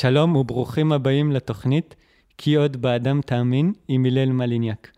שלום 0.00 0.36
וברוכים 0.36 0.92
הבאים 0.92 1.32
לתוכנית 1.32 1.96
"כי 2.38 2.54
עוד 2.54 2.76
באדם 2.76 3.20
תאמין" 3.20 3.72
עם 3.88 4.04
הלל 4.04 4.32
מליניאק. 4.32 4.90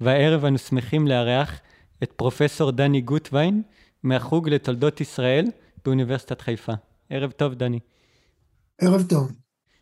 והערב 0.00 0.44
אנו 0.44 0.58
שמחים 0.58 1.06
לארח 1.06 1.60
את 2.02 2.12
פרופסור 2.12 2.70
דני 2.70 3.00
גוטווין 3.00 3.62
מהחוג 4.02 4.48
לתולדות 4.48 5.00
ישראל 5.00 5.46
באוניברסיטת 5.84 6.40
חיפה. 6.40 6.72
ערב 7.10 7.30
טוב, 7.30 7.54
דני. 7.54 7.78
ערב 8.80 9.02
טוב. 9.08 9.32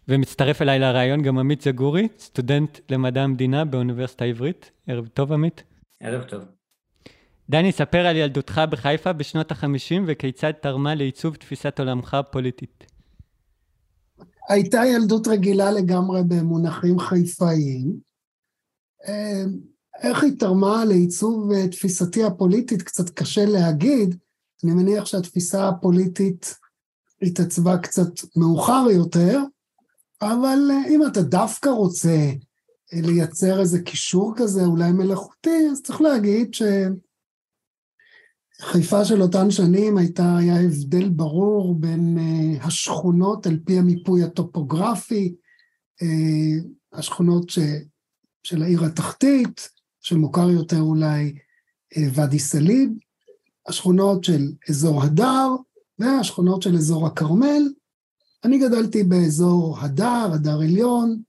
ומצטרף 0.08 0.62
אליי 0.62 0.78
לרעיון 0.78 1.22
גם 1.22 1.38
עמית 1.38 1.60
זגורי, 1.60 2.08
סטודנט 2.18 2.78
למדע 2.90 3.22
המדינה 3.22 3.64
באוניברסיטה 3.64 4.24
העברית. 4.24 4.70
ערב 4.86 5.06
טוב, 5.06 5.32
עמית. 5.32 5.62
ערב 6.00 6.22
טוב. 6.22 6.42
דני, 7.50 7.72
ספר 7.72 8.06
על 8.06 8.16
ילדותך 8.16 8.62
בחיפה 8.70 9.12
בשנות 9.12 9.50
החמישים 9.50 10.04
וכיצד 10.06 10.52
תרמה 10.52 10.94
לעיצוב 10.94 11.34
תפיסת 11.34 11.80
עולמך 11.80 12.14
הפוליטית. 12.14 12.93
הייתה 14.48 14.82
ילדות 14.86 15.28
רגילה 15.28 15.70
לגמרי 15.70 16.22
במונחים 16.28 16.98
חיפאיים. 16.98 17.96
אה, 19.08 19.44
איך 20.02 20.22
היא 20.22 20.38
תרמה 20.38 20.84
לעיצוב 20.84 21.52
אה, 21.52 21.68
תפיסתי 21.68 22.24
הפוליטית 22.24 22.82
קצת 22.82 23.10
קשה 23.10 23.44
להגיד, 23.44 24.18
אני 24.64 24.72
מניח 24.72 25.06
שהתפיסה 25.06 25.68
הפוליטית 25.68 26.54
התעצבה 27.22 27.78
קצת 27.78 28.10
מאוחר 28.36 28.86
יותר, 28.90 29.40
אבל 30.22 30.70
אה, 30.70 30.88
אם 30.88 31.06
אתה 31.06 31.22
דווקא 31.22 31.68
רוצה 31.68 32.30
לייצר 32.92 33.60
איזה 33.60 33.82
קישור 33.82 34.32
כזה, 34.36 34.64
אולי 34.64 34.92
מלאכותי, 34.92 35.68
אז 35.72 35.82
צריך 35.82 36.00
להגיד 36.00 36.54
שחיפה 38.68 39.04
של 39.04 39.22
אותן 39.22 39.50
שנים 39.50 39.98
הייתה, 39.98 40.36
היה 40.36 40.60
הבדל 40.60 41.08
ברור 41.08 41.74
בין 41.74 42.18
uh, 42.18 42.66
השכונות 42.66 43.46
על 43.46 43.58
פי 43.64 43.78
המיפוי 43.78 44.22
הטופוגרפי, 44.22 45.34
uh, 46.02 46.66
השכונות 46.92 47.50
ש, 47.50 47.58
של 48.42 48.62
העיר 48.62 48.84
התחתית, 48.84 49.68
שמוכר 50.00 50.50
יותר 50.50 50.80
אולי 50.80 51.34
uh, 51.94 51.98
ואדי 52.14 52.38
סאליב, 52.38 52.90
השכונות 53.68 54.24
של 54.24 54.52
אזור 54.68 55.02
הדר 55.02 55.48
והשכונות 55.98 56.62
של 56.62 56.74
אזור 56.74 57.06
הכרמל. 57.06 57.62
אני 58.44 58.58
גדלתי 58.58 59.04
באזור 59.04 59.78
הדר, 59.80 60.30
הדר 60.34 60.60
עליון, 60.60 61.22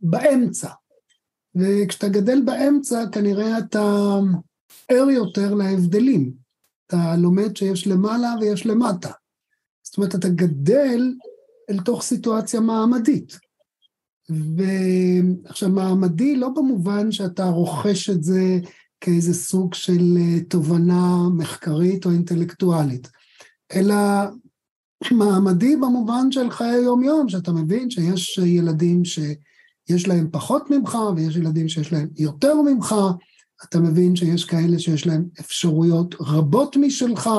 באמצע. 0.00 0.70
וכשאתה 1.54 2.08
גדל 2.08 2.42
באמצע, 2.44 3.04
כנראה 3.12 3.58
אתה 3.58 4.18
ער 4.88 5.10
יותר 5.10 5.54
להבדלים. 5.54 6.47
אתה 6.88 7.16
לומד 7.16 7.56
שיש 7.56 7.86
למעלה 7.86 8.34
ויש 8.40 8.66
למטה. 8.66 9.10
זאת 9.82 9.96
אומרת, 9.96 10.14
אתה 10.14 10.28
גדל 10.28 11.14
אל 11.70 11.80
תוך 11.80 12.02
סיטואציה 12.02 12.60
מעמדית. 12.60 13.38
ועכשיו, 14.28 15.68
מעמדי 15.68 16.36
לא 16.36 16.48
במובן 16.48 17.12
שאתה 17.12 17.44
רוכש 17.44 18.10
את 18.10 18.24
זה 18.24 18.58
כאיזה 19.00 19.34
סוג 19.34 19.74
של 19.74 20.16
אה, 20.20 20.40
תובנה 20.40 21.16
מחקרית 21.36 22.06
או 22.06 22.10
אינטלקטואלית, 22.10 23.08
אלא 23.72 23.94
מעמדי 25.12 25.76
במובן 25.76 26.32
של 26.32 26.50
חיי 26.50 26.82
יום-יום, 26.82 27.28
שאתה 27.28 27.52
מבין 27.52 27.90
שיש 27.90 28.38
ילדים 28.38 29.04
ש... 29.04 29.18
יש 29.88 30.08
להם 30.08 30.28
פחות 30.32 30.70
ממך 30.70 30.98
ויש 31.16 31.36
ילדים 31.36 31.68
שיש 31.68 31.92
להם 31.92 32.08
יותר 32.16 32.54
ממך, 32.54 32.94
אתה 33.64 33.80
מבין 33.80 34.16
שיש 34.16 34.44
כאלה 34.44 34.78
שיש 34.78 35.06
להם 35.06 35.24
אפשרויות 35.40 36.14
רבות 36.20 36.76
משלך, 36.76 37.30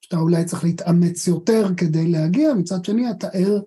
שאתה 0.00 0.16
אולי 0.16 0.44
צריך 0.44 0.64
להתאמץ 0.64 1.26
יותר 1.26 1.66
כדי 1.76 2.08
להגיע, 2.08 2.54
מצד 2.54 2.84
שני 2.84 3.10
אתה 3.10 3.28
ער 3.28 3.60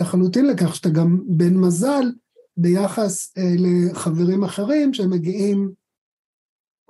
לחלוטין 0.00 0.46
לכך 0.46 0.74
שאתה 0.74 0.88
גם 0.88 1.20
בן 1.26 1.56
מזל 1.56 2.12
ביחס 2.56 3.32
אה, 3.38 3.54
לחברים 3.58 4.44
אחרים 4.44 4.94
שמגיעים, 4.94 5.70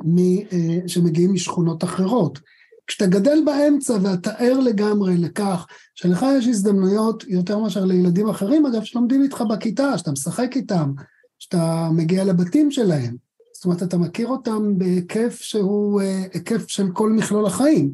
מ, 0.05 0.19
אה, 0.19 0.88
שמגיעים 0.88 1.33
משכונות 1.33 1.84
אחרות. 1.84 2.38
כשאתה 2.87 3.06
גדל 3.06 3.38
באמצע 3.47 3.97
ואתה 4.03 4.33
ער 4.33 4.59
לגמרי 4.60 5.16
לכך 5.16 5.66
שלך 5.94 6.27
יש 6.38 6.47
הזדמנויות 6.47 7.25
יותר 7.28 7.59
מאשר 7.59 7.84
לילדים 7.84 8.28
אחרים, 8.28 8.66
אגב, 8.66 8.84
שלומדים 8.84 9.22
איתך 9.22 9.41
בכיתה, 9.50 9.99
שאתה 9.99 10.12
משחק 10.12 10.56
איתם, 10.56 10.93
שאתה 11.38 11.88
מגיע 11.93 12.25
לבתים 12.25 12.71
שלהם. 12.71 13.28
זאת 13.59 13.65
אומרת, 13.65 13.83
אתה 13.83 13.99
מכיר 13.99 14.29
אותם 14.29 14.79
בהיקף 14.79 15.39
שהוא 15.41 16.01
אה, 16.01 16.25
היקף 16.33 16.69
של 16.69 16.91
כל 16.93 17.13
מכלול 17.13 17.47
החיים. 17.47 17.93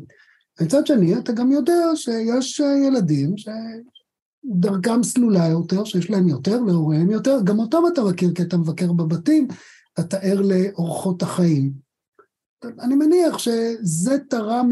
מצד 0.60 0.86
שני, 0.86 1.18
אתה 1.18 1.32
גם 1.32 1.52
יודע 1.52 1.82
שיש 1.94 2.60
אה, 2.60 2.86
ילדים 2.86 3.34
שדרכם 3.36 5.02
סלולה 5.02 5.46
יותר, 5.46 5.84
שיש 5.84 6.10
להם 6.10 6.28
יותר, 6.28 6.60
להוריהם 6.60 7.10
יותר, 7.10 7.38
גם 7.44 7.58
אותם 7.58 7.78
אתה 7.92 8.02
מכיר 8.04 8.34
כי 8.34 8.42
אתה 8.42 8.56
מבקר 8.56 8.92
בבתים, 8.92 9.48
אתה 10.00 10.16
ער 10.16 10.40
לאורחות 10.42 11.22
החיים. 11.22 11.72
אני 12.80 12.94
מניח 12.94 13.38
שזה 13.38 14.18
תרם 14.30 14.68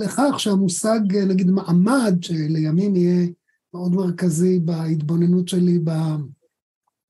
לכך 0.00 0.34
שהמושג, 0.38 1.00
נגיד 1.28 1.50
מעמד, 1.50 2.14
שלימים 2.22 2.96
יהיה 2.96 3.26
מאוד 3.74 3.94
מרכזי 3.94 4.58
בהתבוננות 4.58 5.48
שלי 5.48 5.78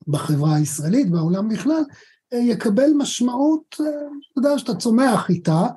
בחברה 0.07 0.55
הישראלית, 0.55 1.09
בעולם 1.09 1.49
בכלל, 1.49 1.83
יקבל 2.33 2.91
משמעות, 2.97 3.63
אתה 3.73 4.39
יודע, 4.39 4.59
שאתה 4.59 4.75
צומח 4.75 5.29
איתה, 5.29 5.67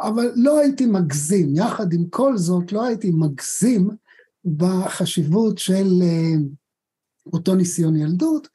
אבל 0.00 0.32
לא 0.34 0.58
הייתי 0.58 0.86
מגזים. 0.86 1.56
יחד 1.56 1.92
עם 1.92 2.04
כל 2.10 2.36
זאת, 2.36 2.72
לא 2.72 2.84
הייתי 2.84 3.10
מגזים 3.10 3.90
בחשיבות 4.56 5.58
של 5.58 6.02
אה, 6.02 6.34
אותו 7.32 7.54
ניסיון 7.54 7.96
ילדות, 7.96 8.48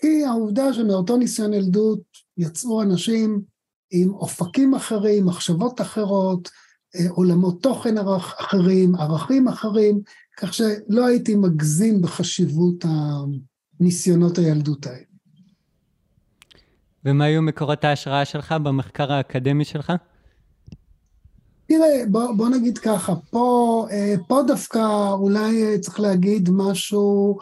כי 0.00 0.24
העובדה 0.24 0.72
שמאותו 0.72 1.16
ניסיון 1.16 1.54
ילדות 1.54 2.00
יצאו 2.36 2.82
אנשים 2.82 3.42
עם 3.90 4.10
אופקים 4.10 4.74
אחרים, 4.74 5.26
מחשבות 5.26 5.80
אחרות, 5.80 6.50
אה, 6.96 7.10
עולמות 7.10 7.62
תוכן 7.62 7.94
אחרים, 8.38 8.94
ערכים 8.94 9.48
אחרים, 9.48 10.00
כך 10.36 10.54
שלא 10.54 11.06
הייתי 11.06 11.34
מגזים 11.34 12.02
בחשיבות 12.02 12.84
הניסיונות 13.80 14.38
הילדות 14.38 14.86
האלה. 14.86 15.07
ומה 17.04 17.24
היו 17.24 17.42
מקורות 17.42 17.84
ההשראה 17.84 18.24
שלך 18.24 18.52
במחקר 18.52 19.12
האקדמי 19.12 19.64
שלך? 19.64 19.92
תראה, 21.66 22.02
בוא, 22.10 22.32
בוא 22.36 22.48
נגיד 22.48 22.78
ככה, 22.78 23.14
פה, 23.30 23.86
אה, 23.90 24.14
פה 24.28 24.40
דווקא 24.46 25.12
אולי 25.12 25.64
אה, 25.64 25.78
צריך 25.78 26.00
להגיד 26.00 26.48
משהו 26.52 27.38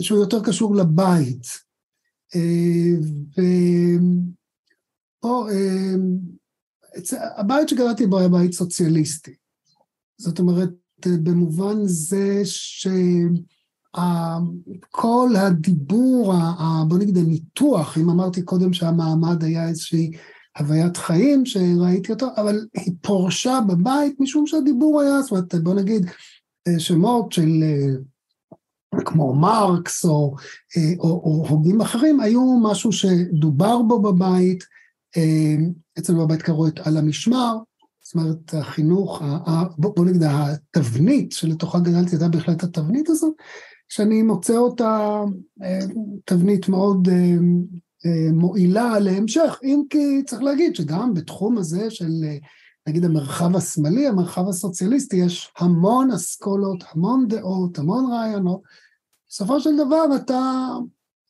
שהוא 0.00 0.18
יותר 0.18 0.44
קשור 0.44 0.76
לבית. 0.76 1.46
ו... 3.36 3.42
פה, 5.22 5.46
אמ, 5.52 6.18
הבית 7.36 7.68
שגרתי 7.68 8.06
בו 8.06 8.18
היה 8.18 8.28
בית 8.28 8.52
סוציאליסטי. 8.52 9.34
זאת 10.18 10.38
אומרת, 10.38 10.68
במובן 11.06 11.76
זה 11.84 12.42
שכל 13.96 15.30
הדיבור, 15.36 16.34
בוא 16.88 16.98
נגיד 16.98 17.16
הניתוח, 17.16 17.98
אם 17.98 18.10
אמרתי 18.10 18.42
קודם 18.42 18.72
שהמעמד 18.72 19.44
היה 19.44 19.68
איזושהי 19.68 20.10
הוויית 20.58 20.96
חיים 20.96 21.46
שראיתי 21.46 22.12
אותו, 22.12 22.26
אבל 22.36 22.66
היא 22.74 22.94
פורשה 23.00 23.58
בבית 23.68 24.20
משום 24.20 24.46
שהדיבור 24.46 25.00
היה, 25.00 25.22
זאת 25.22 25.30
אומרת, 25.30 25.54
בוא 25.54 25.74
נגיד 25.74 26.06
שמות 26.78 27.32
של 27.32 27.50
כמו 29.04 29.34
מרקס 29.34 30.04
או, 30.04 30.36
או, 30.98 31.08
או 31.08 31.46
הוגים 31.48 31.80
אחרים, 31.80 32.20
היו 32.20 32.58
משהו 32.62 32.92
שדובר 32.92 33.82
בו 33.82 34.02
בבית, 34.02 34.64
אצלנו 35.98 36.26
בבית 36.26 36.42
קראו 36.42 36.68
את 36.68 36.78
על 36.78 36.96
המשמר, 36.96 37.56
זאת 38.00 38.14
אומרת 38.14 38.54
החינוך, 38.54 39.22
בוא 39.78 40.04
נגיד 40.04 40.22
התבנית 40.22 41.32
שלתוכה 41.32 41.78
גדלתי 41.78 42.10
הייתה 42.10 42.28
בהחלט 42.28 42.62
התבנית 42.62 43.10
הזאת, 43.10 43.34
שאני 43.92 44.22
מוצא 44.22 44.56
אותה 44.56 45.22
אה, 45.62 45.78
תבנית 46.24 46.68
מאוד 46.68 47.08
אה, 47.08 47.36
אה, 48.06 48.32
מועילה 48.32 48.98
להמשך, 48.98 49.58
אם 49.62 49.82
כי 49.90 50.22
צריך 50.26 50.42
להגיד 50.42 50.76
שגם 50.76 51.14
בתחום 51.14 51.58
הזה 51.58 51.90
של 51.90 52.10
נגיד 52.88 53.04
המרחב 53.04 53.56
השמאלי, 53.56 54.06
המרחב 54.06 54.48
הסוציאליסטי, 54.48 55.16
יש 55.16 55.52
המון 55.58 56.10
אסכולות, 56.10 56.84
המון 56.92 57.28
דעות, 57.28 57.78
המון 57.78 58.12
רעיונות. 58.12 58.60
בסופו 59.28 59.60
של 59.60 59.76
דבר 59.76 60.04
אתה 60.16 60.68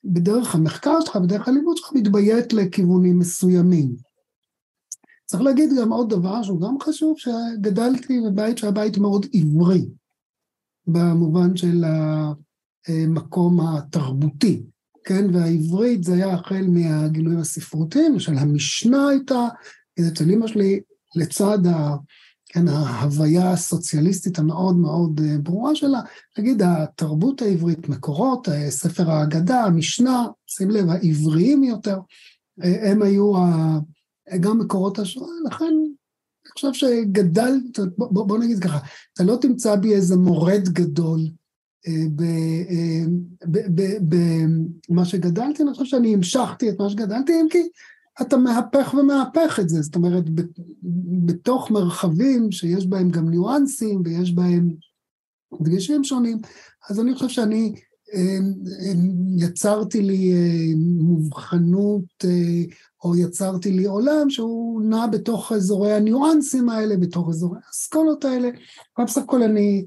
בדרך 0.05 0.55
המחקר 0.55 1.00
שלך, 1.00 1.17
בדרך 1.17 1.49
הלימוד 1.49 1.76
שלך, 1.76 1.93
מתביית 1.94 2.53
לכיוונים 2.53 3.19
מסוימים. 3.19 3.94
צריך 5.25 5.43
להגיד 5.43 5.70
גם 5.81 5.93
עוד 5.93 6.11
דבר 6.11 6.43
שהוא 6.43 6.61
גם 6.61 6.81
חשוב, 6.81 7.19
שגדלתי 7.19 8.20
בבית 8.20 8.59
שהיה 8.59 8.73
בית 8.73 8.99
מאוד 8.99 9.26
עברי, 9.35 9.88
במובן 10.87 11.56
של 11.56 11.85
המקום 12.88 13.61
התרבותי, 13.61 14.62
כן? 15.05 15.34
והעברית 15.34 16.05
זה 16.05 16.14
היה 16.14 16.34
החל 16.34 16.64
מהגילויים 16.69 17.38
הספרותיים, 17.38 18.12
למשל 18.12 18.38
המשנה 18.38 19.08
הייתה, 19.08 19.49
אצל 20.00 20.31
אמא 20.31 20.46
שלי, 20.46 20.81
לצד 21.17 21.58
כן, 22.52 22.69
ההוויה 22.69 23.50
הסוציאליסטית 23.50 24.38
המאוד 24.38 24.76
מאוד 24.76 25.20
אה, 25.25 25.38
ברורה 25.38 25.75
שלה, 25.75 26.00
נגיד 26.38 26.62
התרבות 26.62 27.43
העברית, 27.43 27.88
מקורות, 27.88 28.49
אה, 28.49 28.70
ספר 28.70 29.11
ההגדה, 29.11 29.64
המשנה, 29.64 30.26
שים 30.46 30.70
לב, 30.70 30.88
העבריים 30.88 31.64
יותר, 31.64 31.99
אה, 32.64 32.90
הם 32.90 33.02
היו 33.02 33.32
גם 34.40 34.58
מקורות 34.58 34.99
השואה, 34.99 35.31
לכן 35.46 35.64
אני 35.64 36.50
חושב 36.52 36.73
שגדל, 36.73 37.52
בוא, 37.99 38.26
בוא 38.26 38.38
נגיד 38.38 38.58
ככה, 38.58 38.78
אתה 39.12 39.25
לא 39.25 39.38
תמצא 39.40 39.76
בי 39.76 39.94
איזה 39.94 40.17
מורד 40.17 40.69
גדול 40.69 41.20
במה 44.88 45.05
שגדלתי, 45.05 45.62
אני 45.62 45.73
חושב 45.73 45.84
שאני 45.84 46.14
המשכתי 46.14 46.70
את 46.70 46.79
מה 46.79 46.90
שגדלתי, 46.90 47.40
אם 47.40 47.46
כי 47.50 47.69
אתה 48.20 48.37
מהפך 48.37 48.94
ומהפך 48.94 49.58
את 49.61 49.69
זה, 49.69 49.82
זאת 49.82 49.96
אומרת, 49.96 50.25
בתוך 51.25 51.70
מרחבים 51.70 52.52
שיש 52.52 52.87
בהם 52.87 53.11
גם 53.11 53.29
ניואנסים 53.29 54.02
ויש 54.05 54.32
בהם 54.32 54.75
דגשים 55.62 56.05
שונים, 56.05 56.38
אז 56.90 57.00
אני 57.00 57.14
חושב 57.14 57.29
שאני 57.29 57.75
אמ, 58.14 58.52
יצרתי 59.37 60.02
לי 60.02 60.32
אה, 60.32 60.75
מובחנות 60.76 62.25
אה, 62.25 62.62
או 63.05 63.17
יצרתי 63.17 63.73
לי 63.73 63.85
עולם 63.85 64.31
שהוא 64.31 64.82
נע 64.82 65.06
בתוך 65.06 65.52
אזורי 65.52 65.93
הניואנסים 65.93 66.69
האלה, 66.69 66.96
בתוך 66.96 67.28
אזורי 67.28 67.58
האסכולות 67.67 68.25
האלה, 68.25 68.49
אבל 68.99 69.06
בסך 69.06 69.23
הכל 69.23 69.43
אני 69.43 69.87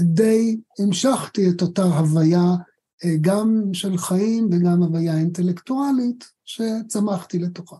די 0.00 0.56
המשכתי 0.78 1.50
את 1.50 1.62
אותה 1.62 1.82
הוויה 1.82 2.54
אה, 3.04 3.10
גם 3.20 3.62
של 3.72 3.98
חיים 3.98 4.48
וגם 4.52 4.82
הוויה 4.82 5.16
אינטלקטואלית 5.16 6.24
שצמחתי 6.44 7.38
לתוכה. 7.38 7.76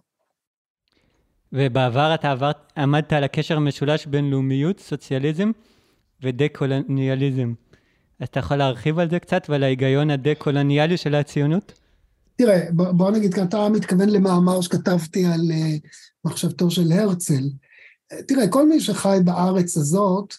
ובעבר 1.52 2.14
אתה 2.14 2.30
עברת, 2.30 2.72
עמדת 2.76 3.12
על 3.12 3.24
הקשר 3.24 3.56
המשולש 3.56 4.06
בין 4.06 4.30
לאומיות, 4.30 4.80
סוציאליזם 4.80 5.50
ודה-קולוניאליזם. 6.22 7.52
אז 8.20 8.28
אתה 8.28 8.40
יכול 8.40 8.56
להרחיב 8.56 8.98
על 8.98 9.10
זה 9.10 9.19
קצת 9.19 9.46
ועל 9.48 9.62
ההיגיון 9.62 10.10
הדה-קולוניאלי 10.10 10.96
של 10.96 11.14
הציונות? 11.14 11.72
תראה, 12.36 12.60
בוא, 12.70 12.92
בוא 12.92 13.10
נגיד, 13.10 13.34
כי 13.34 13.42
אתה 13.42 13.69
מתכוון 13.69 14.08
למאמר 14.08 14.60
שכתבתי 14.60 15.26
על 15.26 15.40
uh, 15.40 15.88
מחשבתו 16.24 16.70
של 16.70 16.92
הרצל. 16.92 17.42
Uh, 18.12 18.16
תראה, 18.28 18.48
כל 18.48 18.69
מי 18.69 18.80
שחי 18.80 19.19
בארץ 19.24 19.76
הזאת, 19.76 20.34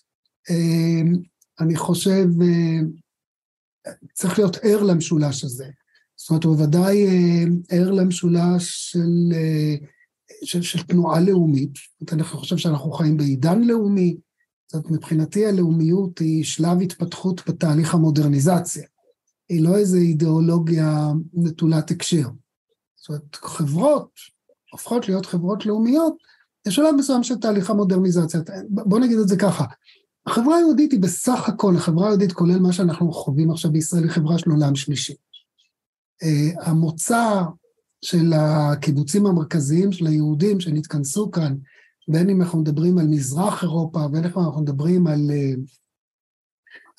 uh, 0.49 1.17
אני 1.59 1.75
חושב, 1.75 2.25
uh, 2.39 3.91
צריך 4.13 4.39
להיות 4.39 4.57
ער 4.61 4.83
למשולש 4.83 5.43
הזה. 5.43 5.65
זאת 6.17 6.29
אומרת, 6.29 6.43
הוא 6.43 6.55
בוודאי 6.55 7.07
אה, 7.07 7.43
ער 7.69 7.91
למשולש 7.91 8.91
של, 8.91 9.33
אה, 9.33 9.75
של, 10.43 10.61
של 10.61 10.83
תנועה 10.83 11.19
לאומית. 11.19 11.71
זאת 11.75 12.01
אומרת, 12.01 12.13
אני 12.13 12.23
חושב 12.23 12.57
שאנחנו 12.57 12.91
חיים 12.91 13.17
בעידן 13.17 13.61
לאומי. 13.61 14.17
זאת 14.67 14.73
אומרת, 14.73 14.91
מבחינתי 14.91 15.45
הלאומיות 15.45 16.19
היא 16.19 16.43
שלב 16.43 16.81
התפתחות 16.81 17.49
בתהליך 17.49 17.93
המודרניזציה. 17.93 18.87
היא 19.49 19.63
לא 19.63 19.77
איזו 19.77 19.97
אידיאולוגיה 19.97 21.11
נטולת 21.33 21.91
הקשר. 21.91 22.29
זאת 22.95 23.09
אומרת, 23.09 23.35
חברות 23.35 24.11
הופכות 24.71 25.07
להיות 25.07 25.25
חברות 25.25 25.65
לאומיות, 25.65 26.13
יש 26.67 26.75
שלב 26.75 26.95
מסוים 26.97 27.23
של 27.23 27.35
תהליך 27.35 27.69
המודרניזציה. 27.69 28.41
בוא 28.69 28.99
נגיד 28.99 29.19
את 29.19 29.27
זה 29.27 29.37
ככה, 29.37 29.65
החברה 30.27 30.57
היהודית 30.57 30.91
היא 30.91 30.99
בסך 30.99 31.49
הכל, 31.49 31.75
החברה 31.75 32.07
היהודית 32.07 32.31
כולל 32.31 32.59
מה 32.59 32.73
שאנחנו 32.73 33.11
חווים 33.11 33.51
עכשיו 33.51 33.71
בישראל, 33.71 34.03
היא 34.03 34.11
חברה 34.11 34.37
של 34.37 34.49
עולם 34.49 34.75
שלישי. 34.75 35.13
אה, 36.23 36.69
המוצא 36.69 37.41
של 38.01 38.33
הקיבוצים 38.35 39.25
המרכזיים 39.25 39.91
של 39.91 40.07
היהודים 40.07 40.59
שנתכנסו 40.59 41.31
כאן, 41.31 41.55
בין 42.07 42.29
אם 42.29 42.41
אנחנו 42.41 42.59
מדברים 42.59 42.97
על 42.97 43.07
מזרח 43.07 43.63
אירופה, 43.63 44.07
בין 44.07 44.23
אם 44.23 44.31
אנחנו 44.37 44.61
מדברים 44.61 45.07
על 45.07 45.31
אה, 45.31 45.53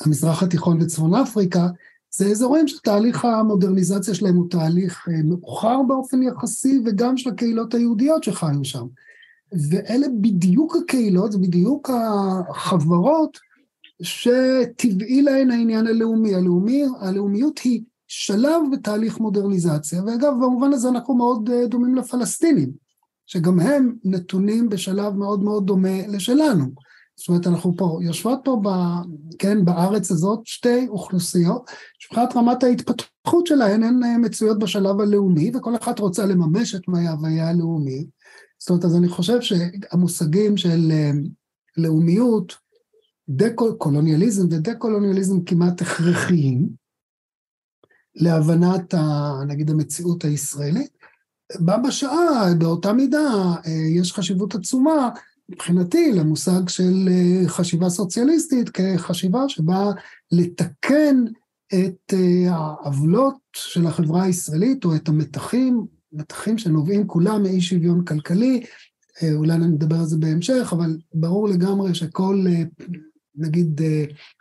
המזרח 0.04 0.42
התיכון 0.42 0.82
וצפון 0.82 1.14
אפריקה, 1.14 1.66
זה 2.10 2.26
אזורים 2.26 2.68
שתהליך 2.68 3.24
המודרניזציה 3.24 4.14
שלהם 4.14 4.36
הוא 4.36 4.50
תהליך 4.50 5.08
אה, 5.08 5.22
מאוחר 5.24 5.78
באופן 5.88 6.22
יחסי, 6.22 6.82
וגם 6.86 7.16
של 7.16 7.30
הקהילות 7.30 7.74
היהודיות 7.74 8.24
שחיו 8.24 8.64
שם. 8.64 8.86
ואלה 9.52 10.06
בדיוק 10.20 10.76
הקהילות, 10.76 11.34
בדיוק 11.40 11.90
החברות 12.50 13.38
שטבעי 14.02 15.22
להן 15.22 15.50
העניין 15.50 15.86
הלאומי. 15.86 16.34
הלאומי, 16.34 16.84
הלאומיות 17.00 17.58
היא 17.58 17.82
שלב 18.08 18.62
בתהליך 18.72 19.20
מודרניזציה, 19.20 20.02
ואגב, 20.04 20.32
במובן 20.32 20.72
הזה 20.72 20.88
אנחנו 20.88 21.14
מאוד 21.14 21.50
אה, 21.50 21.66
דומים 21.66 21.94
לפלסטינים, 21.94 22.70
שגם 23.26 23.60
הם 23.60 23.94
נתונים 24.04 24.68
בשלב 24.68 25.14
מאוד 25.14 25.42
מאוד 25.42 25.66
דומה 25.66 26.06
לשלנו. 26.08 26.64
זאת 27.16 27.28
אומרת, 27.28 27.46
אנחנו 27.46 27.76
פה, 27.76 27.98
יושבות 28.02 28.40
פה, 28.44 28.60
ב, 28.62 28.68
כן, 29.38 29.64
בארץ 29.64 30.10
הזאת 30.10 30.40
שתי 30.44 30.88
אוכלוסיות, 30.88 31.70
שמבחינת 31.98 32.36
רמת 32.36 32.62
ההתפתחות 32.62 33.46
שלהן, 33.46 33.82
הן 33.82 34.04
אה, 34.04 34.18
מצויות 34.18 34.58
בשלב 34.58 35.00
הלאומי, 35.00 35.50
וכל 35.54 35.76
אחת 35.76 35.98
רוצה 35.98 36.26
לממש 36.26 36.74
את 36.74 36.82
ההוויה 36.94 37.48
הלאומי. 37.48 38.06
זאת 38.58 38.70
אומרת, 38.70 38.84
אז 38.84 38.96
אני 38.96 39.08
חושב 39.08 39.40
שהמושגים 39.40 40.56
של 40.56 40.90
אה, 40.90 41.10
לאומיות, 41.76 42.54
קולוניאליזם 43.78 44.46
ודה-קולוניאליזם 44.50 45.44
כמעט 45.44 45.80
הכרחיים, 45.82 46.68
להבנת, 48.14 48.94
ה, 48.94 49.32
נגיד, 49.46 49.70
המציאות 49.70 50.24
הישראלית. 50.24 50.98
בה 51.60 51.78
בשעה, 51.78 52.54
באותה 52.58 52.92
מידה, 52.92 53.54
אה, 53.66 53.72
יש 53.72 54.12
חשיבות 54.12 54.54
עצומה 54.54 55.10
מבחינתי 55.48 56.12
למושג 56.12 56.68
של 56.68 57.08
אה, 57.10 57.48
חשיבה 57.48 57.88
סוציאליסטית 57.88 58.68
כחשיבה 58.68 59.48
שבאה 59.48 59.90
לתקן 60.32 61.24
את 61.74 62.14
העוולות 62.50 63.36
של 63.56 63.86
החברה 63.86 64.22
הישראלית 64.22 64.84
או 64.84 64.96
את 64.96 65.08
המתחים, 65.08 65.86
מתחים 66.12 66.58
שנובעים 66.58 67.06
כולם 67.06 67.42
מאי 67.42 67.60
שוויון 67.60 68.04
כלכלי, 68.04 68.64
אולי 69.34 69.52
אני 69.52 69.76
אדבר 69.76 69.96
על 69.96 70.04
זה 70.04 70.16
בהמשך, 70.16 70.68
אבל 70.72 70.98
ברור 71.14 71.48
לגמרי 71.48 71.94
שכל, 71.94 72.44
נגיד, 73.34 73.80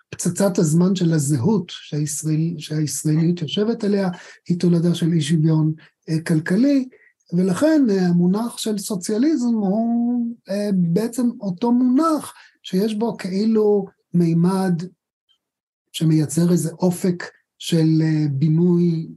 פצצת 0.09 0.57
הזמן 0.57 0.95
של 0.95 1.13
הזהות 1.13 1.69
שהישראל, 1.69 2.55
שהישראליות 2.57 3.41
יושבת 3.41 3.83
עליה, 3.83 4.09
היא 4.47 4.59
תולדה 4.59 4.95
של 4.95 5.13
אי 5.13 5.21
שוויון 5.21 5.73
אה, 6.09 6.21
כלכלי, 6.21 6.87
ולכן 7.33 7.85
אה, 7.89 8.07
המונח 8.07 8.57
של 8.57 8.77
סוציאליזם 8.77 9.47
הוא 9.47 10.35
אה, 10.49 10.69
בעצם 10.73 11.29
אותו 11.41 11.71
מונח 11.71 12.33
שיש 12.63 12.95
בו 12.95 13.17
כאילו 13.17 13.85
מימד 14.13 14.83
שמייצר 15.91 16.51
איזה 16.51 16.71
אופק 16.71 17.23
של 17.59 18.01
בינוי 18.31 19.07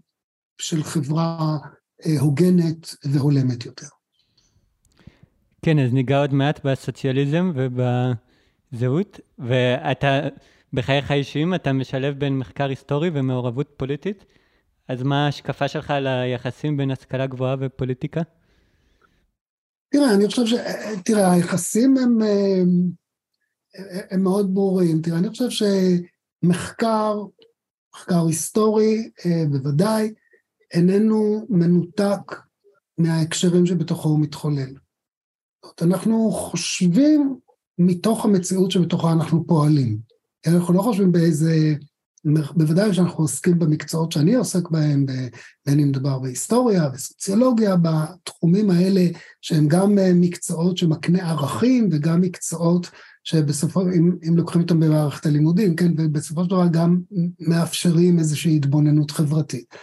של 0.59 0.83
חברה 0.83 1.59
הוגנת 2.21 2.95
והולמת 3.05 3.67
יותר. 3.67 3.87
כן, 5.63 5.79
אז 5.79 5.93
ניגע 5.93 6.21
עוד 6.21 6.35
מעט 6.35 6.65
בסוציאליזם 6.65 7.53
ובזהות, 7.55 9.21
ואתה 9.39 10.21
בחייך 10.73 11.11
האישיים 11.11 11.55
אתה 11.55 11.73
משלב 11.73 12.19
בין 12.19 12.39
מחקר 12.39 12.69
היסטורי 12.69 13.11
ומעורבות 13.15 13.69
פוליטית, 13.77 14.25
אז 14.89 15.03
מה 15.03 15.25
ההשקפה 15.27 15.69
שלך 15.69 15.91
על 15.91 16.07
היחסים 16.07 16.77
בין 16.77 16.91
השכלה 16.91 17.27
גבוהה 17.27 17.57
ופוליטיקה? 17.61 18.21
תראה, 19.93 20.15
אני 20.15 20.27
חושב 20.27 20.47
ש... 20.47 20.55
תראה, 21.05 21.33
היחסים 21.33 21.97
הם, 21.97 22.19
הם, 22.23 22.91
הם 24.11 24.23
מאוד 24.23 24.55
ברורים. 24.55 25.03
תראה, 25.03 25.19
אני 25.19 25.29
חושב 25.29 25.67
שמחקר, 26.45 27.23
מחקר 27.95 28.27
היסטורי, 28.27 29.11
אה, 29.27 29.45
בוודאי, 29.51 30.13
איננו 30.75 31.47
מנותק 31.49 32.37
מההקשרים 32.99 33.67
שבתוכו 33.67 34.09
הוא 34.09 34.21
מתחולל. 34.21 34.75
אנחנו 35.83 36.31
חושבים 36.31 37.37
מתוך 37.79 38.25
המציאות 38.25 38.71
שבתוכה 38.71 39.13
אנחנו 39.13 39.47
פועלים. 39.47 39.99
אנחנו 40.47 40.75
לא 40.75 40.83
חושבים 40.83 41.13
באיזה, 41.13 41.75
בוודאי 42.57 42.95
שאנחנו 42.95 43.25
עוסקים 43.25 43.59
במקצועות 43.59 44.13
שאני 44.13 44.35
עוסק 44.35 44.69
בהם, 44.69 45.07
בין 45.67 45.81
אם 45.81 45.89
מדובר 45.89 46.19
בהיסטוריה 46.19 46.91
וסוציולוגיה, 46.95 47.77
בתחומים 47.77 48.71
האלה 48.71 49.07
שהם 49.41 49.69
גם 49.69 49.99
מקצועות 50.15 50.77
שמקנה 50.77 51.31
ערכים 51.31 51.89
וגם 51.93 52.21
מקצועות 52.21 52.91
שבסופו, 53.25 53.83
אם, 53.83 54.17
אם 54.29 54.37
לוקחים 54.37 54.63
אותם 54.63 54.81
במערכת 54.81 55.27
הלימודים, 55.27 55.77
כן, 55.77 55.93
ובסופו 55.97 56.45
של 56.45 56.51
דבר 56.51 56.67
גם 56.73 57.01
מאפשרים 57.41 58.19
איזושהי 58.19 58.57
התבוננות 58.57 59.11
חברתית. 59.11 59.75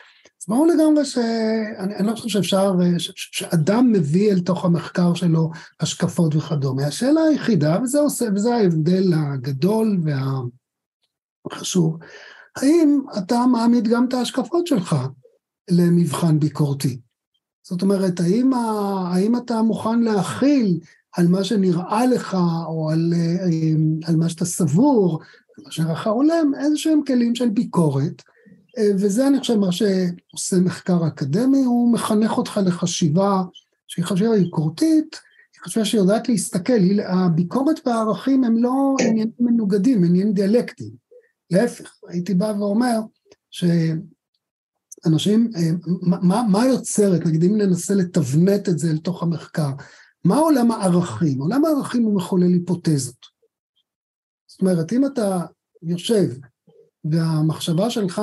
אז 0.41 0.45
ברור 0.47 0.67
לגמרי 0.67 1.05
שאני 1.05 2.07
לא 2.07 2.15
חושב 2.15 2.29
שאפשר, 2.29 2.73
ש, 2.97 3.11
שאדם 3.15 3.91
מביא 3.91 4.31
אל 4.31 4.39
תוך 4.39 4.65
המחקר 4.65 5.13
שלו 5.13 5.51
השקפות 5.79 6.35
וכדומה. 6.35 6.87
השאלה 6.87 7.21
היחידה, 7.21 7.77
וזה, 7.83 7.99
עושה, 7.99 8.25
וזה 8.35 8.55
ההבדל 8.55 9.13
הגדול 9.13 9.97
והחשוב, 11.45 11.97
האם 12.55 12.99
אתה 13.17 13.45
מעמיד 13.51 13.87
גם 13.87 14.05
את 14.07 14.13
ההשקפות 14.13 14.67
שלך 14.67 14.95
למבחן 15.71 16.39
ביקורתי? 16.39 16.99
זאת 17.63 17.81
אומרת, 17.81 18.19
האם, 18.19 18.53
האם 19.13 19.37
אתה 19.37 19.61
מוכן 19.61 19.99
להכיל 19.99 20.79
על 21.17 21.27
מה 21.27 21.43
שנראה 21.43 22.05
לך, 22.05 22.37
או 22.67 22.89
על, 22.91 23.13
על 24.05 24.15
מה 24.15 24.29
שאתה 24.29 24.45
סבור, 24.45 25.21
מה 25.65 25.71
שנראה 25.71 26.03
הולם, 26.03 26.51
איזה 26.59 26.77
שהם 26.77 27.01
כלים 27.07 27.35
של 27.35 27.49
ביקורת. 27.49 28.23
וזה 28.79 29.27
אני 29.27 29.39
חושב 29.39 29.55
מה 29.55 29.71
שעושה 29.71 30.59
מחקר 30.59 31.07
אקדמי, 31.07 31.63
הוא 31.63 31.93
מחנך 31.93 32.37
אותך 32.37 32.59
לחשיבה 32.65 33.43
שהיא 33.87 34.05
חשיבה 34.05 34.31
ביקורתית, 34.31 35.19
היא 35.53 35.61
חשיבה 35.63 35.85
שיודעת 35.85 36.29
להסתכל, 36.29 36.99
הביקורת 37.07 37.87
והערכים 37.87 38.43
הם 38.43 38.63
לא 38.63 38.95
עניינים 38.99 39.31
מנוגדים, 39.39 40.03
עניינים 40.03 40.33
דיאלקטיים. 40.33 40.91
להפך, 41.51 41.95
הייתי 42.07 42.33
בא 42.33 42.53
ואומר 42.59 42.99
שאנשים, 43.51 45.51
מה, 46.01 46.43
מה 46.51 46.65
יוצרת, 46.65 47.25
נגיד 47.25 47.43
אם 47.43 47.57
ננסה 47.57 47.95
לתבנת 47.95 48.69
את 48.69 48.79
זה 48.79 48.93
לתוך 48.93 49.23
המחקר, 49.23 49.69
מה 50.25 50.37
עולם 50.37 50.71
הערכים? 50.71 51.41
עולם 51.41 51.65
הערכים 51.65 52.03
הוא 52.03 52.15
מחולל 52.15 52.53
היפותזות. 52.53 53.37
זאת 54.47 54.61
אומרת, 54.61 54.93
אם 54.93 55.05
אתה 55.05 55.39
יושב 55.83 56.29
והמחשבה 57.11 57.89
שלך, 57.89 58.21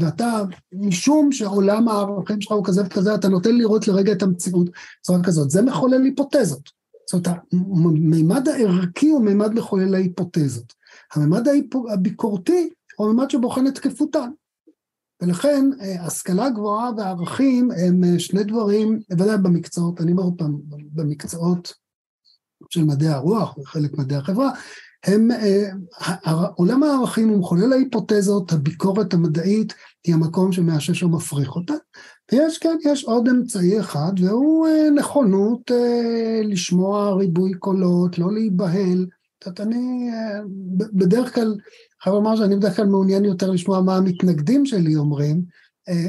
ואתה, 0.00 0.42
משום 0.72 1.32
שעולם 1.32 1.88
הערכים 1.88 2.40
שלך 2.40 2.52
הוא 2.52 2.64
כזה 2.64 2.82
וכזה, 2.86 3.14
אתה 3.14 3.28
נותן 3.28 3.56
לראות 3.56 3.88
לרגע 3.88 4.12
את 4.12 4.22
המציאות 4.22 4.70
בצורה 5.00 5.24
כזאת, 5.24 5.50
זה 5.50 5.62
מחולל 5.62 6.02
היפותזות. 6.02 6.70
זאת 7.10 7.26
אומרת, 7.26 7.42
המימד 7.52 8.48
הערכי 8.48 9.08
הוא 9.08 9.24
מימד 9.24 9.54
מחולל 9.54 9.94
ההיפותזות. 9.94 10.74
המימד 11.14 11.48
הביקורתי 11.92 12.70
הוא 12.96 13.06
המימד 13.06 13.30
שבוחן 13.30 13.66
את 13.66 13.74
תקפותן. 13.74 14.30
ולכן 15.22 15.70
השכלה 16.00 16.50
גבוהה 16.50 16.90
וערכים 16.96 17.70
הם 17.70 18.18
שני 18.18 18.44
דברים, 18.44 19.00
בוודאי 19.10 19.38
במקצועות, 19.38 20.00
אני 20.00 20.12
אומר 20.12 20.22
עוד 20.22 20.34
פעם, 20.38 20.58
במקצועות 20.92 21.74
של 22.70 22.84
מדעי 22.84 23.08
הרוח 23.08 23.58
וחלק 23.58 23.98
מדעי 23.98 24.18
החברה, 24.18 24.50
הם, 25.04 25.28
עולם 26.54 26.82
הערכים 26.82 27.28
הוא 27.28 27.38
מחולל 27.38 27.72
ההיפותזות, 27.72 28.52
הביקורת 28.52 29.14
המדעית 29.14 29.74
היא 30.04 30.14
המקום 30.14 30.52
שמאשש 30.52 31.02
ומפריך 31.02 31.56
אותה, 31.56 31.74
ויש 32.32 32.58
כן, 32.58 32.76
יש 32.84 33.04
עוד 33.04 33.28
אמצעי 33.28 33.80
אחד, 33.80 34.12
והוא 34.20 34.68
נכונות 34.94 35.70
לשמוע 36.44 37.14
ריבוי 37.14 37.54
קולות, 37.54 38.18
לא 38.18 38.32
להיבהל. 38.32 39.06
את 39.38 39.46
יודעת, 39.46 39.66
אני 39.66 40.10
בדרך 40.76 41.34
כלל, 41.34 41.56
חייב 42.02 42.14
לומר 42.14 42.36
שאני 42.36 42.56
בדרך 42.56 42.76
כלל 42.76 42.86
מעוניין 42.86 43.24
יותר 43.24 43.50
לשמוע 43.50 43.80
מה 43.80 43.96
המתנגדים 43.96 44.66
שלי 44.66 44.96
אומרים, 44.96 45.42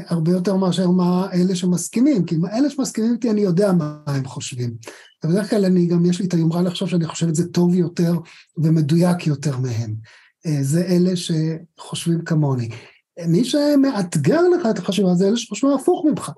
הרבה 0.06 0.32
יותר 0.32 0.56
מאשר 0.56 0.90
מה 0.90 1.28
אלה 1.32 1.54
שמסכימים, 1.54 2.24
כי 2.24 2.36
אלה 2.52 2.70
שמסכימים 2.70 3.12
איתי 3.12 3.30
אני 3.30 3.40
יודע 3.40 3.72
מה 3.72 3.98
הם 4.06 4.24
חושבים. 4.24 4.74
ובדרך 5.24 5.50
כלל 5.50 5.64
אני 5.64 5.86
גם, 5.86 6.06
יש 6.06 6.20
לי 6.20 6.26
את 6.26 6.34
היומרה 6.34 6.62
לחשוב 6.62 6.88
שאני 6.88 7.06
חושב 7.06 7.28
את 7.28 7.34
זה 7.34 7.48
טוב 7.48 7.74
יותר 7.74 8.14
ומדויק 8.56 9.26
יותר 9.26 9.58
מהם. 9.58 9.94
זה 10.60 10.84
אלה 10.84 11.12
שחושבים 11.16 12.24
כמוני. 12.24 12.68
מי 13.26 13.44
שמאתגר 13.44 14.40
לך 14.48 14.66
את 14.70 14.78
החשיבה 14.78 15.14
זה 15.14 15.28
אלה 15.28 15.36
שחושבים 15.36 15.72
הפוך 15.72 16.04
ממך. 16.10 16.30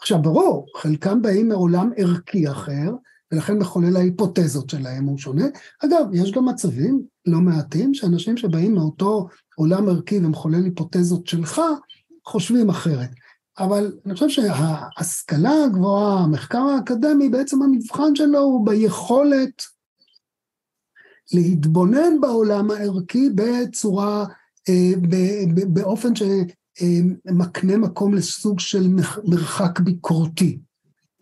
עכשיו 0.00 0.22
ברור, 0.22 0.66
חלקם 0.76 1.22
באים 1.22 1.48
מעולם 1.48 1.90
ערכי 1.96 2.50
אחר, 2.50 2.90
ולכן 3.32 3.58
מחולל 3.58 3.96
ההיפותזות 3.96 4.70
שלהם 4.70 5.04
הוא 5.04 5.18
שונה. 5.18 5.44
אגב, 5.84 6.06
יש 6.12 6.32
גם 6.32 6.48
מצבים 6.48 7.02
לא 7.26 7.40
מעטים 7.40 7.94
שאנשים 7.94 8.36
שבאים 8.36 8.74
מאותו 8.74 9.28
עולם 9.56 9.88
ערכי 9.88 10.18
ומחולל 10.18 10.64
היפותזות 10.64 11.26
שלך, 11.26 11.60
חושבים 12.26 12.68
אחרת. 12.68 13.10
אבל 13.58 13.92
אני 14.06 14.14
חושב 14.14 14.28
שההשכלה 14.28 15.64
הגבוהה, 15.64 16.18
המחקר 16.18 16.58
האקדמי, 16.58 17.28
בעצם 17.28 17.62
המבחן 17.62 18.14
שלו 18.14 18.38
הוא 18.38 18.66
ביכולת 18.66 19.62
להתבונן 21.32 22.20
בעולם 22.20 22.70
הערכי 22.70 23.30
בצורה, 23.34 24.24
באופן 25.68 26.12
שמקנה 26.14 27.76
מקום 27.76 28.14
לסוג 28.14 28.60
של 28.60 28.88
מרחק 29.24 29.80
ביקורתי. 29.80 30.58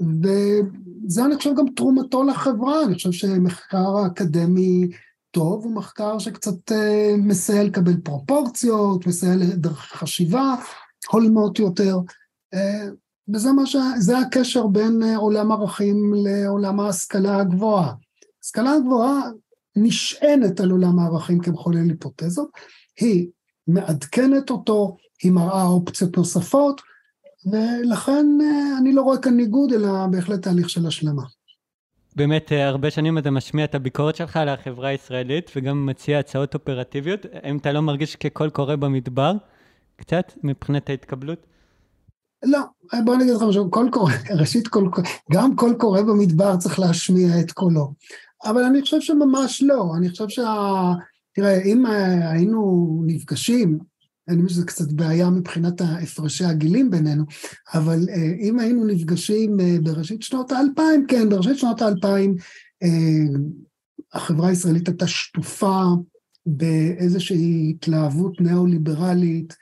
וזה 0.00 1.25
אני 1.25 1.37
חושב 1.37 1.50
גם 1.59 1.66
תרומתו 1.76 2.25
לחברה, 2.25 2.85
אני 2.85 2.94
חושב 2.94 3.12
שמחקר 3.12 4.06
אקדמי 4.06 4.88
טוב 5.30 5.64
הוא 5.64 5.75
מחקר 5.75 6.18
שקצת 6.18 6.73
מסייע 7.18 7.64
לקבל 7.64 7.97
פרופורציות, 7.97 9.06
מסייע 9.06 9.37
לדרך 9.37 9.78
חשיבה 9.78 10.54
הולמות 11.11 11.59
יותר. 11.59 11.99
וזה 13.35 13.52
מה 13.52 13.66
ש... 13.66 13.76
זה 13.99 14.18
הקשר 14.18 14.66
בין 14.66 15.02
עולם 15.16 15.52
ערכים 15.52 16.12
לעולם 16.25 16.80
ההשכלה 16.80 17.37
הגבוהה. 17.37 17.92
השכלה 18.44 18.73
הגבוהה 18.73 19.21
נשענת 19.76 20.61
על 20.61 20.71
עולם 20.71 20.99
הערכים 20.99 21.40
כמחולל 21.40 21.90
היפותזות, 21.90 22.49
היא 23.00 23.28
מעדכנת 23.68 24.50
אותו, 24.50 24.97
היא 25.23 25.32
מראה 25.32 25.64
אופציות 25.64 26.16
נוספות, 26.16 26.80
ולכן 27.52 28.26
אני 28.78 28.92
לא 28.92 29.02
רואה 29.02 29.18
כאן 29.18 29.37
ניגוד, 29.37 29.73
אלא 29.73 30.06
בהחלט 30.06 30.42
תהליך 30.42 30.71
של 30.71 30.87
השלמה. 30.87 31.23
באמת 32.16 32.52
הרבה 32.52 32.90
שנים 32.90 33.18
אתה 33.18 33.30
משמיע 33.30 33.64
את 33.64 33.75
הביקורת 33.75 34.16
שלך 34.16 34.37
על 34.37 34.49
החברה 34.49 34.88
הישראלית 34.88 35.50
וגם 35.56 35.87
מציע 35.87 36.18
הצעות 36.18 36.54
אופרטיביות. 36.54 37.26
האם 37.32 37.56
אתה 37.56 37.73
לא 37.73 37.80
מרגיש 37.80 38.16
כקול 38.16 38.50
קורא 38.50 38.76
במדבר? 38.76 39.32
קצת 39.96 40.32
מבחינת 40.42 40.90
ההתקבלות? 40.90 41.46
לא, 42.44 42.61
בוא 43.04 43.16
נגיד 43.16 43.34
לך 43.34 43.42
משהו, 43.42 43.70
קול 43.70 43.90
קורא, 43.92 44.12
ראשית 44.40 44.68
קול 44.68 44.90
קורא, 44.90 45.06
גם 45.32 45.56
קול 45.56 45.75
קורא 45.78 46.02
במדבר 46.02 46.56
צריך 46.56 46.78
להשמיע 46.78 47.40
את 47.40 47.52
קולו. 47.52 47.92
אבל 48.44 48.62
אני 48.62 48.80
חושב 48.80 49.00
שממש 49.00 49.62
לא, 49.62 49.92
אני 49.96 50.11
חושב 50.11 50.28
שה... 50.28 50.92
תראה, 51.34 51.62
אם 51.62 51.87
היינו 51.87 53.02
נפגשים, 53.06 53.78
אני 54.28 54.42
חושב 54.42 54.54
שזה 54.54 54.66
קצת 54.66 54.92
בעיה 54.92 55.30
מבחינת 55.30 55.80
הפרשי 55.80 56.44
הגילים 56.44 56.90
בינינו, 56.90 57.25
אבל 57.75 58.08
אם 58.40 58.58
היינו 58.58 58.84
נפגשים 58.84 59.56
בראשית 59.82 60.22
שנות 60.22 60.52
האלפיים, 60.52 61.06
כן, 61.08 61.28
בראשית 61.28 61.58
שנות 61.58 61.82
האלפיים 61.82 62.37
החברה 64.12 64.49
הישראלית 64.49 64.88
הייתה 64.88 65.06
שטופה 65.06 65.82
באיזושהי 66.46 67.70
התלהבות 67.70 68.40
ניאו-ליברלית, 68.40 69.56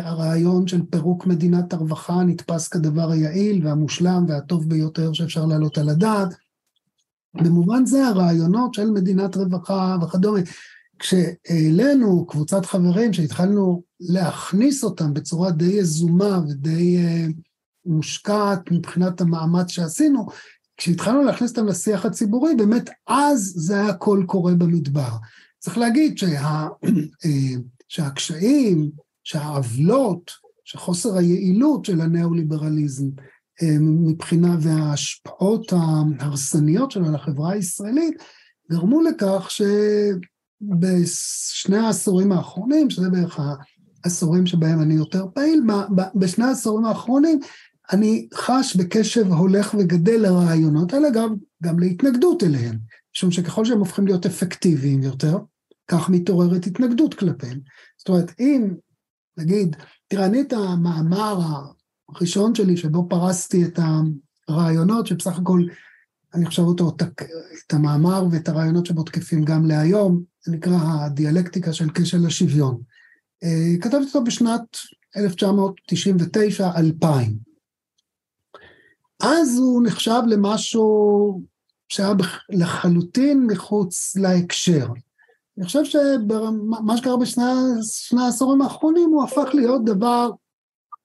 הרעיון 0.00 0.66
של 0.66 0.82
פירוק 0.90 1.26
מדינת 1.26 1.72
הרווחה 1.72 2.22
נתפס 2.24 2.68
כדבר 2.68 3.10
היעיל 3.10 3.66
והמושלם 3.66 4.24
והטוב 4.28 4.68
ביותר 4.68 5.12
שאפשר 5.12 5.46
להעלות 5.46 5.78
על 5.78 5.88
הדעת. 5.88 6.28
במובן 7.34 7.86
זה 7.86 8.06
הרעיונות 8.06 8.74
של 8.74 8.90
מדינת 8.90 9.36
רווחה 9.36 9.96
וכדומה, 10.02 10.40
כשהעלינו 10.98 12.26
קבוצת 12.26 12.66
חברים 12.66 13.12
שהתחלנו 13.12 13.82
להכניס 14.00 14.84
אותם 14.84 15.14
בצורה 15.14 15.50
די 15.50 15.64
יזומה 15.64 16.40
ודי 16.48 16.98
מושקעת 17.86 18.70
מבחינת 18.70 19.20
המאמץ 19.20 19.70
שעשינו, 19.70 20.26
כשהתחלנו 20.76 21.22
להכניס 21.22 21.50
אותם 21.50 21.66
לשיח 21.66 22.06
הציבורי, 22.06 22.54
באמת 22.54 22.90
אז 23.06 23.52
זה 23.56 23.80
היה 23.80 23.94
קול 23.94 24.24
קורא 24.26 24.52
במדבר. 24.52 25.10
צריך 25.58 25.78
להגיד 25.78 26.18
שה, 26.18 26.68
שהקשיים, 27.88 28.90
שהעוולות, 29.28 30.30
שחוסר 30.64 31.16
היעילות 31.16 31.84
של 31.84 32.00
הניאו-ליברליזם 32.00 33.06
מבחינה 33.80 34.56
וההשפעות 34.60 35.72
ההרסניות 35.72 36.90
שלו 36.90 37.06
על 37.06 37.14
החברה 37.14 37.52
הישראלית, 37.52 38.14
גרמו 38.70 39.02
לכך 39.02 39.48
שבשני 40.60 41.76
העשורים 41.76 42.32
האחרונים, 42.32 42.90
שזה 42.90 43.10
בערך 43.10 43.40
העשורים 44.04 44.46
שבהם 44.46 44.82
אני 44.82 44.94
יותר 44.94 45.26
פעיל, 45.34 45.62
בשני 46.14 46.44
העשורים 46.44 46.84
האחרונים 46.84 47.40
אני 47.92 48.28
חש 48.34 48.76
בקשב 48.76 49.26
הולך 49.26 49.74
וגדל 49.78 50.20
לרעיונות 50.20 50.92
האלה, 50.92 51.10
גם, 51.10 51.34
גם 51.62 51.78
להתנגדות 51.78 52.42
אליהם, 52.42 52.76
משום 53.16 53.30
שככל 53.30 53.64
שהם 53.64 53.78
הופכים 53.78 54.06
להיות 54.06 54.26
אפקטיביים 54.26 55.02
יותר, 55.02 55.38
כך 55.88 56.10
מתעוררת 56.10 56.66
התנגדות 56.66 57.14
כלפיהם. 57.14 57.60
זאת 57.98 58.08
אומרת, 58.08 58.32
אם 58.40 58.74
נגיד, 59.38 59.76
תראה, 60.08 60.26
אני 60.26 60.40
את 60.40 60.52
המאמר 60.52 61.40
הראשון 62.08 62.54
שלי, 62.54 62.76
שבו 62.76 63.06
פרסתי 63.08 63.64
את 63.64 63.78
הרעיונות, 64.48 65.06
שבסך 65.06 65.38
הכל, 65.38 65.62
אני 66.34 66.46
חושב 66.46 66.62
אותו, 66.62 66.96
את 67.66 67.72
המאמר 67.72 68.26
ואת 68.30 68.48
הרעיונות 68.48 68.86
שבו 68.86 69.02
תקפים 69.02 69.44
גם 69.44 69.66
להיום, 69.66 70.22
זה 70.44 70.52
נקרא 70.52 70.78
הדיאלקטיקה 70.82 71.72
של 71.72 71.88
כשל 71.94 72.26
השוויון. 72.26 72.80
כתבתי 73.80 74.06
אותו 74.06 74.24
בשנת 74.24 74.76
1999-2000. 75.16 77.06
אז 79.22 79.58
הוא 79.58 79.82
נחשב 79.86 80.20
למשהו 80.26 81.42
שהיה 81.88 82.12
לחלוטין 82.48 83.46
מחוץ 83.46 84.16
להקשר. 84.16 84.88
אני 85.58 85.66
חושב 85.66 85.84
שמה 85.84 86.96
שקרה 86.96 87.16
בשני 87.16 87.44
העשורים 88.20 88.62
האחרונים 88.62 89.10
הוא 89.10 89.24
הפך 89.24 89.48
להיות 89.54 89.84
דבר, 89.84 90.30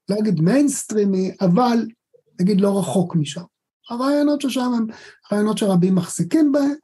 לא 0.10 0.16
אגיד 0.20 0.42
מיינסטרימי, 0.42 1.32
אבל 1.42 1.88
נגיד 2.42 2.62
לא 2.62 2.80
רחוק 2.80 3.16
משם. 3.16 3.44
הרעיונות 3.90 4.42
ששם 4.42 4.72
הם 4.74 4.88
רעיונות 5.32 5.58
שרבים 5.58 5.96
מחזיקים 5.96 6.52
בהם. 6.52 6.76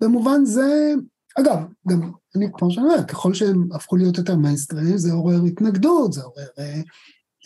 במובן 0.00 0.44
זה, 0.44 0.94
אגב, 1.38 1.58
גם 1.88 2.12
אני, 2.36 2.46
כמו 2.52 2.70
שאני 2.70 2.86
אומר, 2.86 3.04
ככל 3.04 3.34
שהם 3.34 3.68
הפכו 3.74 3.96
להיות 3.96 4.18
יותר 4.18 4.36
מיינסטרים, 4.36 4.98
זה 4.98 5.12
עורר 5.12 5.42
התנגדות, 5.46 6.12
זה 6.12 6.22
עורר 6.22 6.46
אה, 6.58 6.80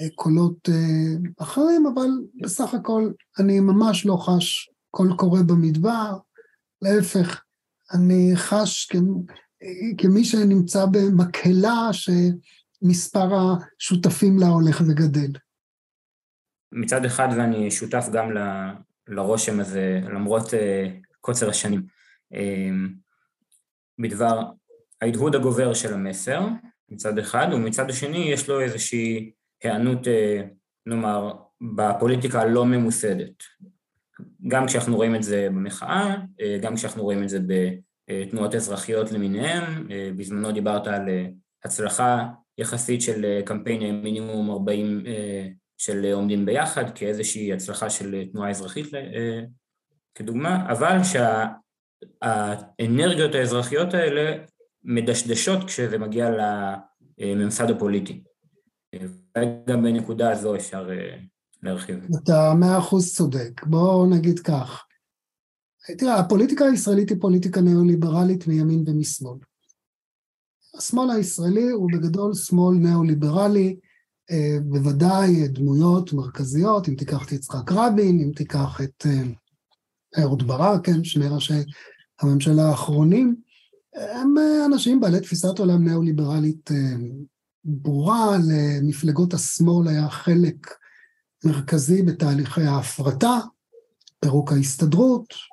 אה, 0.00 0.09
קולות 0.14 0.69
אה, 0.69 1.14
אחרים, 1.38 1.87
אבל 1.87 2.09
בסך 2.42 2.75
הכל 2.75 3.11
אני 3.38 3.61
ממש 3.61 4.07
לא 4.07 4.16
חש 4.16 4.71
קול 4.90 5.16
קורא 5.16 5.42
במדבר, 5.42 6.19
להפך, 6.83 7.42
אני 7.95 8.33
חש 8.35 8.88
כ, 8.90 8.97
כמי 9.99 10.25
שנמצא 10.25 10.87
במקהלה 10.87 11.90
שמספר 11.92 13.28
השותפים 13.35 14.38
לה 14.38 14.47
הולך 14.47 14.83
וגדל. 14.88 15.33
מצד 16.73 17.04
אחד, 17.04 17.28
ואני 17.37 17.71
שותף 17.71 18.07
גם 18.12 18.33
ל, 18.33 18.38
לרושם 19.09 19.61
הזה, 19.61 20.00
למרות 20.14 20.47
uh, 20.47 20.57
קוצר 21.21 21.50
השנים, 21.50 21.83
uh, 22.35 22.37
בדבר 23.99 24.42
ההדהוד 25.02 25.35
הגובר 25.35 25.75
של 25.75 25.95
המסר, 25.95 26.47
מצד 26.88 27.19
אחד, 27.19 27.47
ומצד 27.52 27.90
השני 27.90 28.19
יש 28.19 28.49
לו 28.49 28.61
איזושהי 28.61 29.33
היענות, 29.62 30.07
uh, 30.07 30.11
נאמר, 30.87 31.33
בפוליטיקה 31.76 32.40
הלא 32.40 32.66
ממוסדת. 32.66 33.42
גם 34.49 34.66
כשאנחנו 34.66 34.97
רואים 34.97 35.14
את 35.14 35.23
זה 35.23 35.49
במחאה, 35.50 36.16
uh, 36.16 36.62
גם 36.62 36.76
כשאנחנו 36.76 37.02
רואים 37.02 37.23
את 37.23 37.28
זה 37.28 37.38
בתנועות 38.21 38.54
אזרחיות 38.54 39.12
למיניהן, 39.12 39.87
uh, 39.87 39.90
בזמנו 40.16 40.52
דיברת 40.52 40.87
על 40.87 41.07
uh, 41.09 41.33
הצלחה 41.64 42.28
יחסית 42.59 43.02
של 43.02 43.40
קמפיין 43.45 44.02
מינימום 44.02 44.50
40 44.50 45.04
של 45.83 46.12
עומדים 46.12 46.47
ביחד 46.47 46.85
כאיזושהי 46.95 47.52
הצלחה 47.52 47.90
של 47.90 48.25
תנועה 48.33 48.50
אזרחית 48.50 48.95
אה, 48.95 49.40
כדוגמה, 50.14 50.73
אבל 50.73 50.97
שהאנרגיות 52.23 53.35
האזרחיות 53.35 53.95
האלה 53.95 54.45
מדשדשות 54.85 55.64
כשזה 55.64 55.99
מגיע 55.99 56.31
לממסד 57.19 57.71
הפוליטי. 57.71 58.23
גם 59.66 59.83
בנקודה 59.83 60.31
הזו 60.31 60.57
אפשר 60.57 60.90
אה, 60.90 61.16
להרחיב. 61.62 62.07
אתה 62.25 62.52
מאה 62.61 62.78
אחוז 62.78 63.14
צודק, 63.14 63.62
בואו 63.66 64.07
נגיד 64.07 64.38
כך. 64.38 64.85
תראה, 65.99 66.19
הפוליטיקה 66.19 66.65
הישראלית 66.65 67.11
היא 67.11 67.19
פוליטיקה 67.21 67.61
ניאו-ליברלית 67.61 68.47
מימין 68.47 68.85
ומשמאל. 68.87 69.39
השמאל 70.75 71.11
הישראלי 71.11 71.71
הוא 71.71 71.91
בגדול 71.93 72.35
שמאל 72.35 72.75
ניאו-ליברלי, 72.77 73.77
אה, 74.31 74.57
בוודאי 74.62 75.49
דמויות 75.49 76.12
מרכזיות, 76.12 76.89
אם 76.89 76.95
תיקח 76.95 77.27
את 77.27 77.33
יצחק 77.33 77.73
רבין, 77.73 78.21
אם 78.21 78.31
תיקח 78.37 78.81
את 78.85 79.07
אה, 79.07 80.23
אהוד 80.23 80.43
ברק, 80.47 80.87
כן, 80.87 81.05
שני 81.05 81.29
ראשי 81.29 81.62
הממשלה 82.21 82.62
האחרונים, 82.62 83.37
הם 83.95 84.39
אה, 84.39 84.67
אנשים 84.67 85.01
בעלי 85.01 85.21
תפיסת 85.21 85.59
עולם 85.59 85.85
ניאו-ליברלית 85.85 86.71
ברורה, 87.65 88.37
למפלגות 88.49 89.35
השמאל 89.35 89.89
היה 89.89 90.11
חלק 90.11 90.75
מרכזי 91.45 92.03
בתהליכי 92.03 92.62
ההפרטה, 92.62 93.39
פירוק 94.21 94.53
ההסתדרות 94.53 95.51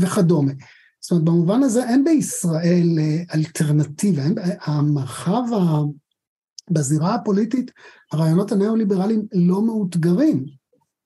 וכדומה. 0.00 0.52
זאת 1.00 1.10
אומרת, 1.10 1.24
במובן 1.24 1.62
הזה 1.62 1.88
אין 1.88 2.04
בישראל 2.04 2.98
אה, 2.98 3.22
אלטרנטיבה, 3.34 4.22
אין, 4.22 4.34
המרחב 4.60 5.42
ה... 5.52 5.80
בזירה 6.70 7.14
הפוליטית, 7.14 7.70
הרעיונות 8.12 8.52
הניאו-ליברליים 8.52 9.26
לא 9.32 9.62
מאותגרים, 9.62 10.44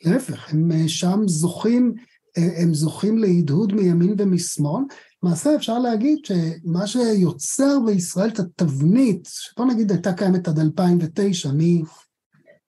להפך, 0.05 0.53
הם 0.53 0.73
אה, 0.73 0.89
שם 0.89 1.21
זוכים, 1.27 1.95
אה, 2.39 2.63
הם 2.63 2.75
זוכים 2.75 3.19
להדהוד 3.19 3.73
מימין 3.73 4.15
ומשמאל. 4.19 4.83
למעשה 5.23 5.55
אפשר 5.57 5.79
להגיד 5.79 6.19
שמה 6.25 6.87
שיוצר 6.87 7.79
בישראל 7.87 8.29
את 8.29 8.39
התבנית, 8.39 9.29
שבוא 9.31 9.67
נגיד 9.67 9.91
הייתה 9.91 10.13
קיימת 10.13 10.49
עד 10.49 10.59
2009, 10.59 11.53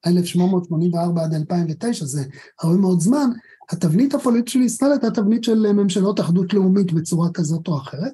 מ-1884 0.07 1.21
עד 1.21 1.35
2009, 1.35 2.05
זה 2.05 2.25
הרבה 2.63 2.77
מאוד 2.77 3.01
זמן, 3.01 3.31
התבנית 3.71 4.15
הפוליטית 4.15 4.49
של 4.49 4.61
ישראל 4.61 4.93
הייתה 4.93 5.11
תבנית 5.11 5.45
של 5.45 5.73
ממשלות 5.73 6.21
אחדות 6.21 6.55
לאומית 6.55 6.93
בצורה 6.93 7.29
כזאת 7.35 7.69
או 7.69 7.79
אחרת. 7.79 8.13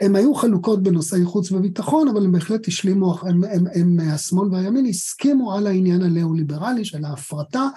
הן 0.00 0.16
היו 0.16 0.34
חלוקות 0.34 0.82
בנושאי 0.82 1.24
חוץ 1.24 1.52
וביטחון, 1.52 2.08
אבל 2.08 2.24
הם 2.24 2.32
בהחלט 2.32 2.68
השלימו, 2.68 3.18
הם, 3.22 3.44
הם, 3.44 3.64
הם, 3.74 3.98
השמאל 4.00 4.48
והימין 4.52 4.86
הסכימו 4.86 5.54
על 5.54 5.66
העניין 5.66 6.02
הלאו-ליברלי 6.02 6.84
של 6.84 7.04
ההפרטה 7.04 7.68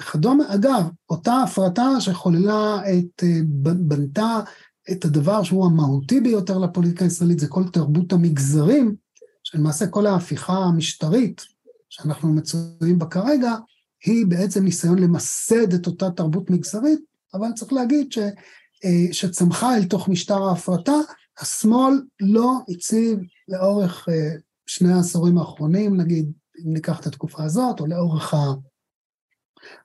וכדומה. 0.00 0.54
אגב, 0.54 0.88
אותה 1.10 1.42
הפרטה 1.42 2.00
שחוללה 2.00 2.80
את, 2.90 3.24
בנתה 3.62 4.40
את 4.92 5.04
הדבר 5.04 5.42
שהוא 5.42 5.66
המהותי 5.66 6.20
ביותר 6.20 6.58
לפוליטיקה 6.58 7.04
הישראלית, 7.04 7.38
זה 7.38 7.48
כל 7.48 7.68
תרבות 7.68 8.12
המגזרים, 8.12 8.94
שלמעשה 9.42 9.86
כל 9.86 10.06
ההפיכה 10.06 10.56
המשטרית 10.56 11.51
שאנחנו 11.92 12.32
מצויים 12.32 12.98
בה 12.98 13.06
כרגע, 13.06 13.52
היא 14.04 14.26
בעצם 14.26 14.64
ניסיון 14.64 14.98
למסד 14.98 15.74
את 15.74 15.86
אותה 15.86 16.10
תרבות 16.10 16.50
מגזרית, 16.50 17.00
אבל 17.34 17.48
צריך 17.54 17.72
להגיד 17.72 18.12
ש, 18.12 18.18
אה, 18.84 19.12
שצמחה 19.12 19.76
אל 19.76 19.84
תוך 19.84 20.08
משטר 20.08 20.42
ההפרטה, 20.42 20.96
השמאל 21.38 22.02
לא 22.20 22.58
הציב 22.68 23.18
לאורך 23.48 24.08
אה, 24.08 24.30
שני 24.66 24.92
העשורים 24.92 25.38
האחרונים, 25.38 25.96
נגיד, 25.96 26.32
אם 26.64 26.72
ניקח 26.72 27.00
את 27.00 27.06
התקופה 27.06 27.44
הזאת, 27.44 27.80
או 27.80 27.86
לאורך 27.86 28.34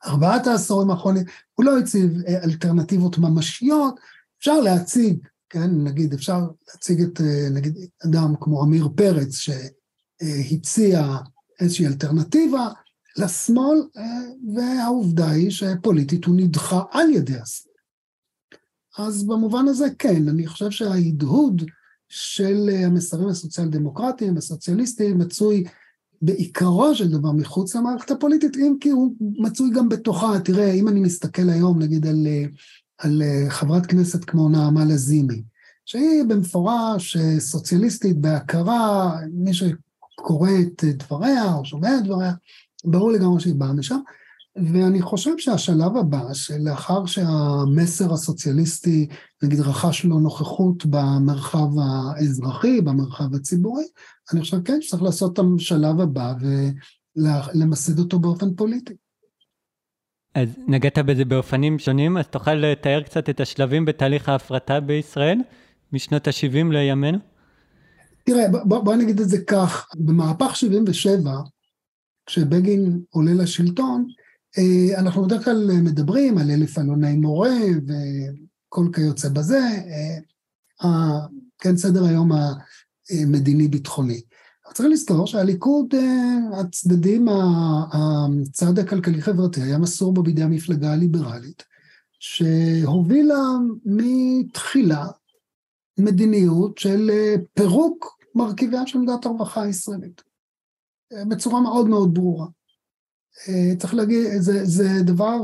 ארבעת 0.05 0.47
העשורים 0.47 0.89
האחרונים, 0.89 1.23
הוא 1.53 1.65
לא 1.65 1.79
הציב 1.79 2.11
אה, 2.27 2.43
אלטרנטיבות 2.43 3.17
ממשיות, 3.17 3.99
אפשר 4.39 4.59
להציג, 4.59 5.17
כן, 5.49 5.83
נגיד, 5.83 6.13
אפשר 6.13 6.39
להציג 6.67 7.01
את, 7.01 7.21
נגיד, 7.51 7.77
אדם 8.05 8.33
כמו 8.39 8.61
עמיר 8.61 8.89
פרץ, 8.95 9.35
שהציע 9.35 11.17
איזושהי 11.59 11.87
אלטרנטיבה, 11.87 12.69
לשמאל, 13.17 13.77
אה, 13.97 14.03
והעובדה 14.55 15.29
היא 15.29 15.51
שפוליטית 15.51 16.25
הוא 16.25 16.35
נדחה 16.35 16.81
על 16.91 17.09
ידי 17.09 17.39
השמאל. 17.39 17.73
אז 18.97 19.23
במובן 19.23 19.67
הזה 19.67 19.85
כן, 19.99 20.27
אני 20.27 20.47
חושב 20.47 20.71
שההדהוד 20.71 21.63
של 22.09 22.69
אה, 22.71 22.85
המסרים 22.85 23.27
הסוציאל 23.27 23.67
דמוקרטיים, 23.67 24.37
הסוציאליסטיים, 24.37 25.17
מצוי 25.17 25.63
בעיקרו 26.21 26.95
של 26.95 27.11
דבר 27.11 27.31
מחוץ 27.31 27.75
למערכת 27.75 28.11
הפוליטית, 28.11 28.57
אם 28.57 28.75
כי 28.81 28.89
הוא 28.89 29.15
מצוי 29.19 29.69
גם 29.75 29.89
בתוכה. 29.89 30.39
תראה, 30.45 30.71
אם 30.71 30.87
אני 30.87 30.99
מסתכל 30.99 31.49
היום 31.49 31.81
נגיד 31.81 32.07
על, 32.07 32.27
אה, 32.27 32.43
על 32.97 33.21
חברת 33.49 33.85
כנסת 33.85 34.25
כמו 34.25 34.49
נעמה 34.49 34.85
לזימי, 34.85 35.43
שהיא 35.85 36.23
במפורש 36.27 37.17
סוציאליסטית 37.39 38.17
בהכרה, 38.17 39.15
מי 39.33 39.53
שקורא 40.19 40.49
את 40.61 40.83
דבריה 40.83 41.53
או 41.53 41.65
שומע 41.65 41.97
את 41.97 42.03
דבריה, 42.03 42.33
ברור 42.85 43.11
לגמרי 43.11 43.39
שהיא 43.39 43.55
באה 43.55 43.73
משם, 43.73 43.99
ואני 44.55 45.01
חושב 45.01 45.37
שהשלב 45.37 45.97
הבא, 45.97 46.33
שלאחר 46.33 47.05
שהמסר 47.05 48.13
הסוציאליסטי, 48.13 49.07
נגיד, 49.43 49.59
רכש 49.59 50.05
לו 50.05 50.19
נוכחות 50.19 50.85
במרחב 50.85 51.67
האזרחי, 51.79 52.81
במרחב 52.81 53.35
הציבורי, 53.35 53.83
אני 54.33 54.41
חושב 54.41 54.63
כן 54.65 54.81
שצריך 54.81 55.03
לעשות 55.03 55.39
את 55.39 55.45
השלב 55.55 55.99
הבא 55.99 56.33
ולמסד 57.15 57.99
אותו 57.99 58.19
באופן 58.19 58.55
פוליטי. 58.55 58.93
אז 60.35 60.49
נגעת 60.67 60.99
בזה 60.99 61.25
באופנים 61.25 61.79
שונים, 61.79 62.17
אז 62.17 62.27
תוכל 62.27 62.53
לתאר 62.53 63.01
קצת 63.01 63.29
את 63.29 63.39
השלבים 63.39 63.85
בתהליך 63.85 64.29
ההפרטה 64.29 64.79
בישראל, 64.79 65.37
משנות 65.93 66.27
ה-70 66.27 66.71
לימינו? 66.71 67.17
תראה, 68.27 68.47
בוא, 68.63 68.79
בוא 68.79 68.95
נגיד 68.95 69.19
את 69.19 69.29
זה 69.29 69.37
כך, 69.47 69.87
במהפך 69.95 70.55
77, 70.55 71.31
כשבגין 72.25 73.01
עולה 73.09 73.33
לשלטון, 73.33 74.07
אה, 74.57 74.99
אנחנו 74.99 75.23
בדרך 75.23 75.45
כלל 75.45 75.71
מדברים 75.81 76.37
על 76.37 76.51
אלף 76.51 76.77
אלוני 76.77 77.13
מורה 77.13 77.55
וכל 77.87 78.85
כיוצא 78.93 79.29
בזה, 79.29 79.59
אה, 80.83 81.19
כן, 81.59 81.77
סדר 81.77 82.05
היום 82.05 82.31
המדיני-ביטחוני. 83.09 84.21
צריך 84.73 84.89
לזכור 84.91 85.27
שהליכוד, 85.27 85.95
אה, 85.95 86.59
הצדדים, 86.59 87.27
הצד 87.91 88.79
הכלכלי-חברתי 88.79 89.61
היה 89.61 89.77
מסור 89.77 90.13
בו 90.13 90.23
בידי 90.23 90.43
המפלגה 90.43 90.93
הליברלית, 90.93 91.63
שהובילה 92.19 93.43
מתחילה 93.85 95.07
מדיניות 95.97 96.77
של 96.77 97.11
פירוק 97.53 98.16
מרכיביה 98.37 98.87
של 98.87 98.99
מדינת 98.99 99.25
הרווחה 99.25 99.61
הישראלית. 99.61 100.21
בצורה 101.27 101.61
מאוד 101.61 101.87
מאוד 101.87 102.13
ברורה. 102.13 102.47
אה, 103.47 103.75
צריך 103.79 103.93
להגיד, 103.93 104.27
זה, 104.39 104.65
זה 104.65 105.03
דבר 105.03 105.43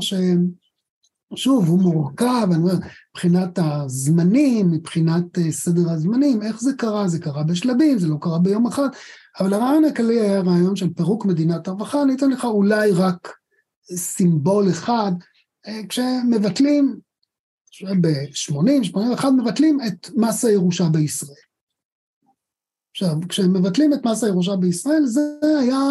שוב, 1.36 1.68
הוא 1.68 1.80
מורכב, 1.80 2.48
אני 2.52 2.56
אומר, 2.56 2.74
מבחינת 3.10 3.60
הזמנים, 3.62 4.72
מבחינת 4.72 5.38
אה, 5.38 5.52
סדר 5.52 5.92
הזמנים, 5.92 6.42
איך 6.42 6.62
זה 6.62 6.72
קרה? 6.78 7.08
זה 7.08 7.20
קרה 7.20 7.44
בשלבים, 7.44 8.00
זה 8.00 8.08
לא 8.08 8.16
קרה 8.22 8.40
ביום 8.40 8.68
אחד, 8.68 8.88
אבל 9.40 9.54
הרעיון 9.54 9.86
הכללי 9.86 10.20
היה 10.20 10.42
רעיון 10.42 10.76
של 10.76 10.94
פירוק 10.94 11.26
מדינת 11.26 11.68
הרווחה, 11.68 12.04
אני 12.04 12.16
אתן 12.16 12.30
לך 12.30 12.46
אולי 12.46 12.92
רק 12.92 13.34
סימבול 13.96 14.70
אחד, 14.70 15.12
אה, 15.68 15.82
כשמבטלים, 15.90 17.00
ב-80, 18.02 18.84
81, 18.84 19.30
מבטלים 19.38 19.78
את 19.88 20.10
מס 20.16 20.46
הירושה 20.46 20.90
בישראל. 20.90 21.53
עכשיו, 22.94 23.16
כשמבטלים 23.30 23.94
את 23.94 24.06
מס 24.06 24.24
הירושה 24.24 24.56
בישראל, 24.56 25.06
זה 25.06 25.22
היה 25.60 25.82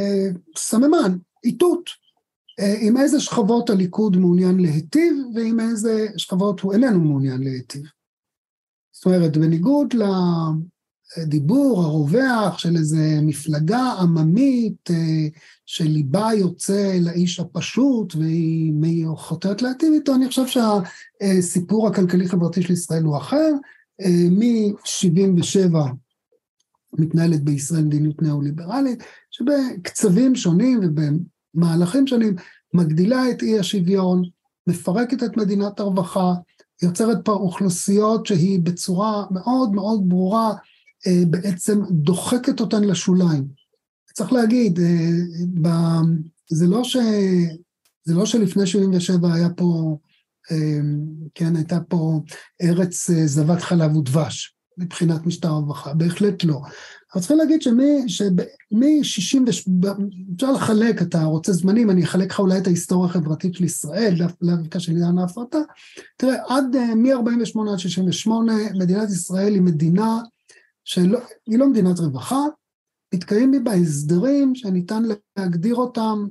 אה, 0.00 0.28
סממן, 0.56 1.16
איתות, 1.44 1.90
אה, 2.60 2.74
עם 2.80 2.96
איזה 2.96 3.20
שכבות 3.20 3.70
הליכוד 3.70 4.16
מעוניין 4.16 4.60
להיטיב, 4.60 5.16
ועם 5.34 5.60
איזה 5.60 6.06
שכבות 6.16 6.60
הוא 6.60 6.72
איננו 6.72 7.00
מעוניין 7.00 7.42
להיטיב. 7.42 7.82
זאת 8.92 9.06
אומרת, 9.06 9.36
בניגוד 9.36 9.94
לדיבור 11.16 11.82
הרווח 11.82 12.58
של 12.58 12.76
איזה 12.76 13.18
מפלגה 13.22 13.92
עממית 14.00 14.90
אה, 14.90 15.28
שליבה 15.66 16.28
יוצא 16.34 16.98
לאיש 17.00 17.40
הפשוט 17.40 18.14
והיא 18.14 19.06
חותרת 19.16 19.62
להיטיב 19.62 19.92
איתו, 19.92 20.14
אני 20.14 20.28
חושב 20.28 20.46
שהסיפור 20.46 21.88
הכלכלי-חברתי 21.88 22.62
של 22.62 22.72
ישראל 22.72 23.02
הוא 23.02 23.16
אחר. 23.16 23.50
מ-77' 24.30 26.03
מתנהלת 26.98 27.44
בישראל 27.44 27.84
מדיניות 27.84 28.22
ניאו-ליברלית, 28.22 29.02
שבקצבים 29.30 30.34
שונים 30.34 30.80
ובמהלכים 30.82 32.06
שונים 32.06 32.36
מגדילה 32.74 33.30
את 33.30 33.42
אי 33.42 33.58
השוויון, 33.58 34.22
מפרקת 34.66 35.22
את 35.22 35.36
מדינת 35.36 35.80
הרווחה, 35.80 36.34
יוצרת 36.82 37.18
פה 37.24 37.32
אוכלוסיות 37.32 38.26
שהיא 38.26 38.60
בצורה 38.60 39.24
מאוד 39.30 39.72
מאוד 39.72 40.08
ברורה 40.08 40.54
אה, 41.06 41.22
בעצם 41.30 41.80
דוחקת 41.90 42.60
אותן 42.60 42.84
לשוליים. 42.84 43.48
צריך 44.14 44.32
להגיד, 44.32 44.78
אה, 44.78 46.00
זה 46.50 46.66
לא, 46.66 46.84
ש... 46.84 46.96
זה 48.04 48.14
לא 48.14 48.26
שלפני 48.26 48.66
77 48.66 49.34
היה 49.34 49.48
פה, 49.56 49.98
אה, 50.50 50.80
כן, 51.34 51.56
הייתה 51.56 51.80
פה 51.88 52.20
ארץ 52.62 53.10
זבת 53.10 53.62
חלב 53.62 53.96
ודבש. 53.96 54.53
מבחינת 54.78 55.26
משטר 55.26 55.48
הרווחה, 55.48 55.94
בהחלט 55.94 56.44
לא. 56.44 56.60
אבל 57.14 57.20
צריכים 57.20 57.38
להגיד 57.38 57.62
שמ-60, 57.62 59.50
אפשר 60.36 60.52
לחלק, 60.52 61.02
אתה 61.02 61.24
רוצה 61.24 61.52
זמנים, 61.52 61.90
אני 61.90 62.04
אחלק 62.04 62.30
לך 62.30 62.40
אולי 62.40 62.58
את 62.58 62.66
ההיסטוריה 62.66 63.10
החברתית 63.10 63.54
של 63.54 63.64
ישראל, 63.64 64.14
דווקא 64.42 64.78
של 64.78 64.92
עניין 64.92 65.18
ההפרטה. 65.18 65.58
תראה, 66.16 66.36
עד 66.48 66.76
אה, 66.76 66.94
מ-48 66.94 67.72
עד 67.72 67.78
68, 67.78 68.52
מדינת 68.78 69.10
ישראל 69.10 69.54
היא 69.54 69.62
מדינה 69.62 70.18
שהיא 70.84 71.08
לא 71.58 71.68
מדינת 71.70 71.98
רווחה, 71.98 72.40
מתקיים 73.14 73.64
בה 73.64 73.72
הסדרים 73.72 74.54
שניתן 74.54 75.02
להגדיר 75.36 75.74
אותם 75.74 76.26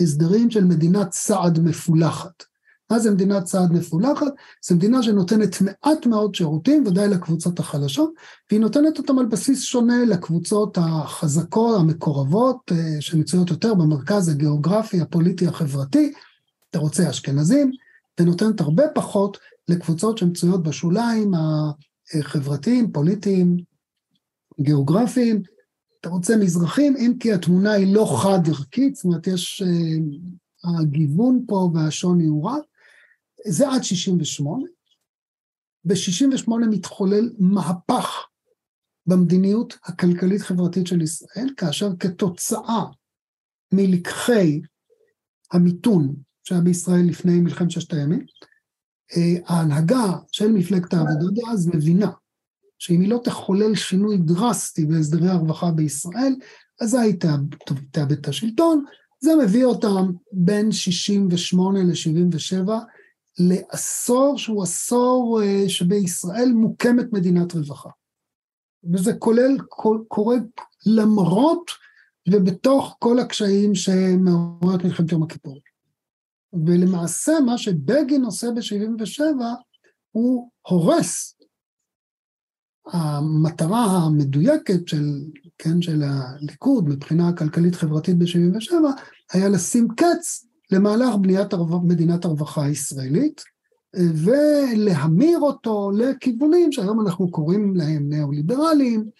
הסדרים 0.00 0.50
של 0.50 0.64
מדינת 0.64 1.12
סעד 1.12 1.58
מפולחת. 1.58 2.44
מה 2.90 2.98
זה 2.98 3.10
מדינת 3.10 3.44
צעד 3.44 3.72
מפולחת? 3.72 4.26
זו 4.62 4.76
מדינה 4.76 5.02
שנותנת 5.02 5.56
מעט 5.60 6.06
מאוד 6.06 6.34
שירותים, 6.34 6.84
ודאי 6.86 7.08
לקבוצות 7.08 7.58
החלשות, 7.58 8.12
והיא 8.50 8.60
נותנת 8.60 8.98
אותם 8.98 9.18
על 9.18 9.26
בסיס 9.26 9.62
שונה 9.62 10.04
לקבוצות 10.04 10.78
החזקות, 10.80 11.80
המקורבות, 11.80 12.72
אה, 12.72 13.00
שמצויות 13.00 13.50
יותר 13.50 13.74
במרכז 13.74 14.28
הגיאוגרפי, 14.28 15.00
הפוליטי, 15.00 15.46
החברתי, 15.46 16.12
אתה 16.70 16.78
רוצה 16.78 17.10
אשכנזים, 17.10 17.70
ונותנת 18.20 18.60
הרבה 18.60 18.84
פחות 18.94 19.38
לקבוצות 19.68 20.18
שמצויות 20.18 20.62
בשוליים 20.62 21.32
החברתיים, 22.14 22.92
פוליטיים, 22.92 23.56
גיאוגרפיים, 24.60 25.42
אתה 26.00 26.08
רוצה 26.08 26.36
מזרחים, 26.36 26.96
אם 26.96 27.12
כי 27.20 27.32
התמונה 27.32 27.72
היא 27.72 27.94
לא 27.94 28.18
חד-ערכית, 28.22 28.94
זאת 28.94 29.04
אומרת, 29.04 29.26
יש... 29.26 29.62
אה, 29.66 29.98
הגיוון 30.64 31.44
פה 31.48 31.70
והשוני 31.74 32.26
הוא 32.26 32.50
רב, 32.50 32.60
זה 33.46 33.68
עד 33.68 33.84
68. 33.84 34.64
ב-68 35.84 36.50
מתחולל 36.70 37.30
מהפך 37.38 38.26
במדיניות 39.06 39.78
הכלכלית-חברתית 39.84 40.86
של 40.86 41.02
ישראל, 41.02 41.50
כאשר 41.56 41.88
כתוצאה 42.00 42.84
מלקחי 43.72 44.60
המיתון 45.52 46.14
שהיה 46.44 46.60
בישראל 46.60 47.04
לפני 47.08 47.40
מלחמת 47.40 47.70
ששת 47.70 47.92
הימים, 47.92 48.26
אה, 49.16 49.34
ההנהגה 49.46 50.12
של 50.32 50.52
מפלגת 50.52 50.92
העבודה 50.92 51.26
דאז 51.34 51.66
מבינה 51.74 52.10
שאם 52.78 53.00
היא 53.00 53.10
לא 53.10 53.20
תחולל 53.24 53.74
שינוי 53.74 54.18
דרסטי 54.18 54.86
בהסדרי 54.86 55.28
הרווחה 55.28 55.70
בישראל, 55.70 56.34
אז 56.80 56.94
היא 56.94 57.14
תאבד 57.90 58.12
את 58.12 58.28
השלטון, 58.28 58.84
זה 59.20 59.30
מביא 59.44 59.64
אותם 59.64 60.12
בין 60.32 60.72
68 60.72 61.82
ל-77 61.82 62.68
לעשור 63.38 64.38
שהוא 64.38 64.62
עשור 64.62 65.40
אה, 65.42 65.68
שבישראל 65.68 66.52
מוקמת 66.54 67.12
מדינת 67.12 67.54
רווחה. 67.54 67.90
וזה 68.92 69.12
כולל, 69.14 69.56
קורה 70.08 70.36
למרות 70.86 71.70
ובתוך 72.32 72.96
כל 72.98 73.18
הקשיים 73.18 73.74
שמעוררת 73.74 74.84
מלחמת 74.84 75.12
יום 75.12 75.22
הכיפורים. 75.22 75.62
ולמעשה 76.52 77.32
מה 77.46 77.58
שבגין 77.58 78.24
עושה 78.24 78.46
ב-77' 78.50 79.44
הוא 80.10 80.50
הורס. 80.68 81.34
המטרה 82.86 83.84
המדויקת 83.84 84.88
של, 84.88 85.24
כן, 85.58 85.82
של 85.82 86.02
הליכוד 86.02 86.88
מבחינה 86.88 87.32
כלכלית-חברתית 87.32 88.18
ב-77' 88.18 88.72
היה 89.32 89.48
לשים 89.48 89.88
קץ 89.96 90.47
למהלך 90.70 91.14
בניית. 91.16 91.54
מדינת 91.84 92.24
הרווחה 92.24 92.64
הישראלית, 92.64 93.42
ולהמיר 93.96 95.38
אותו 95.38 95.90
לכיוונים 95.90 96.72
שהיום 96.72 97.00
אנחנו 97.00 97.30
קוראים 97.30 97.76
להם 97.76 98.08
ניאו-ליברליים, 98.08 99.10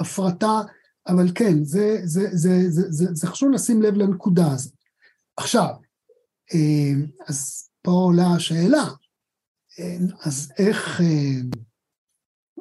הפרטה, 0.00 0.60
אבל 1.08 1.30
כן, 1.34 1.64
זה, 1.64 2.00
זה, 2.04 2.28
זה, 2.32 2.70
זה, 2.70 2.82
זה, 2.90 3.06
זה 3.14 3.26
חשוב 3.26 3.50
לשים 3.50 3.82
לב 3.82 3.94
לנקודה 3.94 4.52
הזאת. 4.52 4.72
עכשיו, 5.36 5.74
אז 7.28 7.68
פה 7.82 7.90
עולה 7.90 8.26
השאלה, 8.36 8.84
אז 10.24 10.52
איך, 10.58 11.00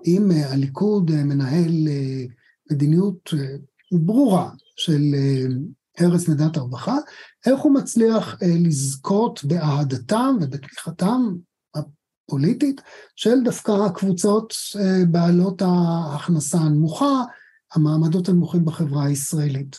אם 0.05 0.31
הליכוד 0.31 1.11
מנהל 1.11 1.87
מדיניות 2.71 3.33
ברורה 3.91 4.49
של 4.75 5.15
הרס 5.99 6.29
מדינת 6.29 6.57
הרווחה, 6.57 6.97
איך 7.45 7.59
הוא 7.59 7.73
מצליח 7.73 8.37
אה, 8.43 8.47
לזכות 8.59 9.43
באהדתם 9.43 10.35
ובתמיכתם 10.41 11.21
הפוליטית 11.75 12.81
של 13.15 13.43
דווקא 13.43 13.71
הקבוצות 13.71 14.53
אה, 14.79 15.05
בעלות 15.11 15.61
ההכנסה 15.61 16.57
הנמוכה, 16.57 17.23
המעמדות 17.73 18.29
הנמוכים 18.29 18.65
בחברה 18.65 19.05
הישראלית. 19.05 19.75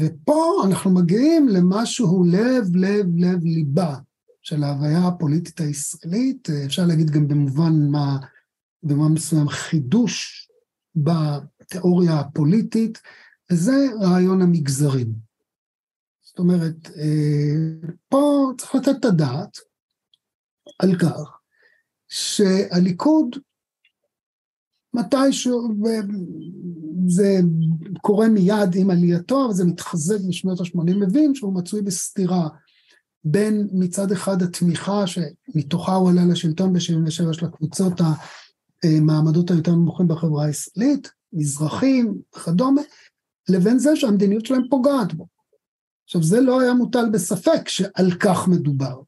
ופה 0.00 0.62
אנחנו 0.66 0.90
מגיעים 0.90 1.48
למשהו 1.48 2.24
לב, 2.24 2.76
לב, 2.76 3.06
לב 3.16 3.44
ליבה 3.44 3.96
של 4.42 4.62
ההוויה 4.62 5.06
הפוליטית 5.06 5.60
הישראלית, 5.60 6.50
אה, 6.50 6.64
אפשר 6.64 6.86
להגיד 6.86 7.10
גם 7.10 7.28
במובן 7.28 7.72
מה, 7.90 8.18
במובן 8.82 9.12
מסוים 9.12 9.48
חידוש 9.48 10.48
בתיאוריה 10.96 12.20
הפוליטית, 12.20 12.98
וזה 13.52 13.86
רעיון 14.00 14.42
המגזרים. 14.42 15.12
זאת 16.22 16.38
אומרת, 16.38 16.90
אה, 16.96 17.90
פה 18.08 18.52
צריך 18.58 18.74
לתת 18.74 18.88
את 19.00 19.04
הדעת 19.04 19.56
על 20.78 20.98
כך 20.98 21.38
שהליכוד 22.08 23.36
מתישהו, 24.94 25.68
זה 27.06 27.40
קורה 28.00 28.28
מיד 28.28 28.74
עם 28.74 28.90
עלייתו, 28.90 29.44
אבל 29.44 29.54
זה 29.54 29.64
מתחזק 29.64 30.18
בשנות 30.28 30.60
ה-80, 30.60 30.96
מבין 30.96 31.34
שהוא 31.34 31.54
מצוי 31.54 31.82
בסתירה 31.82 32.48
בין 33.24 33.68
מצד 33.72 34.12
אחד 34.12 34.42
התמיכה 34.42 35.04
שמתוכה 35.06 35.94
הוא 35.94 36.10
עלה 36.10 36.24
לשלטון 36.24 36.72
ב-77 36.72 37.32
של 37.32 37.44
הקבוצות 37.46 38.00
המעמדות 38.84 39.50
היותר 39.50 39.72
נמוכים 39.72 40.08
בחברה 40.08 40.44
הישראלית, 40.44 41.10
מזרחים 41.32 42.18
וכדומה, 42.36 42.82
לבין 43.48 43.78
זה 43.78 43.96
שהמדיניות 43.96 44.46
שלהם 44.46 44.68
פוגעת 44.70 45.14
בו. 45.14 45.26
עכשיו 46.04 46.22
זה 46.22 46.40
לא 46.40 46.60
היה 46.60 46.74
מוטל 46.74 47.10
בספק 47.12 47.68
שעל 47.68 48.10
כך 48.20 48.48
מדובר. 48.48 49.00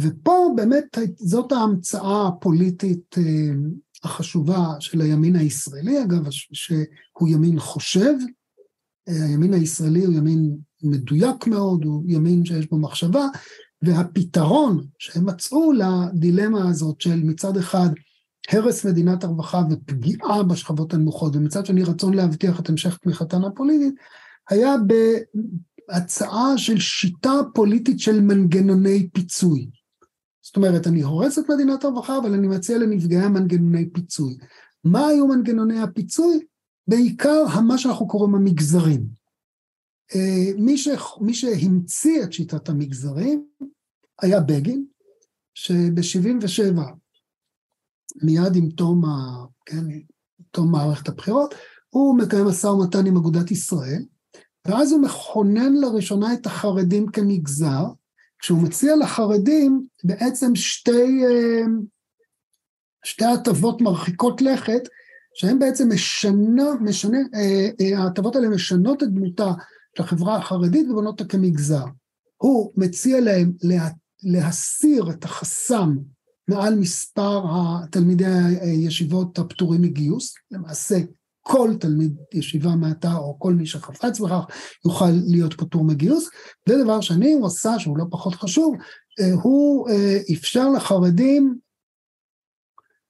ופה 0.00 0.52
באמת 0.56 0.98
זאת 1.16 1.52
ההמצאה 1.52 2.28
הפוליטית 2.28 3.18
אה, 3.18 3.52
החשובה 4.04 4.66
של 4.80 5.00
הימין 5.00 5.36
הישראלי, 5.36 6.02
אגב, 6.02 6.30
שהוא 6.30 7.28
ימין 7.28 7.58
חושב, 7.58 8.14
אה, 9.08 9.24
הימין 9.24 9.54
הישראלי 9.54 10.04
הוא 10.04 10.14
ימין 10.14 10.56
מדויק 10.82 11.46
מאוד, 11.46 11.84
הוא 11.84 12.04
ימין 12.06 12.44
שיש 12.44 12.66
בו 12.66 12.78
מחשבה, 12.78 13.26
והפתרון 13.82 14.86
שהם 14.98 15.26
מצאו 15.26 15.72
לדילמה 15.72 16.68
הזאת 16.70 17.00
של 17.00 17.22
מצד 17.24 17.56
אחד 17.56 17.88
הרס 18.48 18.86
מדינת 18.86 19.24
הרווחה 19.24 19.62
ופגיעה 19.70 20.42
בשכבות 20.42 20.94
הנמוכות, 20.94 21.36
ומצד 21.36 21.66
שני 21.66 21.82
רצון 21.82 22.14
להבטיח 22.14 22.60
את 22.60 22.68
המשך 22.68 22.98
תמיכתן 22.98 23.44
הפוליטית, 23.44 23.94
היה 24.50 24.74
בהצעה 25.88 26.58
של 26.58 26.78
שיטה 26.78 27.32
פוליטית 27.54 28.00
של 28.00 28.20
מנגנוני 28.20 29.08
פיצוי. 29.12 29.70
זאת 30.42 30.56
אומרת, 30.56 30.86
אני 30.86 31.02
הורס 31.02 31.38
את 31.38 31.50
מדינת 31.50 31.84
הרווחה, 31.84 32.18
אבל 32.18 32.34
אני 32.34 32.48
מציע 32.48 32.78
לנפגעי 32.78 33.28
מנגנוני 33.28 33.90
פיצוי. 33.90 34.36
מה 34.84 35.06
היו 35.06 35.26
מנגנוני 35.26 35.80
הפיצוי? 35.80 36.38
בעיקר 36.88 37.44
מה 37.66 37.78
שאנחנו 37.78 38.08
קוראים 38.08 38.34
המגזרים. 38.34 39.06
אה, 40.14 40.52
מי, 40.58 40.78
ש... 40.78 40.88
מי 41.20 41.34
שהמציא 41.34 42.22
את 42.22 42.32
שיטת 42.32 42.68
המגזרים 42.68 43.46
היה 44.22 44.40
בגין, 44.40 44.84
שב-77, 45.54 46.80
מיד 48.22 48.56
עם 48.56 48.70
תום, 48.70 49.04
ה... 49.04 49.44
כן, 49.66 49.84
תום 50.50 50.72
מערכת 50.72 51.08
הבחירות, 51.08 51.54
הוא 51.90 52.18
מקיים 52.18 52.46
משא 52.46 52.66
ומתן 52.66 53.06
עם 53.06 53.16
אגודת 53.16 53.50
ישראל, 53.50 54.02
ואז 54.66 54.92
הוא 54.92 55.02
מכונן 55.02 55.74
לראשונה 55.74 56.34
את 56.34 56.46
החרדים 56.46 57.06
כמגזר, 57.06 57.84
כשהוא 58.38 58.62
מציע 58.62 58.96
לחרדים 58.96 59.86
בעצם 60.04 60.56
שתי, 60.56 61.24
אה, 61.24 61.62
שתי 63.04 63.24
הטבות 63.24 63.80
מרחיקות 63.80 64.42
לכת, 64.42 64.88
שהן 65.34 65.58
בעצם 65.58 65.92
משנה, 65.92 66.64
משנה, 66.80 67.18
אה, 67.34 67.68
אה, 67.80 67.98
ההטבות 67.98 68.36
האלה 68.36 68.48
משנות 68.48 69.02
את 69.02 69.08
דמותה 69.08 69.52
של 69.96 70.02
החברה 70.02 70.36
החרדית 70.36 70.90
ובונות 70.90 71.20
אותה 71.20 71.32
כמגזר. 71.32 71.84
הוא 72.36 72.72
מציע 72.76 73.20
להם 73.20 73.52
לה, 73.62 73.88
להסיר 74.22 75.10
את 75.10 75.24
החסם 75.24 75.96
מעל 76.52 76.74
מספר 76.74 77.42
התלמידי 77.48 78.24
הישיבות 78.60 79.38
הפטורים 79.38 79.82
מגיוס, 79.82 80.34
למעשה 80.50 80.96
כל 81.42 81.70
תלמיד 81.80 82.16
ישיבה 82.32 82.76
מעתה 82.76 83.14
או 83.14 83.38
כל 83.38 83.54
מי 83.54 83.66
שחפץ 83.66 84.20
בכך 84.20 84.44
יוכל 84.86 85.10
להיות 85.26 85.54
פטור 85.54 85.84
מגיוס. 85.84 86.28
ודבר 86.68 87.00
שני 87.00 87.32
הוא 87.32 87.46
עשה, 87.46 87.78
שהוא 87.78 87.98
לא 87.98 88.04
פחות 88.10 88.34
חשוב, 88.34 88.74
אה, 89.20 89.32
הוא 89.42 89.88
אה, 89.88 90.18
אפשר 90.32 90.68
לחרדים 90.68 91.58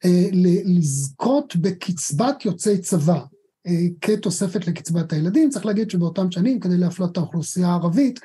אה, 0.04 0.28
לזכות 0.64 1.56
בקצבת 1.56 2.44
יוצאי 2.44 2.78
צבא 2.78 3.20
כתוספת 4.00 4.66
לקצבת 4.66 5.12
הילדים. 5.12 5.50
צריך 5.50 5.66
להגיד 5.66 5.90
שבאותם 5.90 6.30
שנים, 6.30 6.60
כדי 6.60 6.76
להפלות 6.76 7.12
את 7.12 7.16
האוכלוסייה 7.16 7.68
הערבית, 7.68 8.20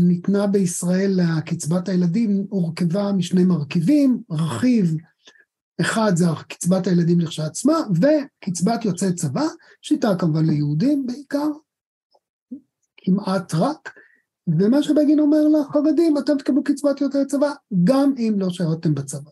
ניתנה 0.00 0.46
בישראל 0.46 1.20
קצבת 1.46 1.88
הילדים, 1.88 2.46
הורכבה 2.50 3.12
משני 3.12 3.44
מרכיבים, 3.44 4.22
רכיב 4.30 4.96
אחד 5.80 6.12
זה 6.16 6.26
קצבת 6.48 6.86
הילדים 6.86 7.20
לכשעצמה, 7.20 7.78
וקצבת 7.94 8.84
יוצאי 8.84 9.12
צבא, 9.12 9.46
שיטה 9.82 10.16
כמובן 10.18 10.46
ליהודים 10.46 11.06
בעיקר, 11.06 11.48
כמעט 12.96 13.54
רק, 13.54 13.92
ומה 14.48 14.82
שבגין 14.82 15.20
אומר 15.20 15.48
לחרדים, 15.48 16.18
אתם 16.18 16.38
תקבלו 16.38 16.64
קצבת 16.64 17.00
יוצאי 17.00 17.26
צבא, 17.26 17.52
גם 17.84 18.14
אם 18.18 18.34
לא 18.38 18.50
שירתם 18.50 18.94
בצבא. 18.94 19.30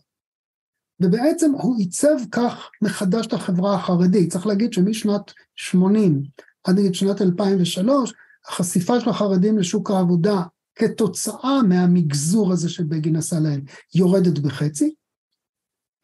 ובעצם 0.99 1.51
הוא 1.51 1.77
עיצב 1.77 2.15
כך 2.31 2.69
מחדש 2.81 3.27
את 3.27 3.33
החברה 3.33 3.75
החרדית. 3.75 4.31
צריך 4.31 4.47
להגיד 4.47 4.73
שמשנת 4.73 5.33
80 5.55 6.23
עד 6.63 6.79
נגיד 6.79 6.95
שנת 6.95 7.21
2003, 7.21 8.13
החשיפה 8.47 8.99
של 8.99 9.09
החרדים 9.09 9.57
לשוק 9.57 9.91
העבודה 9.91 10.41
כתוצאה 10.75 11.63
מהמגזור 11.63 12.51
הזה 12.51 12.69
שבגין 12.69 13.15
עשה 13.15 13.39
להם, 13.39 13.61
יורדת 13.95 14.39
בחצי. 14.39 14.95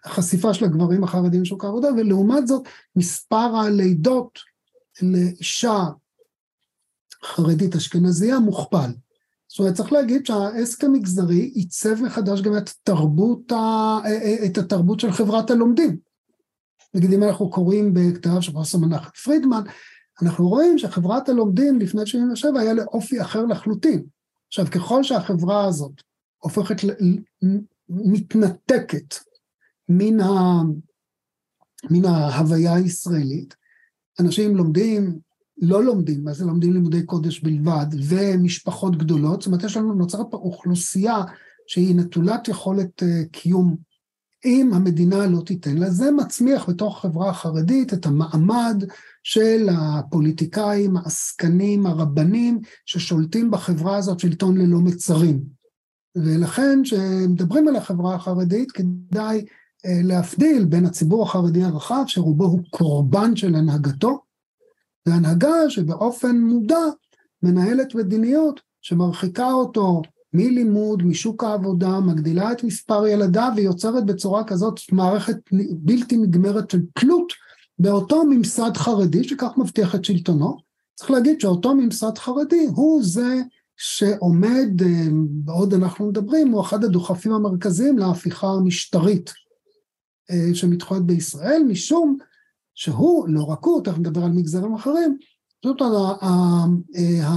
החשיפה 0.06 0.54
של 0.54 0.66
הגברים 0.66 1.04
החרדים 1.04 1.42
לשוק 1.42 1.66
העבודה, 1.66 1.88
ולעומת 1.94 2.48
זאת 2.48 2.68
מספר 2.96 3.36
הלידות 3.56 4.40
לאישה 5.02 5.84
חרדית 7.24 7.76
אשכנזייה 7.76 8.40
מוכפל. 8.40 8.92
זאת 9.56 9.60
אומרת, 9.60 9.74
צריך 9.74 9.94
להגיד 9.94 10.26
שהעסק 10.26 10.84
המגזרי 10.84 11.40
עיצב 11.40 12.02
מחדש 12.02 12.42
גם 12.42 12.58
את 12.58 12.70
התרבות, 12.70 13.52
ה... 13.52 13.98
את 14.46 14.58
התרבות 14.58 15.00
של 15.00 15.12
חברת 15.12 15.52
הלומדים. 15.52 15.98
נגיד 16.94 17.14
אם 17.14 17.24
אנחנו 17.24 17.50
קוראים 17.50 17.94
בכתב 17.94 18.40
של 18.42 18.52
פרופסור 18.52 18.82
מנחם 18.82 19.10
פרידמן, 19.24 19.62
אנחנו 20.22 20.50
רואים 20.50 20.78
שחברת 20.78 21.30
הלומדים 21.30 21.80
לפני 21.80 22.06
77 22.06 22.60
היה 22.60 22.74
לאופי 22.74 23.22
אחר 23.22 23.46
לחלוטין. 23.46 24.04
עכשיו, 24.48 24.66
ככל 24.72 25.04
שהחברה 25.04 25.66
הזאת 25.66 26.02
הופכת, 26.38 26.76
מתנתקת 27.90 29.16
מן, 29.90 30.20
ה, 30.20 30.62
מן 31.92 32.06
ההוויה 32.06 32.74
הישראלית. 32.74 33.56
אנשים 34.20 34.56
לומדים, 34.56 35.20
לא 35.58 35.84
לומדים, 35.84 36.24
מה 36.24 36.34
זה 36.34 36.46
לומדים 36.46 36.74
לימודי 36.74 37.04
קודש 37.04 37.40
בלבד, 37.40 37.86
ומשפחות 38.08 38.98
גדולות, 38.98 39.42
זאת 39.42 39.48
אומרת 39.48 39.64
יש 39.64 39.78
לנו, 39.78 39.94
נוצרת 39.94 40.26
פה 40.32 40.38
אוכלוסייה 40.38 41.24
שהיא 41.68 41.96
נטולת 41.96 42.48
יכולת 42.48 43.04
uh, 43.04 43.30
קיום 43.32 43.76
אם 44.46 44.74
המדינה 44.74 45.28
לא 45.28 45.42
תיתן 45.46 45.78
לה, 45.78 45.90
זה 45.90 46.12
מצמיח 46.12 46.70
בתוך 46.70 46.98
החברה 46.98 47.30
החרדית 47.30 47.94
את 47.94 48.06
המעמד 48.06 48.84
של 49.24 49.70
הפוליטיקאים, 49.72 50.98
העסקנים, 50.98 51.86
הרבנים, 51.86 52.60
ששולטים 52.86 53.52
בחברה 53.52 53.98
הזאת 53.98 54.20
שלטון 54.20 54.58
ללא 54.58 54.80
מצרים. 54.80 55.44
ולכן 56.16 56.80
כשמדברים 56.84 57.68
על 57.68 57.76
החברה 57.76 58.16
החרדית 58.16 58.72
כדאי 58.72 59.46
אה, 59.86 60.00
להבדיל 60.04 60.66
בין 60.66 60.86
הציבור 60.86 61.24
החרדי 61.24 61.64
הרחב, 61.64 62.04
שרובו 62.08 62.46
הוא 62.46 62.62
קורבן 62.70 63.36
של 63.36 63.56
הנהגתו, 63.56 64.25
והנהגה 65.06 65.70
שבאופן 65.70 66.40
מודע 66.40 66.86
מנהלת 67.44 67.96
מדיניות 67.96 68.62
שמרחיקה 68.82 69.52
אותו 69.52 70.02
מלימוד, 70.34 71.04
משוק 71.04 71.44
העבודה, 71.44 72.00
מגדילה 72.00 72.52
את 72.52 72.64
מספר 72.64 73.08
ילדיו 73.08 73.52
ויוצרת 73.56 74.06
בצורה 74.06 74.44
כזאת 74.44 74.80
מערכת 74.92 75.38
בלתי 75.72 76.18
נגמרת 76.18 76.72
של 76.72 76.80
תלות 77.00 77.34
באותו 77.80 78.24
ממסד 78.26 78.72
חרדי 78.78 79.24
שכך 79.24 79.58
מבטיח 79.58 79.96
את 79.96 80.06
שלטונו. 80.06 80.58
צריך 80.96 81.12
להגיד 81.12 81.42
שאותו 81.42 81.76
ממסד 81.76 82.18
חרדי 82.18 82.68
הוא 82.76 83.04
זה 83.04 83.42
שעומד, 83.78 84.82
אה, 84.82 85.08
בעוד 85.30 85.74
אנחנו 85.74 86.08
מדברים, 86.08 86.52
הוא 86.52 86.62
אחד 86.62 86.84
הדוחפים 86.84 87.32
המרכזיים 87.32 87.98
להפיכה 87.98 88.48
המשטרית 88.48 89.34
אה, 90.32 90.56
שמתחולת 90.56 91.02
בישראל, 91.02 91.64
משום 91.68 92.18
שהוא, 92.76 93.28
לא 93.30 93.44
רק 93.44 93.64
הוא, 93.64 93.84
תכף 93.84 93.98
נדבר 93.98 94.24
על 94.24 94.32
מגזרים 94.32 94.74
אחרים, 94.74 95.18
זאת 95.66 95.82
אה, 95.82 97.28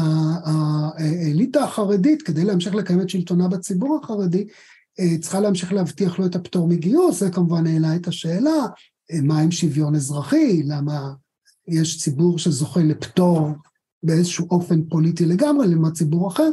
האליטה 0.96 1.64
החרדית, 1.64 2.22
כדי 2.22 2.44
להמשיך 2.44 2.74
לקיים 2.74 3.00
את 3.00 3.08
שלטונה 3.08 3.48
בציבור 3.48 4.00
החרדי, 4.02 4.46
אה, 5.00 5.18
צריכה 5.20 5.40
להמשיך 5.40 5.72
להבטיח 5.72 6.18
לו 6.18 6.26
את 6.26 6.34
הפטור 6.34 6.68
מגיוס, 6.68 7.20
זה 7.20 7.30
כמובן 7.30 7.66
העלה 7.66 7.96
את 7.96 8.08
השאלה, 8.08 8.66
מה 9.22 9.40
עם 9.40 9.50
שוויון 9.50 9.94
אזרחי, 9.94 10.62
למה 10.62 11.12
יש 11.68 11.98
ציבור 11.98 12.38
שזוכה 12.38 12.80
לפטור 12.80 13.48
באיזשהו 14.02 14.46
אופן 14.50 14.82
פוליטי 14.88 15.26
לגמרי, 15.26 15.68
לעומת 15.68 15.92
ציבור 15.92 16.28
אחר, 16.28 16.50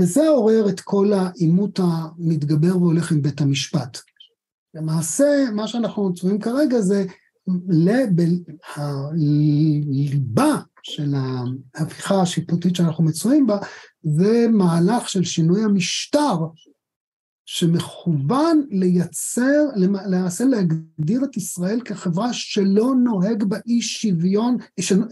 וזה 0.00 0.28
עורר 0.28 0.68
את 0.68 0.80
כל 0.80 1.12
העימות 1.12 1.80
המתגבר 1.82 2.76
והולך 2.76 3.12
עם 3.12 3.22
בית 3.22 3.40
המשפט. 3.40 3.98
למעשה, 4.74 5.44
מה 5.54 5.68
שאנחנו 5.68 6.14
צפויים 6.14 6.38
כרגע 6.38 6.80
זה 6.80 7.04
הליבה 8.74 10.60
של 10.82 11.14
ההפיכה 11.74 12.22
השיפוטית 12.22 12.76
שאנחנו 12.76 13.04
מצויים 13.04 13.46
בה, 13.46 13.58
זה 14.02 14.46
מהלך 14.50 15.08
של 15.08 15.24
שינוי 15.24 15.64
המשטר 15.64 16.36
שמכוון 17.52 18.66
לייצר, 18.70 19.64
למעשה 20.06 20.44
להגדיר 20.44 21.24
את 21.24 21.36
ישראל 21.36 21.80
כחברה 21.84 22.32
שלא 22.32 22.94
נוהג 23.04 23.44
בה 23.44 23.56
אי 23.66 23.82
שוויון, 23.82 24.56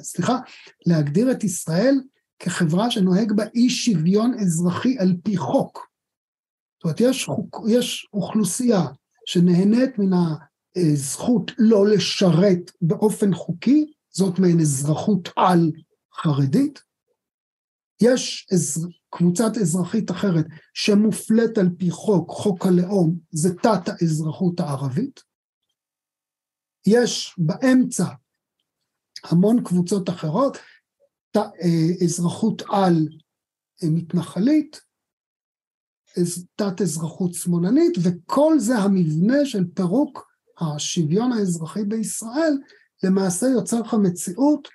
סליחה, 0.03 0.39
להגדיר 0.87 1.31
את 1.31 1.45
ישראל 1.45 2.01
כחברה 2.39 2.91
שנוהג 2.91 3.33
בה 3.33 3.45
אי 3.55 3.71
שוויון 3.71 4.35
אזרחי 4.35 4.99
על 4.99 5.17
פי 5.25 5.37
חוק. 5.37 5.89
זאת 6.77 6.85
אומרת, 6.85 7.01
יש, 7.01 7.29
יש 7.69 8.09
אוכלוסייה 8.13 8.83
שנהנית 9.27 9.99
מן 9.99 10.13
הזכות 10.77 11.53
לא 11.59 11.87
לשרת 11.87 12.71
באופן 12.81 13.35
חוקי, 13.35 13.93
זאת 14.11 14.39
מעין 14.39 14.61
אזרחות 14.61 15.29
על 15.37 15.73
חרדית. 16.15 16.83
יש 18.03 18.47
אז, 18.53 18.89
קבוצת 19.11 19.57
אזרחית 19.61 20.11
אחרת 20.11 20.47
שמופלית 20.75 21.59
על 21.59 21.69
פי 21.79 21.91
חוק, 21.91 22.31
חוק 22.31 22.67
הלאום, 22.67 23.19
זה 23.31 23.55
תת 23.55 23.89
האזרחות 23.89 24.61
הערבית. 24.61 25.21
יש 26.87 27.35
באמצע 27.39 28.05
המון 29.25 29.65
קבוצות 29.65 30.09
אחרות, 30.09 30.57
ת, 31.31 31.37
אה, 31.37 32.05
אזרחות 32.05 32.63
על 32.69 33.09
מתנחלית, 33.83 34.81
תת 36.57 36.81
אזרחות 36.83 37.35
שמאלנית, 37.35 37.93
וכל 38.03 38.59
זה 38.59 38.75
המבנה 38.79 39.47
של 39.47 39.65
פירוק 39.75 40.28
השוויון 40.61 41.33
האזרחי 41.33 41.85
בישראל, 41.85 42.59
למעשה 43.03 43.47
יוצר 43.47 43.81
לך 43.81 43.95
מציאות 43.95 44.69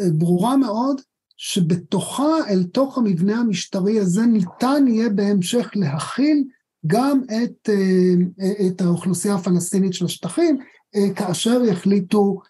אה, 0.00 0.06
ברורה 0.18 0.56
מאוד, 0.56 1.00
שבתוכה, 1.36 2.36
אל 2.48 2.64
תוך 2.64 2.98
המבנה 2.98 3.40
המשטרי 3.40 4.00
הזה, 4.00 4.26
ניתן 4.26 4.84
יהיה 4.88 5.08
בהמשך 5.08 5.70
להכיל 5.74 6.44
גם 6.86 7.20
את, 7.24 7.68
אה, 7.68 8.66
את 8.66 8.80
האוכלוסייה 8.80 9.34
הפלסטינית 9.34 9.94
של 9.94 10.04
השטחים, 10.04 10.58
אה, 10.94 11.14
כאשר 11.14 11.64
יחליטו, 11.64 12.40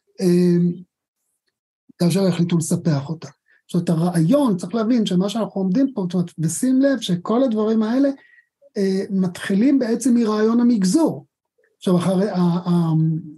כאשר 1.98 2.26
יחליטו 2.26 2.58
לספח 2.58 3.08
אותה. 3.08 3.28
זאת 3.72 3.88
אומרת, 3.88 4.02
הרעיון, 4.02 4.56
צריך 4.56 4.74
להבין 4.74 5.06
שמה 5.06 5.28
שאנחנו 5.28 5.60
עומדים 5.60 5.92
פה, 5.94 6.02
זאת 6.02 6.14
אומרת, 6.14 6.30
ושים 6.38 6.82
לב 6.82 7.00
שכל 7.00 7.42
הדברים 7.42 7.82
האלה 7.82 8.08
אה, 8.76 9.04
מתחילים 9.10 9.78
בעצם 9.78 10.14
מרעיון 10.14 10.60
המגזור. 10.60 11.26
עכשיו, 11.78 11.98
אחרי, 11.98 12.26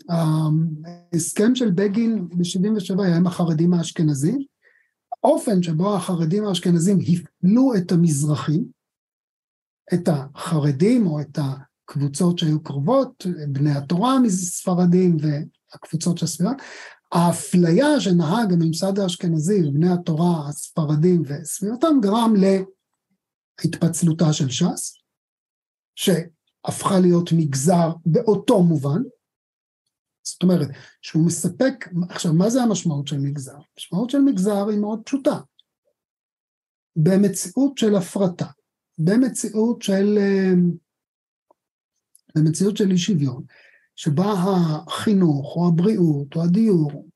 ההסכם 0.08 1.54
של 1.54 1.70
בגין 1.70 2.28
ב-77' 2.28 3.02
היה 3.02 3.16
עם 3.16 3.26
החרדים 3.26 3.74
האשכנזים, 3.74 4.38
האופן 5.24 5.62
שבו 5.62 5.96
החרדים 5.96 6.44
האשכנזים 6.44 6.98
הפלו 7.00 7.74
את 7.76 7.92
המזרחים, 7.92 8.64
את 9.94 10.08
החרדים 10.08 11.06
או 11.06 11.20
את 11.20 11.38
הקבוצות 11.38 12.38
שהיו 12.38 12.62
קרובות, 12.62 13.26
בני 13.48 13.70
התורה 13.70 14.18
מספרדים 14.20 15.16
והקבוצות 15.20 16.18
של 16.18 16.24
הסביבה, 16.24 16.52
האפליה 17.12 18.00
שנהג 18.00 18.52
הממסד 18.52 18.98
האשכנזי 18.98 19.68
ובני 19.68 19.92
התורה 19.92 20.48
הספרדים 20.48 21.22
וסביבתם 21.26 21.96
גרם 22.02 22.34
להתפצלותה 23.64 24.32
של 24.32 24.50
ש"ס, 24.50 24.94
שהפכה 26.66 27.00
להיות 27.00 27.32
מגזר 27.32 27.90
באותו 28.06 28.62
מובן, 28.62 29.02
זאת 30.22 30.42
אומרת, 30.42 30.68
שהוא 31.02 31.26
מספק, 31.26 31.88
עכשיו 32.08 32.32
מה 32.32 32.50
זה 32.50 32.62
המשמעות 32.62 33.06
של 33.06 33.18
מגזר? 33.18 33.56
המשמעות 33.76 34.10
של 34.10 34.18
מגזר 34.18 34.68
היא 34.68 34.78
מאוד 34.78 35.02
פשוטה. 35.04 35.40
במציאות 36.96 37.78
של 37.78 37.96
הפרטה, 37.96 38.46
במציאות 38.98 39.82
של, 39.82 40.18
במציאות 42.34 42.76
של 42.76 42.90
אי 42.90 42.98
שוויון, 42.98 43.44
שבה 43.96 44.32
החינוך 44.32 45.56
או 45.56 45.68
הבריאות 45.68 46.36
או 46.36 46.42
הדיור, 46.42 47.08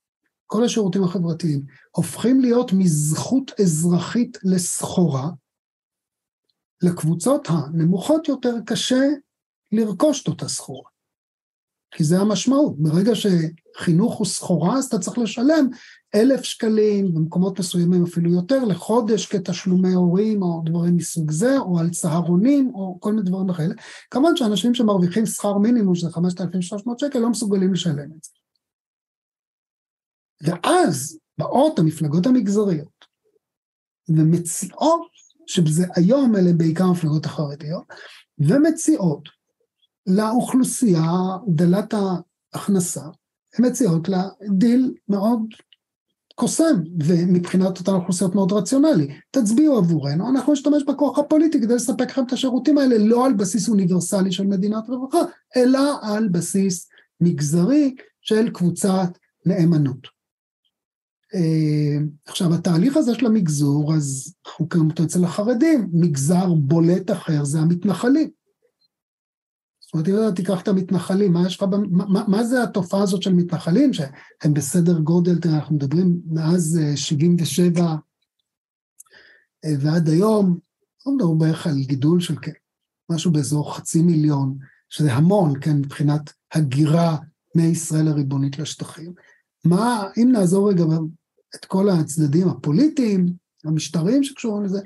כל 0.47 0.65
השירותים 0.65 1.05
החברתיים, 1.05 1.65
הופכים 1.91 2.41
להיות 2.41 2.73
מזכות 2.73 3.61
אזרחית 3.61 4.39
לסחורה, 4.43 5.31
לקבוצות 6.83 7.49
הנמוכות 7.51 8.29
יותר 8.29 8.55
קשה 8.67 9.05
לרכוש 9.75 10.23
את 10.23 10.29
אותה 10.29 10.49
סחורה. 10.49 10.95
כי 11.95 12.05
זה 12.05 12.19
המשמעות, 12.19 12.75
ברגע 12.79 13.13
שחינוך 13.15 14.15
הוא 14.15 14.27
סחורה 14.27 14.79
אז 14.79 14.85
אתה 14.85 14.99
צריך 14.99 15.19
לשלם 15.19 15.69
אלף 16.15 16.43
שקלים, 16.43 17.15
במקומות 17.15 17.59
מסוימים 17.59 18.05
אפילו 18.05 18.33
יותר, 18.33 18.65
לחודש 18.65 19.27
כתשלומי 19.27 19.93
הורים 19.93 20.43
או 20.43 20.63
דברים 20.65 20.97
מסוג 20.97 21.31
זה, 21.31 21.59
או 21.59 21.79
על 21.79 21.91
צהרונים 21.91 22.75
או 22.75 22.99
כל 23.01 23.13
מיני 23.13 23.23
דברים 23.31 23.53
כאלה. 23.53 23.75
כמובן 24.11 24.37
שאנשים 24.37 24.75
שמרוויחים 24.75 25.27
שכר 25.27 25.59
מינימום 25.59 25.95
שזה 25.95 26.11
5,300 26.11 26.99
שקל 26.99 27.19
לא 27.19 27.31
מסוגלים 27.31 27.73
לשלם 27.73 28.13
את 28.17 28.25
זה. 28.25 28.31
ואז 30.43 31.19
באות 31.39 31.79
המפלגות 31.79 32.27
המגזריות 32.27 33.05
ומציעות, 34.09 35.15
שזה 35.47 35.87
היום 35.97 36.37
אלה 36.37 36.53
בעיקר 36.53 36.85
המפלגות 36.85 37.27
החרדיות, 37.27 37.85
ומציעות 38.39 39.29
לאוכלוסייה 40.07 41.13
דלת 41.49 41.95
ההכנסה, 41.95 43.05
הן 43.59 43.67
מציעות 43.67 44.09
לה 44.09 44.29
דיל 44.51 44.95
מאוד 45.09 45.41
קוסם, 46.35 46.81
ומבחינת 47.05 47.79
אותן 47.79 47.93
אוכלוסיות 47.93 48.35
מאוד 48.35 48.53
רציונלי. 48.53 49.09
תצביעו 49.31 49.79
עבורנו, 49.79 50.31
אנחנו 50.31 50.53
נשתמש 50.53 50.83
בכוח 50.83 51.19
הפוליטי 51.19 51.61
כדי 51.61 51.75
לספק 51.75 52.11
לכם 52.11 52.23
את 52.27 52.33
השירותים 52.33 52.79
האלה, 52.79 52.99
לא 52.99 53.27
על 53.27 53.33
בסיס 53.33 53.69
אוניברסלי 53.69 54.33
של 54.33 54.47
מדינת 54.47 54.89
רווחה, 54.89 55.19
אלא 55.57 55.81
על 56.03 56.29
בסיס 56.29 56.89
מגזרי 57.21 57.95
של 58.21 58.51
קבוצת 58.51 59.19
נאמנות. 59.47 60.15
אה, 61.35 61.99
עכשיו 62.27 62.55
התהליך 62.55 62.97
הזה 62.97 63.15
של 63.15 63.27
המגזור, 63.27 63.95
אז 63.95 64.35
אנחנו 64.47 64.69
קוראים 64.69 64.91
אותו 64.91 65.05
אצל 65.05 65.25
החרדים, 65.25 65.89
מגזר 65.93 66.55
בולט 66.55 67.11
אחר 67.11 67.45
זה 67.45 67.59
המתנחלים. 67.59 68.31
זאת 69.95 70.09
אומרת, 70.09 70.23
אם 70.23 70.29
אתה 70.29 70.37
תיקח 70.37 70.63
את 70.63 70.69
המתנחלים, 70.69 71.33
מה 71.33 71.47
יש 71.47 71.57
לך, 71.57 71.69
מה, 71.91 72.25
מה 72.29 72.45
זה 72.45 72.63
התופעה 72.63 73.03
הזאת 73.03 73.23
של 73.23 73.33
מתנחלים, 73.33 73.93
שהם 73.93 74.55
בסדר 74.55 74.99
גודל, 74.99 75.39
תראה, 75.39 75.55
אנחנו 75.55 75.77
מדברים 75.77 76.21
מאז 76.27 76.81
77' 76.95 77.81
אה, 77.81 77.97
אה, 79.65 79.75
ועד 79.81 80.09
היום, 80.09 80.59
אנחנו 80.99 81.15
מדברים 81.15 81.39
בערך 81.39 81.67
על 81.67 81.75
גידול 81.79 82.21
של 82.21 82.35
משהו 83.11 83.33
באזור 83.33 83.77
חצי 83.77 84.03
מיליון, 84.03 84.59
שזה 84.91 85.13
המון, 85.13 85.61
כן, 85.61 85.77
מבחינת 85.77 86.33
הגירה 86.53 87.17
מישראל 87.55 88.09
הריבונית 88.09 88.59
לשטחים. 88.59 89.13
מה, 89.65 90.09
אם 90.17 90.29
נעזור 90.33 90.71
רגע 90.71 90.85
את 91.55 91.65
כל 91.65 91.89
הצדדים 91.89 92.49
הפוליטיים, 92.49 93.27
המשטריים 93.65 94.25
שקשורים 94.25 94.65
לזה, 94.65 94.81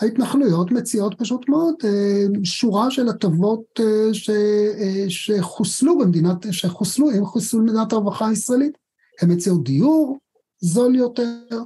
ההתנחלויות 0.00 0.70
מציעות 0.70 1.14
פשוט 1.18 1.48
מאוד 1.48 1.74
אה, 1.84 2.24
שורה 2.44 2.90
של 2.90 3.08
הטבות 3.08 3.80
אה, 3.80 4.14
ש, 4.14 4.30
אה, 4.30 5.04
שחוסלו 5.08 5.98
במדינת, 5.98 6.36
שחוסלו, 6.50 7.10
הם 7.10 7.24
חוסלו 7.24 7.60
במדינת 7.60 7.92
הרווחה 7.92 8.28
הישראלית. 8.28 8.78
הן 9.20 9.32
מציעות 9.32 9.64
דיור 9.64 10.18
זול 10.60 10.96
יותר, 10.96 11.62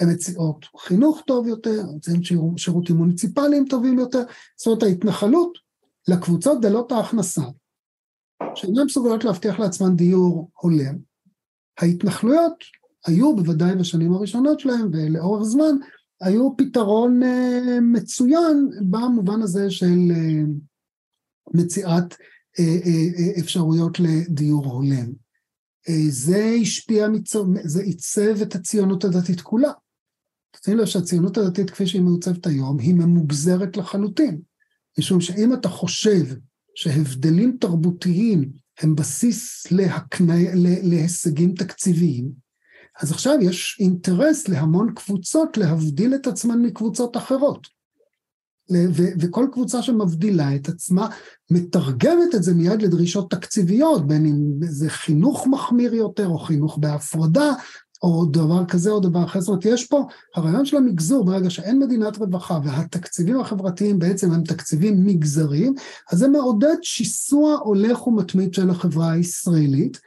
הן 0.00 0.12
מציעות 0.12 0.66
חינוך 0.78 1.22
טוב 1.26 1.46
יותר, 1.46 1.80
הן 2.08 2.16
מציעות 2.18 2.58
שירותים 2.58 2.96
מוניציפליים 2.96 3.64
טובים 3.68 3.98
יותר, 3.98 4.22
זאת 4.56 4.66
אומרת 4.66 4.82
ההתנחלות 4.82 5.58
לקבוצות 6.08 6.60
דלות 6.60 6.92
ההכנסה, 6.92 7.42
שאינן 8.54 8.84
מסוגלות 8.84 9.24
להבטיח 9.24 9.58
לעצמן 9.58 9.96
דיור 9.96 10.50
הולם, 10.54 10.98
ההתנחלויות 11.78 12.64
היו 13.06 13.36
בוודאי 13.36 13.74
בשנים 13.76 14.12
הראשונות 14.12 14.60
שלהם 14.60 14.90
ולאורך 14.92 15.42
זמן 15.42 15.76
היו 16.20 16.56
פתרון 16.56 17.22
אה, 17.22 17.80
מצוין 17.80 18.70
במובן 18.90 19.42
הזה 19.42 19.70
של 19.70 19.98
אה, 20.10 20.42
מציאת 21.54 22.14
אה, 22.58 23.40
אפשרויות 23.40 24.00
לדיור 24.00 24.66
הולם. 24.66 25.12
זה 26.08 26.54
השפיע, 26.62 27.06
זה 27.64 27.82
עיצב 27.82 28.42
את 28.42 28.54
הציונות 28.54 29.04
הדתית 29.04 29.40
כולה. 29.40 29.72
תשים 30.50 30.78
לב 30.78 30.84
שהציונות 30.84 31.38
הדתית 31.38 31.70
כפי 31.70 31.86
שהיא 31.86 32.02
מעוצבת 32.02 32.46
היום 32.46 32.78
היא 32.78 32.94
ממוגזרת 32.94 33.76
לחלוטין. 33.76 34.40
משום 34.98 35.20
שאם 35.20 35.54
אתה 35.54 35.68
חושב 35.68 36.24
שהבדלים 36.74 37.56
תרבותיים 37.60 38.52
הם 38.78 38.94
בסיס 38.94 39.66
להקנה, 39.72 40.34
להישגים 40.82 41.54
תקציביים, 41.54 42.30
אז 43.00 43.12
עכשיו 43.12 43.34
יש 43.40 43.76
אינטרס 43.80 44.48
להמון 44.48 44.92
קבוצות 44.94 45.56
להבדיל 45.56 46.14
את 46.14 46.26
עצמן 46.26 46.62
מקבוצות 46.62 47.16
אחרות. 47.16 47.66
ו- 48.72 49.12
וכל 49.20 49.46
קבוצה 49.52 49.82
שמבדילה 49.82 50.54
את 50.54 50.68
עצמה 50.68 51.08
מתרגמת 51.50 52.34
את 52.34 52.42
זה 52.42 52.54
מיד 52.54 52.82
לדרישות 52.82 53.30
תקציביות, 53.30 54.06
בין 54.06 54.26
אם 54.26 54.68
זה 54.68 54.88
חינוך 54.88 55.46
מחמיר 55.46 55.94
יותר 55.94 56.28
או 56.28 56.38
חינוך 56.38 56.78
בהפרדה 56.78 57.52
או 58.02 58.24
דבר 58.24 58.64
כזה 58.64 58.90
או 58.90 59.00
דבר 59.00 59.24
אחר. 59.24 59.40
זאת 59.40 59.48
אומרת, 59.48 59.64
יש 59.64 59.86
פה, 59.86 60.06
הרעיון 60.36 60.64
של 60.64 60.76
המגזור, 60.76 61.24
ברגע 61.24 61.50
שאין 61.50 61.78
מדינת 61.78 62.18
רווחה 62.18 62.58
והתקציבים 62.64 63.40
החברתיים 63.40 63.98
בעצם 63.98 64.32
הם 64.32 64.44
תקציבים 64.44 65.06
מגזריים, 65.06 65.74
אז 66.12 66.18
זה 66.18 66.28
מעודד 66.28 66.76
שיסוע 66.82 67.54
הולך 67.54 68.06
ומתמיד 68.06 68.54
של 68.54 68.70
החברה 68.70 69.12
הישראלית, 69.12 70.00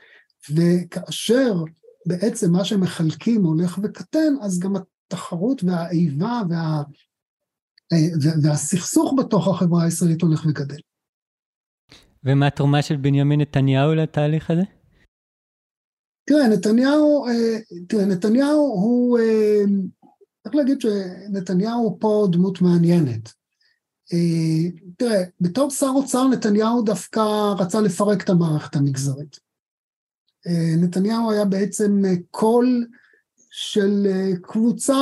וכאשר 0.50 1.63
בעצם 2.06 2.52
מה 2.52 2.66
שמחלקים 2.66 3.44
הולך 3.44 3.80
וקטן, 3.84 4.34
אז 4.42 4.60
גם 4.60 4.74
התחרות 4.76 5.63
והאיבה 5.63 6.42
וה, 6.50 6.84
והסכסוך 8.44 9.14
בתוך 9.20 9.47
החברה 9.47 9.84
הישראלית 9.84 10.22
הולך 10.22 10.45
וגדל. 10.45 10.80
ומה 12.24 12.47
התרומה 12.47 12.82
של 12.82 12.95
בנימין 12.95 13.41
נתניהו 13.41 13.95
לתהליך 13.95 14.51
הזה? 14.51 14.64
תראה, 16.26 16.47
נתניהו, 16.47 17.28
אה, 17.28 17.60
תראה, 17.88 18.06
נתניהו 18.06 18.60
הוא, 18.60 19.20
אה, 19.20 19.64
צריך 20.43 20.56
להגיד 20.56 20.82
שנתניהו 20.82 21.97
פה 21.99 22.28
דמות 22.32 22.62
מעניינת. 22.62 23.34
אה, 24.14 24.70
תראה, 24.97 25.24
בתור 25.41 25.70
שר 25.70 25.91
אוצר 25.95 26.28
נתניהו 26.28 26.82
דווקא 26.82 27.20
רצה 27.60 27.82
לפרק 27.82 28.24
את 28.24 28.30
המערכת 28.30 28.76
המגזרית. 28.76 29.39
נתניהו 30.78 31.32
היה 31.32 31.46
בעצם 31.46 32.02
קול 32.32 32.88
של 33.52 34.08
קבוצה 34.41 34.96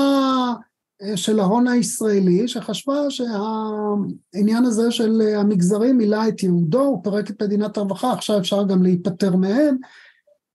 של 1.16 1.40
ההון 1.40 1.68
הישראלי, 1.68 2.48
שחשבה 2.48 3.10
שהעניין 3.10 4.66
הזה 4.66 4.92
של 4.92 5.22
המגזרים 5.36 5.98
מילא 5.98 6.28
את 6.28 6.44
יהודו, 6.44 6.82
הוא 6.82 7.04
פירק 7.04 7.30
את 7.30 7.42
מדינת 7.42 7.78
הרווחה, 7.78 8.14
עכשיו 8.14 8.40
אפשר 8.40 8.64
גם 8.64 8.84
להיפטר 8.84 9.36
מהם, 9.36 9.78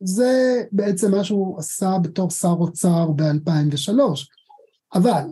זה 0.01 0.63
בעצם 0.73 1.11
מה 1.11 1.25
שהוא 1.25 1.59
עשה 1.59 1.99
בתור 2.03 2.31
שר 2.31 2.55
אוצר 2.61 3.07
ב-2003. 3.17 4.01
אבל 4.95 5.25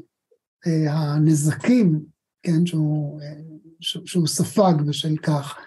הנזקים, 0.89 2.01
כן, 2.43 2.67
שהוא, 2.67 3.21
שהוא 3.81 4.27
ספג 4.27 4.75
בשל 4.87 5.17
כך, 5.17 5.59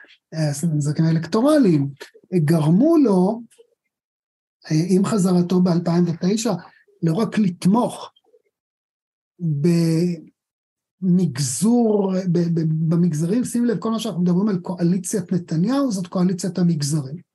הנזקים 0.64 1.06
האלקטורליים, 1.06 1.90
גרמו 2.36 2.98
לו, 2.98 3.42
עם 4.70 5.06
חזרתו 5.06 5.62
ב-2009, 5.62 6.50
לא 7.04 7.14
רק 7.14 7.38
לתמוך 7.38 8.12
במגזור, 11.02 12.14
במגזרים, 12.90 13.44
שים 13.44 13.66
לב, 13.66 13.78
כל 13.78 13.92
מה 13.92 14.00
שאנחנו 14.00 14.22
מדברים 14.22 14.50
על 14.50 14.60
קואליציית 14.60 15.34
נתניהו, 15.34 15.92
זאת 15.92 16.08
קואליציית 16.08 16.58
המגזרים. 16.58 17.28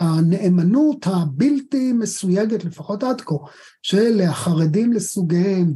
הנאמנות 0.00 1.06
הבלתי 1.06 1.92
מסויגת, 1.92 2.64
לפחות 2.64 3.02
עד 3.02 3.20
כה, 3.20 3.34
של 3.82 4.20
החרדים 4.20 4.92
לסוגיהם 4.92 5.72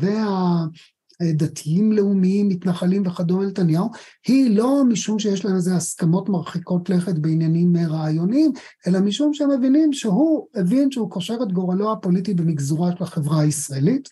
והדתיים 1.20 1.92
לאומיים, 1.92 2.48
מתנחלים 2.48 3.06
וכדומה 3.06 3.44
לנתניהו, 3.44 3.88
היא 4.26 4.56
לא 4.56 4.82
משום 4.88 5.18
שיש 5.18 5.44
להם 5.44 5.56
איזה 5.56 5.74
הסכמות 5.74 6.28
מרחיקות 6.28 6.90
לכת 6.90 7.18
בעניינים 7.18 7.76
רעיוניים, 7.76 8.52
אלא 8.86 9.00
משום 9.00 9.34
שהם 9.34 9.50
מבינים 9.50 9.92
שהוא 9.92 10.48
הבין 10.54 10.90
שהוא 10.90 11.10
קושר 11.10 11.38
את 11.42 11.52
גורלו 11.52 11.92
הפוליטי 11.92 12.34
במגזורה 12.34 12.90
של 12.96 13.02
החברה 13.02 13.40
הישראלית. 13.40 14.08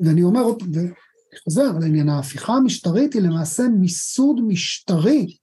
ואני 0.00 0.22
אומר, 0.22 0.42
וחוזר 0.48 1.78
לעניין 1.80 2.08
ההפיכה 2.08 2.52
המשטרית 2.52 3.14
היא 3.14 3.22
למעשה 3.22 3.68
מיסוד 3.68 4.40
משטרי 4.46 5.36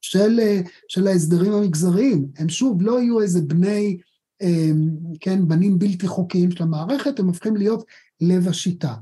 של, 0.00 0.40
של 0.88 1.06
ההסדרים 1.06 1.52
המגזריים. 1.52 2.28
הם 2.38 2.48
שוב 2.48 2.82
לא 2.82 3.00
יהיו 3.00 3.20
איזה 3.20 3.40
בני, 3.40 3.98
אמ, 4.42 4.88
כן, 5.20 5.48
בנים 5.48 5.78
בלתי 5.78 6.06
חוקיים 6.06 6.50
של 6.50 6.62
המערכת, 6.62 7.18
הם 7.18 7.26
הופכים 7.26 7.56
להיות 7.56 7.84
לב 8.20 8.48
השיטה. 8.48 8.94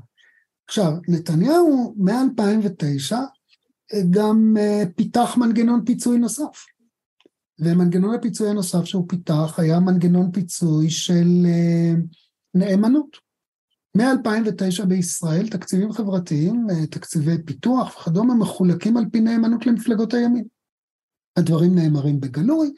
עכשיו, 0.69 0.93
נתניהו 1.07 1.95
מ-2009 1.97 3.15
גם 4.09 4.55
אה, 4.59 4.83
פיתח 4.95 5.37
מנגנון 5.37 5.85
פיצוי 5.85 6.17
נוסף. 6.17 6.65
ומנגנון 7.59 8.15
הפיצוי 8.15 8.49
הנוסף 8.49 8.83
שהוא 8.83 9.05
פיתח 9.09 9.55
היה 9.57 9.79
מנגנון 9.79 10.31
פיצוי 10.31 10.89
של 10.89 11.45
אה, 11.45 11.93
נאמנות. 12.53 13.17
מ-2009 13.97 14.85
בישראל 14.85 15.49
תקציבים 15.49 15.91
חברתיים, 15.91 16.67
אה, 16.69 16.87
תקציבי 16.87 17.43
פיתוח 17.45 17.97
וכדומה 17.97 18.35
מחולקים 18.35 18.97
על 18.97 19.05
פי 19.11 19.21
נאמנות 19.21 19.65
למפלגות 19.65 20.13
הימין. 20.13 20.45
הדברים 21.37 21.75
נאמרים 21.75 22.19
בגלוי, 22.19 22.73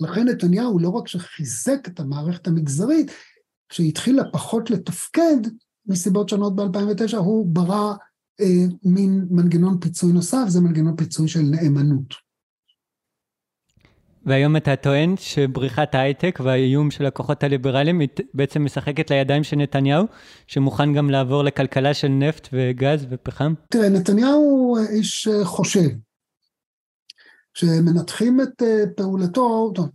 ולכן 0.00 0.28
נתניהו 0.28 0.78
לא 0.78 0.88
רק 0.88 1.08
שחיזק 1.08 1.88
את 1.88 2.00
המערכת 2.00 2.46
המגזרית, 2.46 3.10
כשהתחילה 3.72 4.22
פחות 4.32 4.70
לתפקד 4.70 5.36
מסיבות 5.86 6.28
שונות 6.28 6.56
ב-2009, 6.56 7.16
הוא 7.16 7.46
ברא 7.46 7.94
אה, 8.40 8.46
מין 8.84 9.26
מנגנון 9.30 9.80
פיצוי 9.80 10.12
נוסף, 10.12 10.44
זה 10.48 10.60
מנגנון 10.60 10.96
פיצוי 10.96 11.28
של 11.28 11.40
נאמנות. 11.40 12.14
והיום 14.26 14.56
אתה 14.56 14.76
טוען 14.76 15.14
שבריחת 15.16 15.94
ההייטק 15.94 16.38
והאיום 16.44 16.90
של 16.90 17.06
הכוחות 17.06 17.42
הליברליים 17.42 18.00
בעצם 18.34 18.64
משחקת 18.64 19.10
לידיים 19.10 19.44
של 19.44 19.56
נתניהו, 19.56 20.06
שמוכן 20.46 20.94
גם 20.94 21.10
לעבור 21.10 21.42
לכלכלה 21.42 21.94
של 21.94 22.08
נפט 22.08 22.48
וגז 22.52 23.06
ופחם? 23.10 23.54
תראה, 23.70 23.88
נתניהו 23.88 24.76
איש 24.90 25.28
חושב. 25.44 25.88
כשמנתחים 27.54 28.40
את 28.40 28.62
אה, 28.62 28.84
פעולתו, 28.96 29.72
טוב, 29.74 29.88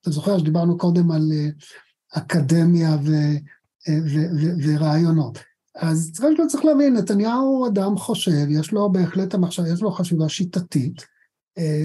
אתה 0.00 0.10
זוכר 0.10 0.38
שדיברנו 0.38 0.78
קודם 0.78 1.10
על 1.10 1.22
אה, 1.32 1.48
אקדמיה 2.12 2.96
ו, 3.04 3.12
אה, 3.88 3.98
ו, 4.04 4.18
ו, 4.40 4.50
ורעיונות. 4.64 5.38
אז 5.74 6.10
צריך, 6.12 6.40
צריך 6.48 6.64
להבין, 6.64 6.96
נתניהו 6.96 7.42
הוא 7.42 7.68
אדם 7.68 7.96
חושב, 7.96 8.46
יש 8.48 8.72
לו 8.72 8.92
בהחלט 8.92 9.34
המחשב, 9.34 9.62
יש 9.66 9.82
לו 9.82 9.90
חשיבה 9.90 10.28
שיטתית. 10.28 11.06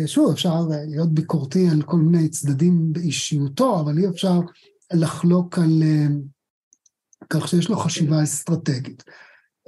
שוב, 0.05 0.31
אפשר 0.31 0.67
להיות 0.87 1.13
ביקורתי 1.13 1.69
על 1.69 1.81
כל 1.81 1.97
מיני 1.97 2.29
צדדים 2.29 2.93
באישיותו, 2.93 3.79
אבל 3.79 3.97
אי 3.97 4.07
אפשר 4.07 4.39
לחלוק 4.93 5.59
על 5.59 5.83
כך 7.29 7.47
שיש 7.47 7.69
לו 7.69 7.77
חשיבה 7.77 8.23
אסטרטגית. 8.23 9.03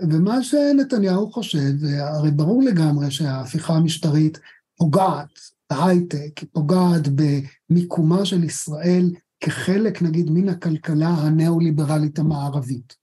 ומה 0.01 0.43
שנתניהו 0.43 1.31
חושב, 1.31 1.85
הרי 1.99 2.31
ברור 2.31 2.63
לגמרי 2.63 3.11
שההפיכה 3.11 3.73
המשטרית 3.73 4.39
פוגעת 4.77 5.39
בהייטק, 5.69 6.37
היא 6.39 6.49
פוגעת 6.51 7.01
במיקומה 7.07 8.25
של 8.25 8.43
ישראל 8.43 9.11
כחלק 9.39 10.01
נגיד 10.01 10.29
מן 10.29 10.49
הכלכלה 10.49 11.09
הניאו-ליברלית 11.09 12.19
המערבית. 12.19 12.95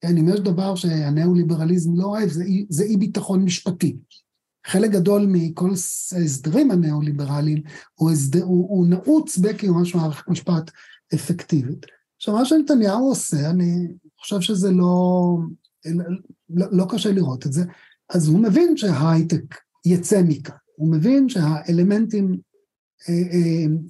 כן, 0.00 0.16
אם 0.16 0.28
יש 0.28 0.40
דבר 0.40 0.74
שהניאו-ליברליזם 0.74 1.96
לא 1.96 2.04
אוהב, 2.04 2.28
זה, 2.28 2.44
זה 2.68 2.84
אי 2.84 2.96
ביטחון 2.96 3.44
משפטי. 3.44 3.96
חלק 4.66 4.90
גדול 4.90 5.26
מכל 5.28 5.70
ההסדרים 6.16 6.70
הניאו-ליברליים 6.70 7.62
הוא, 7.94 8.10
הסדר, 8.10 8.42
הוא, 8.42 8.68
הוא 8.68 8.86
נעוץ 8.86 9.38
בקיומה 9.38 9.84
של 9.84 9.98
מערכת 9.98 10.28
משפט 10.28 10.70
אפקטיבית. 11.14 11.86
עכשיו, 12.16 12.34
מה 12.34 12.44
שנתניהו 12.44 13.08
עושה, 13.08 13.50
אני 13.50 13.88
חושב 14.18 14.40
שזה 14.40 14.70
לא, 14.70 15.38
לא, 16.50 16.66
לא 16.72 16.86
קשה 16.88 17.12
לראות 17.12 17.46
את 17.46 17.52
זה, 17.52 17.64
אז 18.10 18.28
הוא 18.28 18.38
מבין 18.38 18.76
שההייטק 18.76 19.56
יצא 19.86 20.22
מכאן. 20.22 20.56
הוא 20.76 20.92
מבין 20.92 21.28
שהאלמנטים 21.28 22.38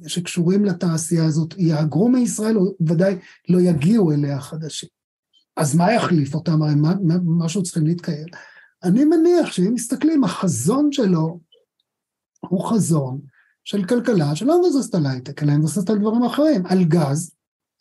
שקשורים 0.06 0.64
לתעשייה 0.64 1.24
הזאת 1.24 1.54
יהגרו 1.58 2.08
מישראל, 2.08 2.58
או 2.58 2.74
ודאי 2.86 3.18
לא 3.48 3.60
יגיעו 3.60 4.12
אליה 4.12 4.40
חדשים. 4.40 4.88
אז 5.56 5.74
מה 5.74 5.92
יחליף 5.92 6.34
אותם? 6.34 6.62
הרי 6.62 6.74
מה, 6.74 6.94
משהו 7.24 7.62
צריכים 7.62 7.86
להתקיים. 7.86 8.26
אני 8.82 9.04
מניח 9.04 9.52
שאם 9.52 9.74
מסתכלים, 9.74 10.24
החזון 10.24 10.92
שלו 10.92 11.40
הוא 12.40 12.64
חזון 12.70 13.20
של 13.64 13.84
כלכלה 13.84 14.36
שלא 14.36 14.58
מבוססת 14.58 14.94
על 14.94 15.06
הייטק, 15.06 15.42
אלא 15.42 15.56
מבוססת 15.56 15.90
על 15.90 15.98
דברים 15.98 16.22
אחרים, 16.22 16.66
על 16.66 16.84
גז. 16.84 17.34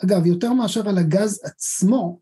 אגב, 0.04 0.26
יותר 0.26 0.54
מאשר 0.54 0.90
על 0.90 0.98
הגז 0.98 1.40
עצמו, 1.44 2.20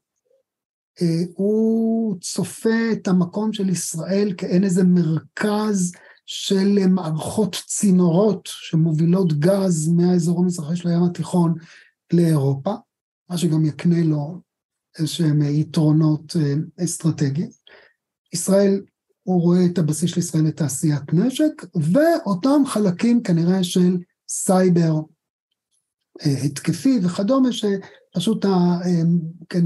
אה, 1.02 1.24
הוא 1.36 2.20
צופה 2.20 2.92
את 2.92 3.08
המקום 3.08 3.54
של 3.54 3.70
ישראל 3.70 4.34
כאין 4.38 4.64
איזה 4.64 4.84
מרכז 4.84 5.92
של 6.32 6.88
מערכות 6.88 7.56
צינורות 7.68 8.42
שמובילות 8.46 9.40
גז 9.40 9.88
מהאזור 9.88 10.40
המזרחי 10.40 10.76
של 10.76 10.90
הים 10.90 11.04
התיכון 11.04 11.56
לאירופה, 12.14 12.74
מה 13.30 13.38
שגם 13.38 13.66
יקנה 13.66 14.04
לו 14.04 14.42
איזשהם 15.00 15.42
יתרונות 15.42 16.36
אה, 16.36 16.84
אסטרטגיים. 16.84 17.50
ישראל, 18.34 18.82
הוא 19.24 19.42
רואה 19.42 19.66
את 19.66 19.78
הבסיס 19.78 20.12
של 20.12 20.20
ישראל 20.20 20.44
לתעשיית 20.44 21.14
נשק, 21.14 21.66
ואותם 21.76 22.62
חלקים 22.66 23.24
כנראה 23.24 23.64
של 23.64 23.98
סייבר 24.30 24.94
אה, 26.26 26.44
התקפי 26.44 27.00
וכדומה, 27.04 27.50
שפשוט 27.52 28.46
ה, 28.46 28.50
אה, 28.86 29.02
כן, 29.50 29.64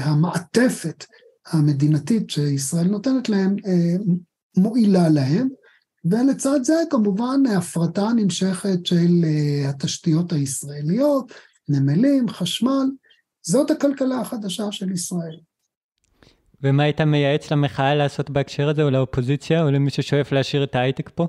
המעטפת 0.00 1.04
המדינתית 1.46 2.30
שישראל 2.30 2.86
נותנת 2.86 3.28
להם 3.28 3.56
מועילה 4.58 5.08
להם, 5.08 5.48
ולצד 6.04 6.58
זה 6.62 6.74
כמובן 6.90 7.40
הפרטה 7.58 8.08
נמשכת 8.16 8.86
של 8.86 9.24
אה, 9.24 9.70
התשתיות 9.70 10.32
הישראליות, 10.32 11.32
נמלים, 11.68 12.28
חשמל, 12.28 12.86
זאת 13.42 13.70
הכלכלה 13.70 14.20
החדשה 14.20 14.72
של 14.72 14.92
ישראל. 14.92 15.36
ומה 16.62 16.82
היית 16.82 17.00
מייעץ 17.00 17.50
למחאה 17.50 17.94
לעשות 17.94 18.30
בהקשר 18.30 18.68
הזה, 18.68 18.82
או 18.82 18.90
לאופוזיציה, 18.90 19.62
או 19.62 19.70
למי 19.70 19.90
ששואף 19.90 20.32
להשאיר 20.32 20.64
את 20.64 20.74
ההייטק 20.74 21.10
פה? 21.14 21.26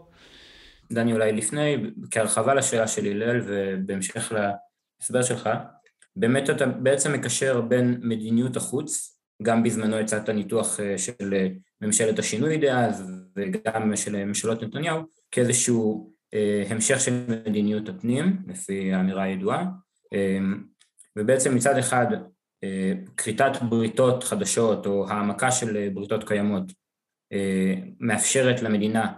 דני, 0.92 1.14
אולי 1.14 1.32
לפני, 1.32 1.76
כהרחבה 2.12 2.54
לשאלה 2.54 2.88
של 2.88 3.06
הלל, 3.06 3.42
ובהמשך 3.48 4.32
להסבר 4.32 5.22
שלך, 5.22 5.50
באמת 6.16 6.50
אתה 6.50 6.66
בעצם 6.66 7.14
מקשר 7.14 7.62
בין 7.62 8.00
מדיניות 8.02 8.58
החוץ 8.58 9.20
גם 9.44 9.64
בזמנו 9.64 9.96
הצעת 9.96 10.30
ניתוח 10.30 10.80
אה, 10.80 10.98
של 10.98 11.34
אה, 11.34 11.48
ממשלת 11.82 12.20
השינוי 12.20 12.58
דאז 12.58 13.12
וגם 13.36 13.96
של 13.96 14.26
ממשלות 14.26 14.64
נתניהו 14.64 15.02
כאיזשהו 15.32 16.14
אה, 16.34 16.64
המשך 16.70 17.00
של 17.00 17.26
מדיניות 17.46 17.90
הפנים, 17.90 18.38
לפי 18.48 18.94
האמירה 18.94 19.24
הידועה, 19.24 19.66
ובעצם 21.16 21.56
מצד 21.56 21.78
אחד 21.78 22.06
כריתת 23.18 23.52
בריתות 23.70 24.24
חדשות 24.24 24.86
או 24.86 25.10
העמקה 25.10 25.52
של 25.52 25.90
בריתות 25.94 26.28
קיימות 26.28 26.64
מאפשרת 28.00 28.62
למדינה 28.62 29.14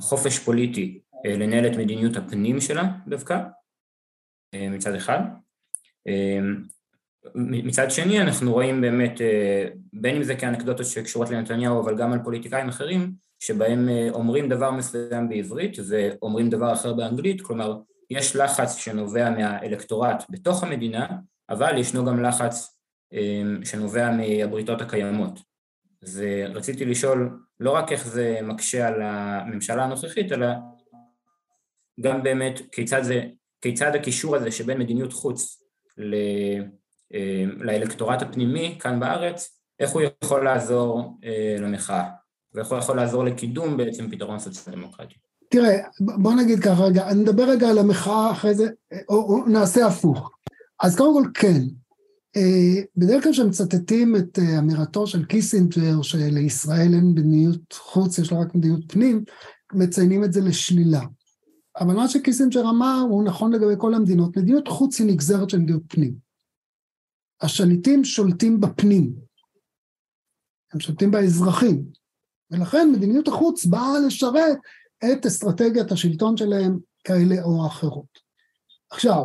חופש 0.00 0.38
פוליטי 0.38 1.00
לנהל 1.24 1.66
את 1.66 1.76
מדיניות 1.76 2.16
הפנים 2.16 2.60
שלה 2.60 2.84
דווקא, 3.08 3.38
מצד 4.54 4.94
אחד, 4.94 5.20
מצד 7.34 7.90
שני 7.90 8.20
אנחנו 8.20 8.52
רואים 8.52 8.80
באמת, 8.80 9.20
בין 9.92 10.16
אם 10.16 10.22
זה 10.22 10.34
כאנקדוטות 10.34 10.86
שקשורות 10.86 11.30
לנתניהו 11.30 11.80
אבל 11.80 11.96
גם 11.96 12.12
על 12.12 12.18
פוליטיקאים 12.24 12.68
אחרים, 12.68 13.12
שבהם 13.40 13.88
אומרים 14.10 14.48
דבר 14.48 14.70
מסוים 14.70 15.28
בעברית 15.28 15.76
ואומרים 15.88 16.50
דבר 16.50 16.72
אחר 16.72 16.92
באנגלית, 16.92 17.40
כלומר 17.40 17.78
יש 18.10 18.36
לחץ 18.36 18.76
שנובע 18.76 19.30
מהאלקטורט 19.30 20.24
בתוך 20.30 20.62
המדינה, 20.62 21.06
אבל 21.50 21.78
ישנו 21.78 22.04
גם 22.04 22.22
לחץ 22.22 22.80
שנובע 23.64 24.10
מהבריתות 24.10 24.80
הקיימות. 24.80 25.40
ורציתי 26.14 26.84
לשאול 26.84 27.38
לא 27.60 27.70
רק 27.70 27.92
איך 27.92 28.06
זה 28.06 28.38
מקשה 28.42 28.88
על 28.88 29.02
הממשלה 29.02 29.84
הנוכחית, 29.84 30.32
אלא 30.32 30.46
גם 32.00 32.22
באמת 32.22 32.60
כיצד, 32.72 33.02
זה, 33.02 33.22
כיצד 33.60 33.94
הקישור 33.94 34.36
הזה 34.36 34.50
שבין 34.50 34.78
מדיניות 34.78 35.12
חוץ 35.12 35.62
לאלקטורט 37.56 38.22
הפנימי 38.22 38.78
כאן 38.80 39.00
בארץ, 39.00 39.58
איך 39.80 39.90
הוא 39.90 40.02
יכול 40.24 40.44
לעזור 40.44 41.18
למחאה, 41.58 42.08
ואיך 42.54 42.68
הוא 42.68 42.78
יכול 42.78 42.96
לעזור 42.96 43.24
לקידום 43.24 43.76
בעצם 43.76 44.10
פתרון 44.10 44.38
סוציאל 44.38 44.74
דמוקרטי. 44.76 45.14
תראה, 45.50 45.78
בוא 46.00 46.34
נגיד 46.34 46.60
ככה 46.60 46.82
רגע, 46.82 47.12
נדבר 47.14 47.44
רגע 47.50 47.68
על 47.68 47.78
המחאה 47.78 48.30
אחרי 48.30 48.54
זה, 48.54 48.68
או, 49.08 49.14
או 49.14 49.46
נעשה 49.46 49.86
הפוך. 49.86 50.30
אז 50.80 50.96
קודם 50.96 51.14
כל 51.14 51.30
כן, 51.34 51.62
אה, 52.36 52.82
בדרך 52.96 53.22
כלל 53.22 53.32
כשמצטטים 53.32 54.16
את 54.16 54.38
אה, 54.38 54.58
אמירתו 54.58 55.06
של 55.06 55.24
קיסינג'ר 55.24 56.02
שלישראל 56.02 56.94
אין 56.94 57.10
מדיניות 57.10 57.72
חוץ, 57.72 58.18
יש 58.18 58.32
לה 58.32 58.38
רק 58.40 58.54
מדיניות 58.54 58.92
פנים, 58.92 59.24
מציינים 59.72 60.24
את 60.24 60.32
זה 60.32 60.40
לשלילה. 60.40 61.02
אבל 61.80 61.94
מה 61.94 62.08
שקיסינג'ר 62.08 62.70
אמר 62.70 63.06
הוא 63.10 63.24
נכון 63.24 63.52
לגבי 63.52 63.74
כל 63.78 63.94
המדינות, 63.94 64.36
מדיניות 64.36 64.68
חוץ 64.68 65.00
היא 65.00 65.06
נגזרת 65.06 65.50
של 65.50 65.58
מדיניות 65.58 65.82
פנים. 65.88 66.25
השליטים 67.40 68.04
שולטים 68.04 68.60
בפנים, 68.60 69.12
הם 70.72 70.80
שולטים 70.80 71.10
באזרחים, 71.10 71.84
ולכן 72.50 72.88
מדיניות 72.92 73.28
החוץ 73.28 73.64
באה 73.64 74.00
לשרת 74.06 74.58
את 75.04 75.26
אסטרטגיית 75.26 75.92
השלטון 75.92 76.36
שלהם 76.36 76.78
כאלה 77.04 77.42
או 77.42 77.66
אחרות. 77.66 78.18
עכשיו, 78.90 79.24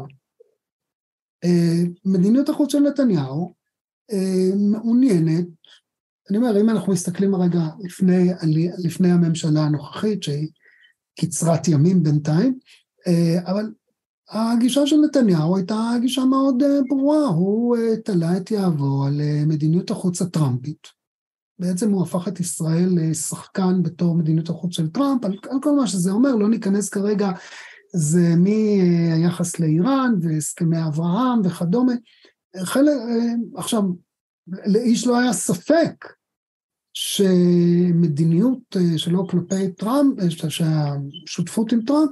אה, 1.43 1.83
מדיניות 2.05 2.49
החוץ 2.49 2.71
של 2.71 2.79
נתניהו 2.79 3.53
אה, 4.11 4.55
מעוניינת, 4.71 5.47
אני 6.29 6.37
אומר, 6.37 6.61
אם 6.61 6.69
אנחנו 6.69 6.93
מסתכלים 6.93 7.33
הרגע 7.33 7.59
לפני, 7.83 8.29
לפני 8.83 9.11
הממשלה 9.11 9.61
הנוכחית, 9.61 10.23
שהיא 10.23 10.49
קצרת 11.19 11.67
ימים 11.67 12.03
בינתיים, 12.03 12.59
אה, 13.07 13.51
אבל 13.51 13.73
הגישה 14.31 14.87
של 14.87 14.95
נתניהו 14.95 15.55
הייתה 15.55 15.91
גישה 16.01 16.25
מאוד 16.25 16.63
ברורה, 16.89 17.27
הוא 17.27 17.77
תלה 18.05 18.37
את 18.37 18.51
יהבו 18.51 19.05
על 19.05 19.21
מדיניות 19.47 19.91
החוץ 19.91 20.21
הטראמפית. 20.21 20.87
בעצם 21.59 21.91
הוא 21.91 22.03
הפך 22.03 22.27
את 22.27 22.39
ישראל 22.39 22.89
לשחקן 22.95 23.83
בתור 23.83 24.15
מדיניות 24.15 24.49
החוץ 24.49 24.75
של 24.75 24.89
טראמפ, 24.89 25.25
על, 25.25 25.37
על 25.49 25.57
כל 25.61 25.71
מה 25.75 25.87
שזה 25.87 26.11
אומר, 26.11 26.35
לא 26.35 26.49
ניכנס 26.49 26.89
כרגע 26.89 27.31
זה 27.93 28.35
מהיחס 28.35 29.59
לאיראן 29.59 30.13
והסכמי 30.21 30.77
אברהם 30.87 31.41
וכדומה. 31.43 31.93
חלק, 32.63 32.93
עכשיו, 33.55 33.83
לאיש 34.47 35.07
לא 35.07 35.19
היה 35.19 35.33
ספק 35.33 36.05
שמדיניות 36.93 38.75
שלו 38.97 39.27
כלפי 39.27 39.71
טראמפ, 39.71 40.17
שהשותפות 40.29 41.71
עם 41.71 41.81
טראמפ, 41.81 42.09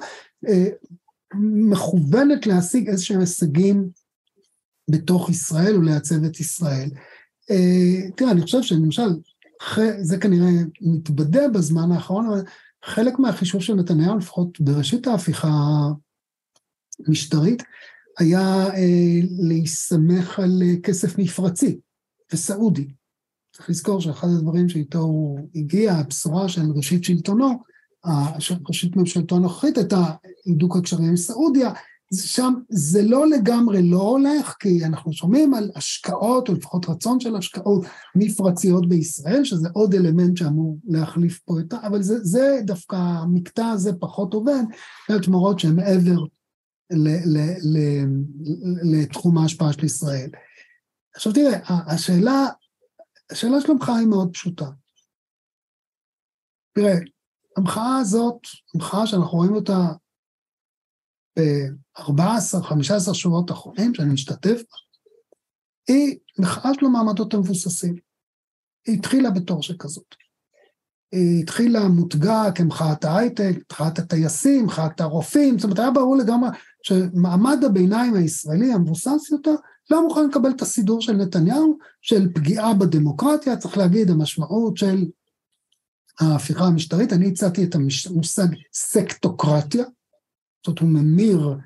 מכוונת 1.35 2.47
להשיג 2.47 2.89
איזשהם 2.89 3.19
הישגים 3.19 3.89
בתוך 4.91 5.29
ישראל 5.29 5.77
ולעצב 5.77 6.23
את 6.23 6.39
ישראל. 6.39 6.89
תראה, 8.15 8.31
אני 8.31 8.41
חושב 8.41 8.61
שלמשל, 8.61 9.09
זה 10.01 10.17
כנראה 10.17 10.49
מתבדה 10.81 11.47
בזמן 11.47 11.91
האחרון, 11.91 12.27
אבל 12.27 12.41
חלק 12.85 13.19
מהחישוב 13.19 13.61
של 13.61 13.73
נתניהו, 13.73 14.17
לפחות 14.17 14.61
בראשית 14.61 15.07
ההפיכה 15.07 15.51
המשטרית, 17.07 17.63
היה 18.19 18.67
אה, 18.67 19.19
להסתמך 19.39 20.39
על 20.39 20.61
אה, 20.61 20.81
כסף 20.83 21.17
מפרצי 21.17 21.79
וסעודי. 22.33 22.87
צריך 23.55 23.69
לזכור 23.69 24.01
שאחד 24.01 24.27
הדברים 24.27 24.69
שאיתו 24.69 24.99
הוא 24.99 25.39
הגיע, 25.55 25.93
הבשורה 25.93 26.49
של 26.49 26.61
ראשית 26.75 27.03
שלטונו, 27.03 27.63
ראשית 28.67 28.95
ממשלתו 28.95 29.35
הנוכחית 29.35 29.77
הייתה 29.77 30.03
הידוק 30.45 30.77
הקשרים 30.77 31.09
עם 31.09 31.17
סעודיה, 31.17 31.71
שם 32.13 32.53
זה 32.69 33.01
לא 33.01 33.27
לגמרי 33.27 33.89
לא 33.89 34.01
הולך, 34.01 34.55
כי 34.59 34.85
אנחנו 34.85 35.13
שומעים 35.13 35.53
על 35.53 35.71
השקעות, 35.75 36.49
או 36.49 36.53
לפחות 36.53 36.89
רצון 36.89 37.19
של 37.19 37.35
השקעות 37.35 37.85
מפרציות 38.15 38.89
בישראל, 38.89 39.43
שזה 39.43 39.69
עוד 39.73 39.93
אלמנט 39.93 40.37
שאמור 40.37 40.77
להחליף 40.87 41.39
פה 41.39 41.59
את 41.59 41.73
ה... 41.73 41.87
אבל 41.87 42.01
זה, 42.01 42.23
זה 42.23 42.61
דווקא, 42.65 42.95
המקטע 42.95 43.67
הזה 43.67 43.93
פחות 43.99 44.33
עובד, 44.33 44.63
תמורות 45.23 45.59
שהן 45.59 45.75
מעבר 45.75 46.17
לתחום 48.83 49.37
ההשפעה 49.37 49.73
של 49.73 49.85
ישראל. 49.85 50.29
עכשיו 51.15 51.33
תראה, 51.33 51.59
השאלה, 51.67 52.47
השאלה 53.31 53.61
של 53.61 53.71
המחאה 53.71 53.95
היא 53.95 54.07
מאוד 54.07 54.29
פשוטה. 54.33 54.65
תראה, 56.73 56.95
המחאה 57.59 57.97
הזאת, 57.97 58.37
המחאה 58.75 59.07
שאנחנו 59.07 59.37
רואים 59.37 59.55
אותה 59.55 59.87
ב-14-15 61.39 63.13
שבועות 63.13 63.51
אחרונים 63.51 63.93
שאני 63.95 64.13
משתתף 64.13 64.55
בה, 64.55 64.77
היא 65.87 66.17
מחאה 66.39 66.71
של 66.73 66.85
המעמדות 66.85 67.33
המבוססים. 67.33 67.95
היא 68.87 68.97
התחילה 68.97 69.29
בתור 69.29 69.63
שכזאת. 69.63 70.15
היא 71.11 71.43
התחילה 71.43 71.87
מותגה 71.87 72.51
כמחאת 72.55 73.05
ההייטק, 73.05 73.55
מחאת 73.71 73.99
הטייסים, 73.99 74.65
מחאת 74.65 75.01
הרופאים, 75.01 75.59
זאת 75.59 75.63
אומרת 75.63 75.79
היה 75.79 75.91
ברור 75.91 76.17
לגמרי 76.17 76.49
שמעמד 76.83 77.63
הביניים 77.65 78.15
הישראלי 78.15 78.73
המבוסס 78.73 79.31
יותר 79.31 79.55
לא 79.89 80.03
מוכן 80.07 80.27
לקבל 80.29 80.49
את 80.49 80.61
הסידור 80.61 81.01
של 81.01 81.13
נתניהו 81.13 81.77
של 82.01 82.33
פגיעה 82.33 82.73
בדמוקרטיה, 82.73 83.57
צריך 83.57 83.77
להגיד 83.77 84.09
המשמעות 84.09 84.77
של 84.77 85.05
ההפיכה 86.19 86.65
המשטרית, 86.65 87.13
אני 87.13 87.27
הצעתי 87.27 87.63
את 87.63 87.75
המושג 87.75 88.47
סקטוקרטיה, 88.73 89.83
זאת 90.65 90.67
אומרת, 90.67 90.81
הוא 90.81 90.89
ממיר 90.89 91.57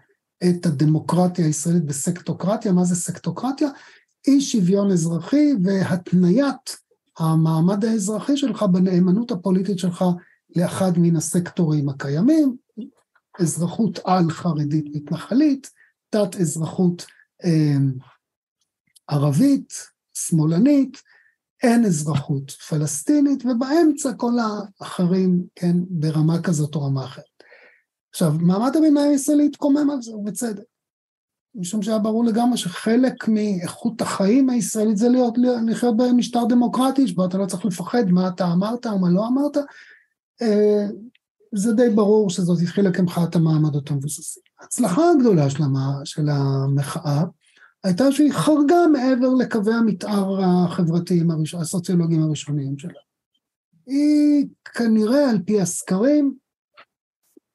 את 0.50 0.66
הדמוקרטיה 0.66 1.46
הישראלית 1.46 1.86
בסקטוקרטיה. 1.86 2.72
מה 2.72 2.84
זה 2.84 2.96
סקטוקרטיה? 2.96 3.70
אי 4.28 4.42
שוויון 4.42 4.92
אזרחי 4.92 5.54
והתניית 5.64 6.78
המעמד 7.20 7.86
האזרחי 7.86 8.38
שלך 8.38 8.64
בנאמנות 8.64 9.32
הפוליטית 9.32 9.80
שלך 9.80 10.06
לאחד 10.56 10.92
מן 10.98 11.16
הסקטורים 11.16 11.90
הקיימים, 11.90 12.56
אזרחות 13.40 14.00
על 14.06 14.30
חרדית 14.30 14.86
מתנחלית, 14.94 15.72
תת 16.10 16.36
אזרחות 16.36 17.06
אה, 17.44 17.78
ערבית, 19.08 19.74
שמאלנית, 20.14 21.02
אין 21.64 21.86
אזרחות 21.86 22.52
פלסטינית, 22.52 23.46
ובאמצע 23.46 24.14
כל 24.14 24.34
האחרים, 24.80 25.44
כן, 25.56 25.78
ברמה 25.90 26.42
כזאת 26.42 26.76
או 26.76 26.86
רמה 26.86 27.06
אחרת. 27.06 27.24
עכשיו, 28.10 28.34
מעמד 28.40 28.76
הביניים 28.76 29.12
הישראלי 29.12 29.46
התקומם 29.46 29.90
על 29.90 30.02
זה, 30.02 30.16
ובצדק. 30.16 30.64
משום 31.56 31.82
שהיה 31.82 32.00
ברור 32.00 32.26
לגמרי 32.26 32.58
שחלק 32.58 33.28
מאיכות 33.28 34.02
החיים 34.02 34.50
הישראלית 34.50 34.98
זה 34.98 35.10
להיות, 35.10 35.38
לחיות 35.68 35.98
במשטר 35.98 36.46
דמוקרטי, 36.50 37.08
שבו 37.08 37.26
אתה 37.26 37.38
לא 37.38 37.46
צריך 37.46 37.66
לפחד 37.66 38.10
מה 38.10 38.28
אתה 38.28 38.52
אמרת 38.52 38.86
או 38.86 39.00
מה 39.00 39.10
לא 39.10 39.28
אמרת. 39.28 39.58
אה, 40.42 40.88
זה 41.56 41.74
די 41.74 41.90
ברור 41.90 42.30
שזאת 42.30 42.60
התחילה 42.62 42.92
כמחאת 42.92 43.36
המעמדות 43.36 43.92
המבוססים. 43.92 44.44
ההצלחה 44.60 45.02
הגדולה 45.12 45.50
של, 46.04 46.30
המחאה 46.30 47.24
הייתה 47.84 48.12
שהיא 48.12 48.32
חרגה 48.34 48.88
מעבר 48.92 49.34
לקווי 49.40 49.74
המתאר 49.74 50.40
החברתיים, 50.44 51.28
הסוציולוגיים 51.60 52.24
הראשוניים 52.24 52.78
שלה. 52.78 53.00
היא 53.86 54.48
כנראה 54.74 55.30
על 55.30 55.38
פי 55.46 55.62
הסקרים 55.62 56.38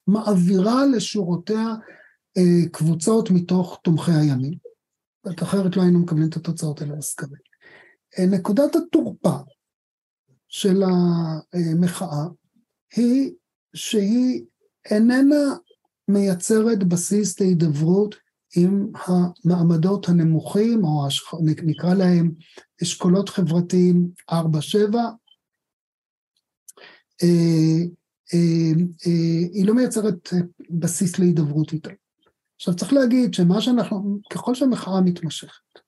מעבירה 0.06 0.86
לשורותיה 0.86 1.74
אה, 2.36 2.68
קבוצות 2.72 3.30
מתוך 3.30 3.80
תומכי 3.84 4.10
הימין. 4.10 4.54
אחרת 5.42 5.76
לא 5.76 5.82
היינו 5.82 5.98
מקבלים 5.98 6.28
את 6.28 6.36
התוצאות 6.36 6.80
האלה 6.80 6.96
בסקרים. 6.96 7.40
אה, 8.18 8.26
נקודת 8.26 8.76
התורפה 8.76 9.36
של 10.48 10.82
המחאה 10.82 12.24
היא 12.96 13.32
שהיא 13.74 14.44
איננה 14.90 15.56
מייצרת 16.08 16.84
בסיס 16.84 17.40
להידברות 17.40 18.14
עם 18.56 18.86
המעמדות 19.06 20.08
הנמוכים, 20.08 20.84
או 20.84 21.06
נקרא 21.62 21.94
להם 21.94 22.32
אשכולות 22.82 23.28
חברתיים 23.28 24.08
4-7, 24.30 24.34
אה, 27.22 27.78
אה, 28.34 29.48
היא 29.52 29.66
לא 29.66 29.74
מייצרת 29.74 30.32
אה, 30.32 30.38
בסיס 30.70 31.18
להידברות 31.18 31.72
איתה. 31.72 31.90
עכשיו 32.56 32.76
צריך 32.76 32.92
להגיד 32.92 33.34
שמה 33.34 33.60
שאנחנו, 33.60 34.18
ככל 34.30 34.54
שהמחאה 34.54 35.00
מתמשכת, 35.00 35.78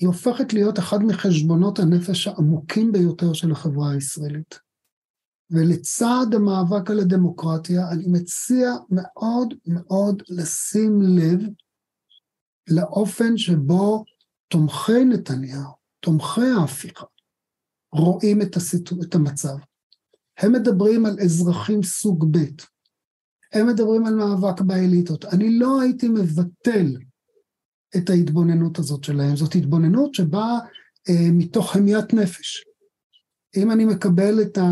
היא 0.00 0.06
הופכת 0.06 0.52
להיות 0.52 0.78
אחד 0.78 0.98
מחשבונות 1.02 1.78
הנפש 1.78 2.26
העמוקים 2.26 2.92
ביותר 2.92 3.32
של 3.32 3.52
החברה 3.52 3.90
הישראלית. 3.90 4.71
ולצד 5.52 6.26
המאבק 6.34 6.90
על 6.90 7.00
הדמוקרטיה, 7.00 7.90
אני 7.90 8.04
מציע 8.06 8.72
מאוד 8.90 9.54
מאוד 9.66 10.22
לשים 10.28 11.02
לב 11.02 11.40
לאופן 12.68 13.36
שבו 13.36 14.04
תומכי 14.48 15.04
נתניהו, 15.04 15.72
תומכי 16.00 16.46
ההפיכה, 16.58 17.04
רואים 17.92 18.42
את, 18.42 18.56
הסיטו, 18.56 18.96
את 19.02 19.14
המצב. 19.14 19.56
הם 20.38 20.52
מדברים 20.52 21.06
על 21.06 21.16
אזרחים 21.20 21.82
סוג 21.82 22.36
ב', 22.36 22.62
הם 23.52 23.66
מדברים 23.66 24.06
על 24.06 24.14
מאבק 24.14 24.60
באליטות. 24.60 25.24
אני 25.24 25.58
לא 25.58 25.80
הייתי 25.80 26.08
מבטל 26.08 26.96
את 27.96 28.10
ההתבוננות 28.10 28.78
הזאת 28.78 29.04
שלהם, 29.04 29.36
זאת 29.36 29.54
התבוננות 29.54 30.14
שבאה 30.14 30.58
אה, 31.08 31.28
מתוך 31.32 31.76
המיית 31.76 32.14
נפש. 32.14 32.64
אם 33.56 33.70
אני 33.70 33.84
מקבל 33.84 34.42
את, 34.42 34.58
ה, 34.58 34.64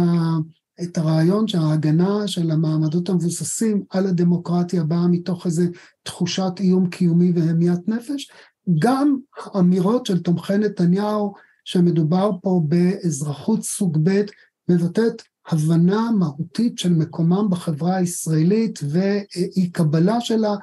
את 0.82 0.98
הרעיון 0.98 1.48
שההגנה 1.48 2.28
של 2.28 2.50
המעמדות 2.50 3.08
המבוססים 3.08 3.84
על 3.90 4.06
הדמוקרטיה 4.06 4.84
באה 4.84 5.08
מתוך 5.08 5.46
איזו 5.46 5.62
תחושת 6.02 6.52
איום 6.60 6.90
קיומי 6.90 7.32
והמיית 7.34 7.88
נפש, 7.88 8.30
גם 8.78 9.16
האמירות 9.36 10.06
של 10.06 10.22
תומכי 10.22 10.58
נתניהו 10.58 11.34
שמדובר 11.64 12.30
פה 12.42 12.62
באזרחות 12.68 13.62
סוג 13.62 13.98
ב' 14.02 14.22
מבטאת 14.68 15.22
הבנה 15.48 16.10
מהותית 16.18 16.78
של 16.78 16.92
מקומם 16.92 17.50
בחברה 17.50 17.96
הישראלית 17.96 18.78
ואי 18.90 19.70
קבלה 19.70 20.20
שלה, 20.20 20.54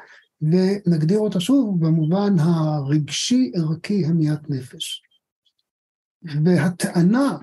ונגדיר 0.42 1.20
אותה 1.20 1.40
שוב 1.40 1.86
במובן 1.86 2.40
הרגשי 2.40 3.52
ערכי 3.56 4.06
המיית 4.06 4.50
נפש. 4.50 5.02
והטענה 6.44 7.38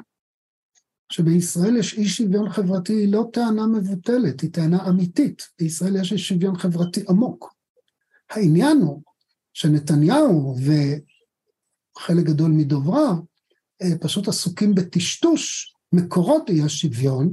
שבישראל 1.12 1.76
יש 1.76 1.98
אי 1.98 2.08
שוויון 2.08 2.50
חברתי 2.50 2.92
היא 2.92 3.12
לא 3.12 3.28
טענה 3.32 3.66
מבוטלת, 3.66 4.40
היא 4.40 4.52
טענה 4.52 4.88
אמיתית. 4.88 5.42
בישראל 5.58 5.96
יש 5.96 6.12
אי 6.12 6.18
שוויון 6.18 6.58
חברתי 6.58 7.04
עמוק. 7.08 7.54
העניין 8.30 8.76
הוא 8.76 9.02
שנתניהו 9.52 10.56
וחלק 10.58 12.24
גדול 12.24 12.50
מדובריו 12.50 13.14
אה, 13.82 13.98
פשוט 14.00 14.28
עסוקים 14.28 14.74
בטשטוש 14.74 15.74
מקורות 15.92 16.50
אי 16.50 16.62
השוויון, 16.62 17.32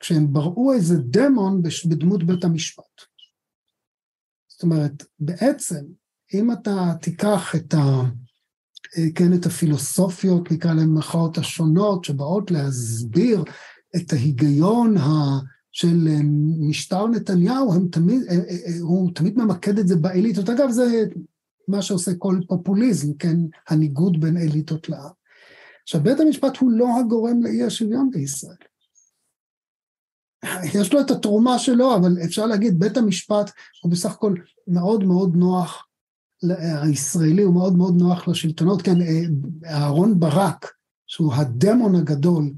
כשהם 0.00 0.32
בראו 0.32 0.72
איזה 0.72 0.94
דמון 0.98 1.62
בדמות 1.88 2.22
בית 2.22 2.44
המשפט. 2.44 3.02
זאת 4.48 4.62
אומרת, 4.62 5.04
בעצם, 5.18 5.84
אם 6.34 6.52
אתה 6.52 6.94
תיקח 7.02 7.54
את 7.56 7.74
ה... 7.74 8.02
אה, 8.98 9.06
כן, 9.14 9.32
את 9.34 9.46
הפילוסופיות, 9.46 10.52
נקרא 10.52 10.74
להן 10.74 10.94
במחאות 10.94 11.38
השונות, 11.38 12.04
שבאות 12.04 12.50
להסביר 12.50 13.44
את 13.96 14.12
ההיגיון 14.12 14.96
ה... 14.96 15.38
של 15.72 16.08
אה, 16.08 16.20
משטר 16.58 17.06
נתניהו, 17.06 17.74
הם 17.74 17.88
תמיד, 17.88 18.22
הוא 18.80 19.10
תמיד 19.14 19.38
ממקד 19.38 19.78
את 19.78 19.88
זה 19.88 19.96
באליטות. 19.96 20.48
אגב, 20.48 20.70
זה 20.70 21.04
מה 21.68 21.82
שעושה 21.82 22.10
כל 22.18 22.40
פופוליזם, 22.48 23.14
כן, 23.14 23.36
הניגוד 23.68 24.20
בין 24.20 24.36
אליטות 24.36 24.88
לעם. 24.88 25.10
עכשיו, 25.82 26.02
בית 26.02 26.20
המשפט 26.20 26.56
הוא 26.56 26.70
לא 26.70 26.98
הגורם 27.00 27.42
לאי 27.42 27.62
השוויון 27.62 28.10
בישראל. 28.10 28.56
יש 30.74 30.92
לו 30.92 31.00
את 31.00 31.10
התרומה 31.10 31.58
שלו, 31.58 31.96
אבל 31.96 32.16
אפשר 32.24 32.46
להגיד, 32.46 32.78
בית 32.78 32.96
המשפט 32.96 33.50
הוא 33.82 33.92
בסך 33.92 34.12
הכל 34.12 34.34
מאוד 34.68 35.04
מאוד 35.04 35.36
נוח, 35.36 35.86
הישראלי 36.82 37.42
הוא 37.42 37.54
מאוד 37.54 37.76
מאוד 37.76 37.94
נוח 37.98 38.28
לשלטונות, 38.28 38.82
כן, 38.82 39.00
אה, 39.02 39.22
אהרון 39.70 40.20
ברק, 40.20 40.72
שהוא 41.06 41.34
הדמון 41.34 41.94
הגדול 41.94 42.52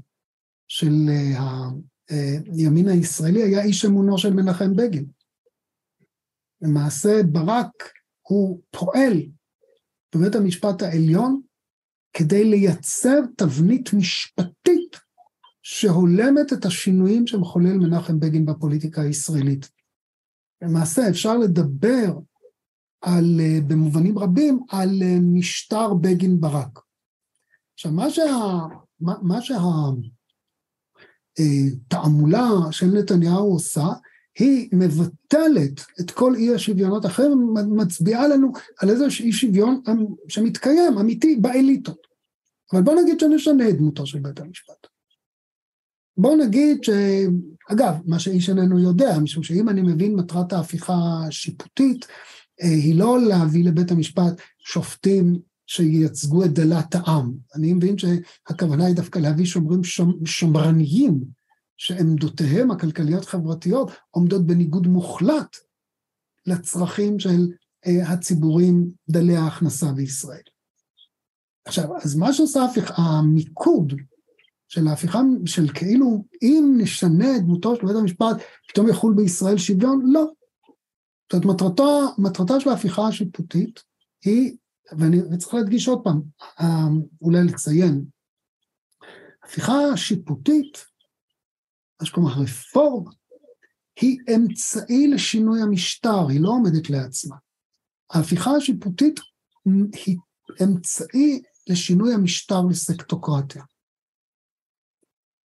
של 0.67 0.93
אה, 1.09 1.69
הימין 2.53 2.87
הישראלי, 2.87 3.43
היה 3.43 3.63
איש 3.63 3.85
אמונו 3.85 4.17
של 4.17 4.33
מנחם 4.33 4.75
בגין. 4.75 5.05
למעשה 6.61 7.23
ברק 7.31 7.91
הוא 8.21 8.61
פועל 8.71 9.21
בבית 10.15 10.35
המשפט 10.35 10.81
העליון 10.81 11.41
כדי 12.13 12.43
לייצר 12.43 13.19
תבנית 13.37 13.93
משפטית 13.93 14.99
שהולמת 15.63 16.53
את 16.53 16.65
השינויים 16.65 17.27
שמחולל 17.27 17.77
מנחם 17.77 18.19
בגין 18.19 18.45
בפוליטיקה 18.45 19.01
הישראלית. 19.01 19.69
למעשה 20.61 21.09
אפשר 21.09 21.37
לדבר 21.37 22.13
על, 23.01 23.39
אה, 23.39 23.59
במובנים 23.67 24.19
רבים 24.19 24.59
על 24.69 25.03
אה, 25.03 25.17
משטר 25.21 25.93
בגין 25.93 26.39
ברק. 26.41 26.79
עכשיו 27.73 27.91
מה, 27.91 28.09
שה, 28.09 28.23
מה, 28.99 29.13
מה 29.21 29.39
שהתעמולה 31.37 32.49
אה, 32.65 32.71
של 32.71 32.85
נתניהו 32.85 33.51
עושה, 33.53 33.87
היא 34.39 34.69
מבטלת 34.73 35.81
את 35.99 36.11
כל 36.11 36.35
אי 36.35 36.55
השוויונות 36.55 37.05
האחרים, 37.05 37.53
מצביעה 37.67 38.27
לנו 38.27 38.51
על 38.79 38.89
איזה 38.89 39.05
אי 39.19 39.31
שוויון 39.31 39.81
שמתקיים, 40.27 40.97
אמיתי, 40.97 41.35
באליטות. 41.35 42.07
אבל 42.73 42.81
בוא 42.81 43.01
נגיד 43.01 43.19
שנשנה 43.19 43.69
את 43.69 43.77
דמותו 43.77 44.05
של 44.05 44.19
בית 44.19 44.39
המשפט. 44.39 44.87
בוא 46.17 46.35
נגיד 46.35 46.83
ש... 46.83 46.89
אגב, 47.71 47.95
מה 48.05 48.19
שאיש 48.19 48.49
איננו 48.49 48.79
יודע, 48.79 49.19
משום 49.19 49.43
שאם 49.43 49.69
אני 49.69 49.81
מבין 49.81 50.15
מטרת 50.15 50.53
ההפיכה 50.53 50.93
השיפוטית, 51.27 52.05
היא 52.59 52.95
לא 52.95 53.19
להביא 53.21 53.65
לבית 53.65 53.91
המשפט 53.91 54.41
שופטים 54.59 55.39
שייצגו 55.67 56.45
את 56.45 56.53
דלת 56.53 56.95
העם. 56.95 57.33
אני 57.55 57.73
מבין 57.73 57.95
שהכוונה 57.97 58.85
היא 58.85 58.95
דווקא 58.95 59.19
להביא 59.19 59.45
שומרים 59.45 59.81
שמרניים, 60.25 61.23
שעמדותיהם 61.77 62.71
הכלכליות-חברתיות 62.71 63.91
עומדות 64.11 64.45
בניגוד 64.45 64.87
מוחלט 64.87 65.55
לצרכים 66.45 67.19
של 67.19 67.47
אה, 67.87 68.11
הציבורים 68.11 68.89
דלי 69.09 69.35
ההכנסה 69.35 69.91
בישראל. 69.91 70.41
עכשיו, 71.65 71.97
אז 72.03 72.15
מה 72.15 72.33
שעושה 72.33 72.61
ההפיכה, 72.61 72.93
המיקוד 72.97 73.93
של 74.67 74.87
ההפיכה 74.87 75.21
של 75.45 75.73
כאילו, 75.73 76.25
אם 76.41 76.75
נשנה 76.77 77.35
את 77.35 77.41
דמותו 77.41 77.75
של 77.75 77.87
בית 77.87 77.95
המשפט, 77.95 78.37
פתאום 78.69 78.89
יחול 78.89 79.13
בישראל 79.13 79.57
שוויון? 79.57 80.01
לא. 80.05 80.25
זאת 81.35 81.45
אומרת, 81.45 81.61
מטרתה 82.17 82.59
של 82.59 82.69
ההפיכה 82.69 83.07
השיפוטית 83.07 83.83
היא, 84.25 84.57
ואני 84.91 85.37
צריך 85.37 85.53
להדגיש 85.53 85.87
עוד 85.87 86.03
פעם, 86.03 86.21
אה, 86.59 86.87
אולי 87.21 87.43
לציין, 87.43 88.05
ההפיכה 89.43 89.73
השיפוטית, 89.93 90.85
מה 92.01 92.07
שקוראים 92.07 92.43
רפורמה, 92.43 93.11
היא 94.01 94.17
אמצעי 94.35 95.07
לשינוי 95.07 95.61
המשטר, 95.61 96.27
היא 96.29 96.41
לא 96.41 96.49
עומדת 96.49 96.89
לעצמה. 96.89 97.35
ההפיכה 98.09 98.51
השיפוטית 98.51 99.19
היא 100.05 100.17
אמצעי 100.63 101.41
לשינוי 101.67 102.13
המשטר 102.13 102.61
לסקטוקרטיה. 102.69 103.63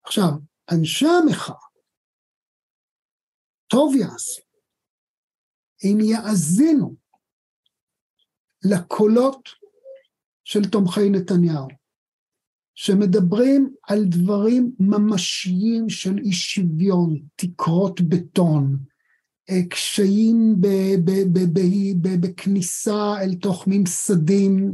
עכשיו, 0.04 0.30
אנשי 0.72 1.06
המחאה, 1.06 1.54
טוב 3.66 3.94
יעשו 3.94 4.49
אם 5.84 5.98
יאזינו 6.00 6.94
לקולות 8.64 9.48
של 10.44 10.64
תומכי 10.64 11.10
נתניהו, 11.10 11.68
שמדברים 12.74 13.74
על 13.88 14.04
דברים 14.04 14.72
ממשיים 14.78 15.88
של 15.88 16.18
אי 16.18 16.32
שוויון, 16.32 17.20
תקרות 17.36 18.00
בטון, 18.00 18.78
אה, 19.50 19.66
קשיים 19.70 20.56
בכניסה 22.20 23.14
אל 23.20 23.34
תוך 23.34 23.64
ממסדים 23.66 24.72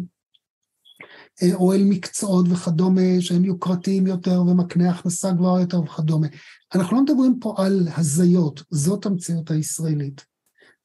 אה, 1.42 1.54
או 1.54 1.72
אל 1.72 1.82
מקצועות 1.84 2.46
וכדומה 2.50 3.20
שהם 3.20 3.44
יוקרתיים 3.44 4.06
יותר 4.06 4.42
ומקנה 4.42 4.90
הכנסה 4.90 5.32
גבוהה 5.32 5.60
יותר 5.60 5.80
וכדומה. 5.80 6.26
אנחנו 6.74 6.96
לא 6.96 7.02
מדברים 7.02 7.38
פה 7.40 7.54
על 7.58 7.88
הזיות, 7.96 8.62
זאת 8.70 9.06
המציאות 9.06 9.50
הישראלית. 9.50 10.35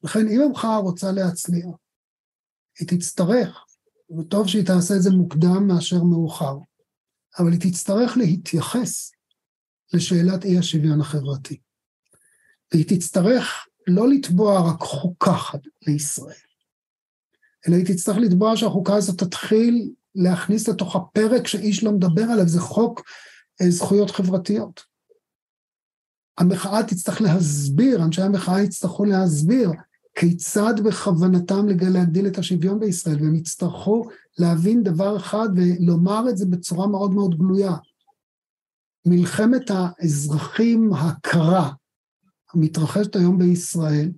לכן 0.04 0.28
אם 0.28 0.42
המחאה 0.42 0.78
רוצה 0.78 1.12
להצליח, 1.12 1.76
היא 2.80 2.88
תצטרך, 2.88 3.66
וטוב 4.20 4.48
שהיא 4.48 4.66
תעשה 4.66 4.96
את 4.96 5.02
זה 5.02 5.10
מוקדם 5.10 5.68
מאשר 5.68 6.04
מאוחר, 6.04 6.58
אבל 7.40 7.52
היא 7.52 7.72
תצטרך 7.72 8.18
להתייחס 8.18 9.12
לשאלת 9.94 10.46
אי 10.46 10.58
השוויון 10.58 11.02
החברתי. 11.02 11.60
והיא 12.74 12.86
תצטרך 12.88 13.68
לא 13.88 14.10
לתבוע 14.10 14.72
רק 14.72 14.80
חוקה 14.80 15.32
אחת 15.32 15.60
לישראל, 15.88 16.34
אלא 17.68 17.76
היא 17.76 17.86
תצטרך 17.86 18.18
לתבוע 18.18 18.58
שהחוקה 18.58 18.96
הזאת 18.96 19.24
תתחיל 19.24 19.94
להכניס 20.16 20.70
לתוך 20.70 20.96
הפרק 20.96 21.48
שאיש 21.48 21.84
לא 21.84 21.92
מדבר 21.92 22.24
עליו, 22.24 22.48
זה 22.48 22.60
חוק 22.60 23.02
אה, 23.62 23.72
זכויות 23.72 24.12
חברתיות. 24.12 24.84
המחאה 26.38 26.84
תצטרך 26.88 27.22
להסביר, 27.22 28.04
אנשי 28.04 28.22
המחאה 28.22 28.62
יצטרכו 28.62 29.06
להסביר 29.06 29.70
כיצד 30.16 30.74
בכוונתם 30.86 31.68
להגדיל 31.94 32.28
את 32.28 32.38
השוויון 32.38 32.80
בישראל, 32.80 33.16
והם 33.16 33.36
יצטרכו 33.36 34.10
להבין 34.40 34.84
דבר 34.84 35.18
אחד 35.18 35.50
ולומר 35.56 36.30
את 36.30 36.38
זה 36.38 36.46
בצורה 36.46 36.88
מאוד 36.88 37.12
מאוד 37.12 37.38
גלויה. 37.38 37.76
מלחמת 39.06 39.62
האזרחים 39.70 40.94
הקרה 40.94 41.74
המתרחשת 42.54 43.16
היום 43.16 43.38
בישראל, 43.38 44.12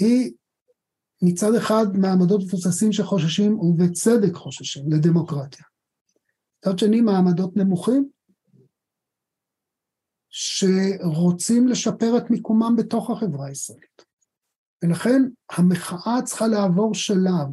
היא 0.00 0.32
מצד 1.22 1.54
אחד 1.54 1.86
מעמדות 1.94 2.40
מפוססים 2.44 2.92
שחוששים, 2.92 3.58
ובצדק 3.58 4.34
חוששים, 4.34 4.92
לדמוקרטיה. 4.92 5.64
מצד 6.58 6.78
שני, 6.78 7.00
מעמדות 7.00 7.56
נמוכים, 7.56 8.08
שרוצים 10.34 11.68
לשפר 11.68 12.18
את 12.18 12.30
מיקומם 12.30 12.76
בתוך 12.76 13.10
החברה 13.10 13.46
הישראלית. 13.46 14.04
ולכן 14.84 15.22
המחאה 15.50 16.22
צריכה 16.24 16.46
לעבור 16.46 16.94
שלב, 16.94 17.48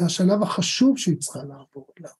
והשלב 0.00 0.42
החשוב 0.42 0.98
שהיא 0.98 1.18
צריכה 1.18 1.44
לעבור 1.44 1.86
אליו, 1.98 2.10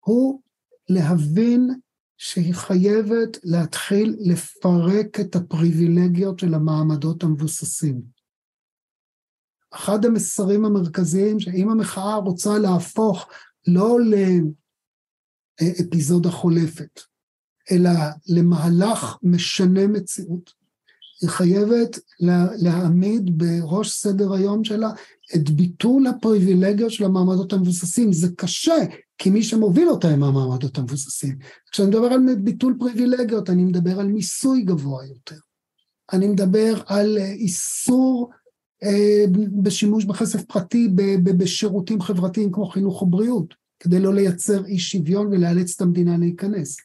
הוא 0.00 0.40
להבין 0.88 1.80
שהיא 2.16 2.54
חייבת 2.54 3.38
להתחיל 3.44 4.16
לפרק 4.20 5.20
את 5.20 5.36
הפריבילגיות 5.36 6.38
של 6.38 6.54
המעמדות 6.54 7.22
המבוססים. 7.22 8.02
אחד 9.70 10.04
המסרים 10.04 10.64
המרכזיים 10.64 11.40
שאם 11.40 11.70
המחאה 11.70 12.16
רוצה 12.16 12.58
להפוך 12.58 13.28
לא 13.66 13.98
לאפיזודה 15.60 16.30
חולפת, 16.30 17.00
אלא 17.70 17.90
למהלך 18.26 19.16
משנה 19.22 19.86
מציאות, 19.86 20.60
היא 21.20 21.30
חייבת 21.30 21.98
להעמיד 22.58 23.38
בראש 23.38 23.90
סדר 23.90 24.32
היום 24.32 24.64
שלה 24.64 24.90
את 25.34 25.50
ביטול 25.50 26.06
הפריבילגיות 26.06 26.90
של 26.90 27.04
המעמדות 27.04 27.52
המבוססים. 27.52 28.12
זה 28.12 28.28
קשה, 28.36 28.76
כי 29.18 29.30
מי 29.30 29.42
שמוביל 29.42 29.88
אותה 29.88 30.08
הם 30.08 30.22
המעמדות 30.22 30.78
המבוססים. 30.78 31.38
כשאני 31.72 31.88
מדבר 31.88 32.06
על 32.06 32.20
ביטול 32.34 32.76
פריבילגיות, 32.78 33.50
אני 33.50 33.64
מדבר 33.64 34.00
על 34.00 34.06
מיסוי 34.06 34.62
גבוה 34.62 35.06
יותר. 35.06 35.36
אני 36.12 36.28
מדבר 36.28 36.82
על 36.86 37.18
איסור 37.18 38.30
אה, 38.82 39.24
בשימוש 39.62 40.04
בכסף 40.04 40.44
פרטי 40.44 40.88
בשירותים 41.22 42.00
חברתיים 42.00 42.52
כמו 42.52 42.66
חינוך 42.66 43.02
ובריאות, 43.02 43.54
כדי 43.80 44.00
לא 44.00 44.14
לייצר 44.14 44.64
אי 44.64 44.78
שוויון 44.78 45.26
ולאלץ 45.26 45.74
את 45.74 45.80
המדינה 45.80 46.18
להיכנס. 46.18 46.76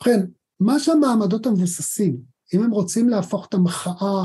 ובכן, 0.00 0.26
מה 0.60 0.78
שהמעמדות 0.78 1.46
המבוססים, 1.46 2.16
אם 2.54 2.62
הם 2.62 2.70
רוצים 2.70 3.08
להפוך 3.08 3.46
את 3.48 3.54
המחאה 3.54 4.24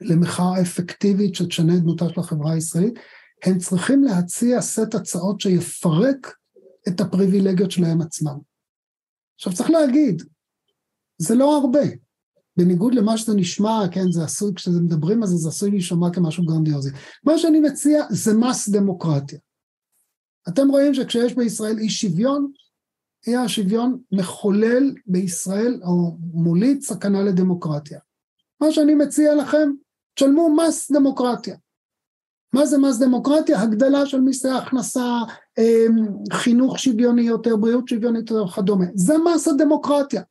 למחאה 0.00 0.60
אפקטיבית 0.62 1.34
שתשנה 1.34 1.76
את 1.76 1.80
דמותה 1.80 2.08
של 2.08 2.20
החברה 2.20 2.52
הישראלית, 2.52 2.94
הם 3.44 3.58
צריכים 3.58 4.04
להציע 4.04 4.60
סט 4.60 4.94
הצעות 4.94 5.40
שיפרק 5.40 6.36
את 6.88 7.00
הפריבילגיות 7.00 7.70
שלהם 7.70 8.00
עצמם. 8.00 8.38
עכשיו 9.34 9.52
צריך 9.52 9.70
להגיד, 9.70 10.22
זה 11.18 11.34
לא 11.34 11.56
הרבה. 11.56 11.82
בניגוד 12.56 12.94
למה 12.94 13.18
שזה 13.18 13.34
נשמע, 13.34 13.80
כן, 13.90 14.12
זה 14.12 14.24
עשוי, 14.24 14.54
כשזה 14.54 14.80
מדברים 14.80 15.22
על 15.22 15.28
זה, 15.28 15.36
זה 15.36 15.48
עשוי 15.48 15.70
להישמע 15.70 16.10
כמשהו 16.12 16.46
גרנדיוזי. 16.46 16.90
מה 17.24 17.38
שאני 17.38 17.60
מציע 17.60 18.04
זה 18.10 18.34
מס 18.34 18.68
דמוקרטיה. 18.68 19.38
אתם 20.48 20.68
רואים 20.68 20.94
שכשיש 20.94 21.34
בישראל 21.34 21.78
אי 21.78 21.90
שוויון, 21.90 22.52
אי 23.26 23.36
השוויון 23.36 23.98
מחולל 24.12 24.94
בישראל, 25.06 25.80
או 25.82 26.16
מוליד 26.32 26.82
סכנה 26.82 27.22
לדמוקרטיה. 27.22 27.98
מה 28.60 28.72
שאני 28.72 28.94
מציע 28.94 29.34
לכם, 29.34 29.70
תשלמו 30.14 30.56
מס 30.56 30.92
דמוקרטיה. 30.92 31.56
מה 32.54 32.66
זה 32.66 32.78
מס 32.78 32.98
דמוקרטיה? 32.98 33.60
הגדלה 33.60 34.06
של 34.06 34.20
מיסי 34.20 34.48
הכנסה, 34.48 35.18
אמ, 35.58 36.06
חינוך 36.32 36.78
שוויוני 36.78 37.22
יותר, 37.22 37.56
בריאות 37.56 37.88
שוויונית 37.88 38.30
יותר 38.30 38.44
וכדומה. 38.44 38.84
זה 38.94 39.14
מס 39.18 39.48
הדמוקרטיה. 39.48 40.22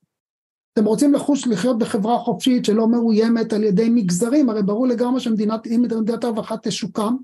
אתם 0.74 0.86
רוצים 0.86 1.14
לחוש 1.14 1.48
לחיות 1.48 1.78
בחברה 1.78 2.20
חופשית 2.20 2.66
שלא 2.66 2.88
מאוימת 2.88 3.54
על 3.54 3.64
ידי 3.64 3.90
מגזרים, 3.90 4.50
הרי 4.50 4.64
ברור 4.64 4.88
לגמרי 4.88 5.20
שמדינת, 5.20 5.68
אם 5.68 5.82
מדינת 5.82 6.24
הרווחה 6.24 6.56
תשוקם, 6.58 7.16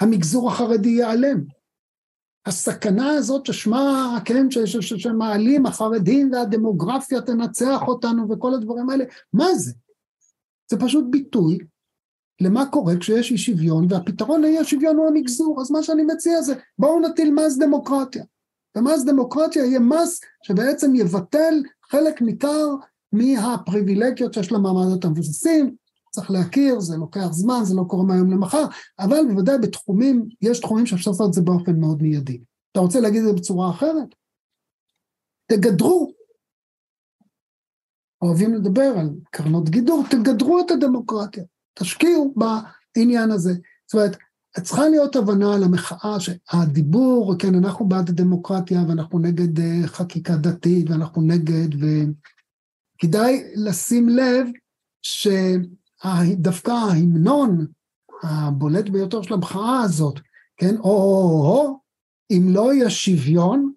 המגזור 0.00 0.48
החרדי 0.50 0.88
ייעלם. 0.88 1.44
הסכנה 2.46 3.10
הזאת 3.10 3.46
ששמה, 3.46 4.18
כן, 4.24 4.46
שמעלים 4.80 5.66
החרדים 5.66 6.32
והדמוגרפיה 6.32 7.20
תנצח 7.20 7.80
אותנו 7.88 8.30
וכל 8.30 8.54
הדברים 8.54 8.90
האלה, 8.90 9.04
מה 9.32 9.54
זה? 9.54 9.72
זה 10.70 10.78
פשוט 10.80 11.04
ביטוי 11.10 11.58
למה 12.40 12.66
קורה 12.66 12.96
כשיש 13.00 13.30
אי 13.30 13.38
שוויון, 13.38 13.86
והפתרון 13.90 14.42
לאי 14.42 14.58
השוויון 14.58 14.96
הוא 14.96 15.08
המגזור, 15.08 15.60
אז 15.60 15.70
מה 15.70 15.82
שאני 15.82 16.02
מציע 16.02 16.42
זה 16.42 16.54
בואו 16.78 17.00
נטיל 17.00 17.34
מס 17.34 17.58
דמוקרטיה. 17.58 18.24
ומס 18.76 19.04
דמוקרטיה 19.04 19.64
יהיה 19.64 19.80
מס 19.80 20.20
שבעצם 20.42 20.94
יבטל 20.94 21.62
חלק 21.90 22.22
ניכר 22.22 22.66
מהפריבילגיות 23.12 24.34
שיש 24.34 24.52
למעמדות 24.52 25.04
המבוססים, 25.04 25.74
צריך 26.14 26.30
להכיר, 26.30 26.80
זה 26.80 26.96
לוקח 26.96 27.28
זמן, 27.30 27.60
זה 27.62 27.74
לא 27.74 27.84
קורה 27.88 28.04
מהיום 28.04 28.30
למחר, 28.32 28.64
אבל 28.98 29.20
בוודאי 29.28 29.58
בתחומים, 29.58 30.28
יש 30.42 30.60
תחומים 30.60 30.86
שאפשר 30.86 31.10
לעשות 31.10 31.28
את 31.28 31.32
זה 31.32 31.42
באופן 31.42 31.80
מאוד 31.80 32.02
מיידי. 32.02 32.40
אתה 32.72 32.80
רוצה 32.80 33.00
להגיד 33.00 33.22
את 33.22 33.28
זה 33.28 33.32
בצורה 33.32 33.70
אחרת? 33.70 34.08
תגדרו. 35.46 36.12
אוהבים 38.22 38.54
לדבר 38.54 38.94
על 38.98 39.10
קרנות 39.30 39.68
גידור, 39.68 40.04
תגדרו 40.10 40.60
את 40.60 40.70
הדמוקרטיה, 40.70 41.44
תשקיעו 41.74 42.34
בעניין 42.36 43.30
הזה. 43.30 43.52
זאת 43.86 43.94
אומרת, 43.94 44.16
צריכה 44.62 44.88
להיות 44.88 45.16
הבנה 45.16 45.54
על 45.54 45.64
המחאה 45.64 46.16
שהדיבור, 46.20 47.34
כן, 47.38 47.54
אנחנו 47.54 47.88
בעד 47.88 48.08
הדמוקרטיה 48.08 48.80
ואנחנו 48.88 49.18
נגד 49.18 49.60
אה, 49.60 49.86
חקיקה 49.86 50.36
דתית 50.36 50.90
ואנחנו 50.90 51.22
נגד, 51.22 51.68
וכדאי 52.98 53.44
לשים 53.54 54.08
לב 54.08 54.46
שדווקא 56.02 56.70
ההמנון 56.70 57.66
הבולט 58.22 58.88
ביותר 58.88 59.22
של 59.22 59.34
המחאה 59.34 59.80
הזאת, 59.82 60.20
כן, 60.56 60.76
או-הו-הו, 60.76 61.80
אם 62.30 62.46
לא 62.50 62.74
יהיה 62.74 62.90
שוויון, 62.90 63.72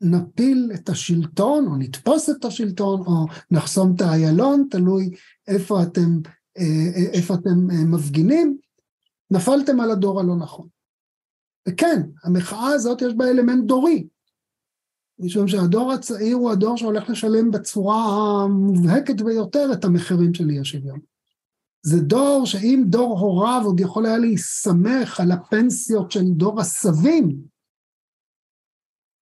נפיל 0.00 0.70
את 0.74 0.88
השלטון, 0.88 1.66
או 1.66 1.76
נתפוס 1.76 2.30
את 2.30 2.44
השלטון, 2.44 3.00
או 3.00 3.26
נחסום 3.50 3.94
את 3.96 4.00
האיילון, 4.00 4.66
תלוי 4.70 5.10
איפה 5.48 5.82
אתם, 5.82 6.20
אה, 6.58 6.62
אה, 6.96 7.10
איפה 7.12 7.34
אתם 7.34 7.90
מפגינים, 7.90 8.58
נפלתם 9.30 9.80
על 9.80 9.90
הדור 9.90 10.20
הלא 10.20 10.36
נכון. 10.36 10.68
וכן, 11.68 12.02
המחאה 12.24 12.66
הזאת 12.66 13.02
יש 13.02 13.14
בה 13.14 13.30
אלמנט 13.30 13.64
דורי, 13.64 14.06
משום 15.18 15.48
שהדור 15.48 15.92
הצעיר 15.92 16.36
הוא 16.36 16.50
הדור 16.50 16.76
שהולך 16.76 17.10
לשלם 17.10 17.50
בצורה 17.50 18.04
המובהקת 18.44 19.20
ביותר 19.20 19.68
את 19.72 19.84
המחירים 19.84 20.34
של 20.34 20.50
אי 20.50 20.60
השוויון. 20.60 20.98
זה 21.82 22.00
דור 22.00 22.46
שאם 22.46 22.82
דור 22.86 23.18
הוריו 23.18 23.62
עוד 23.64 23.80
יכול 23.80 24.06
היה 24.06 24.18
להסתמך 24.18 25.20
על 25.20 25.32
הפנסיות 25.32 26.10
של 26.10 26.24
דור 26.24 26.60
הסבים, 26.60 27.36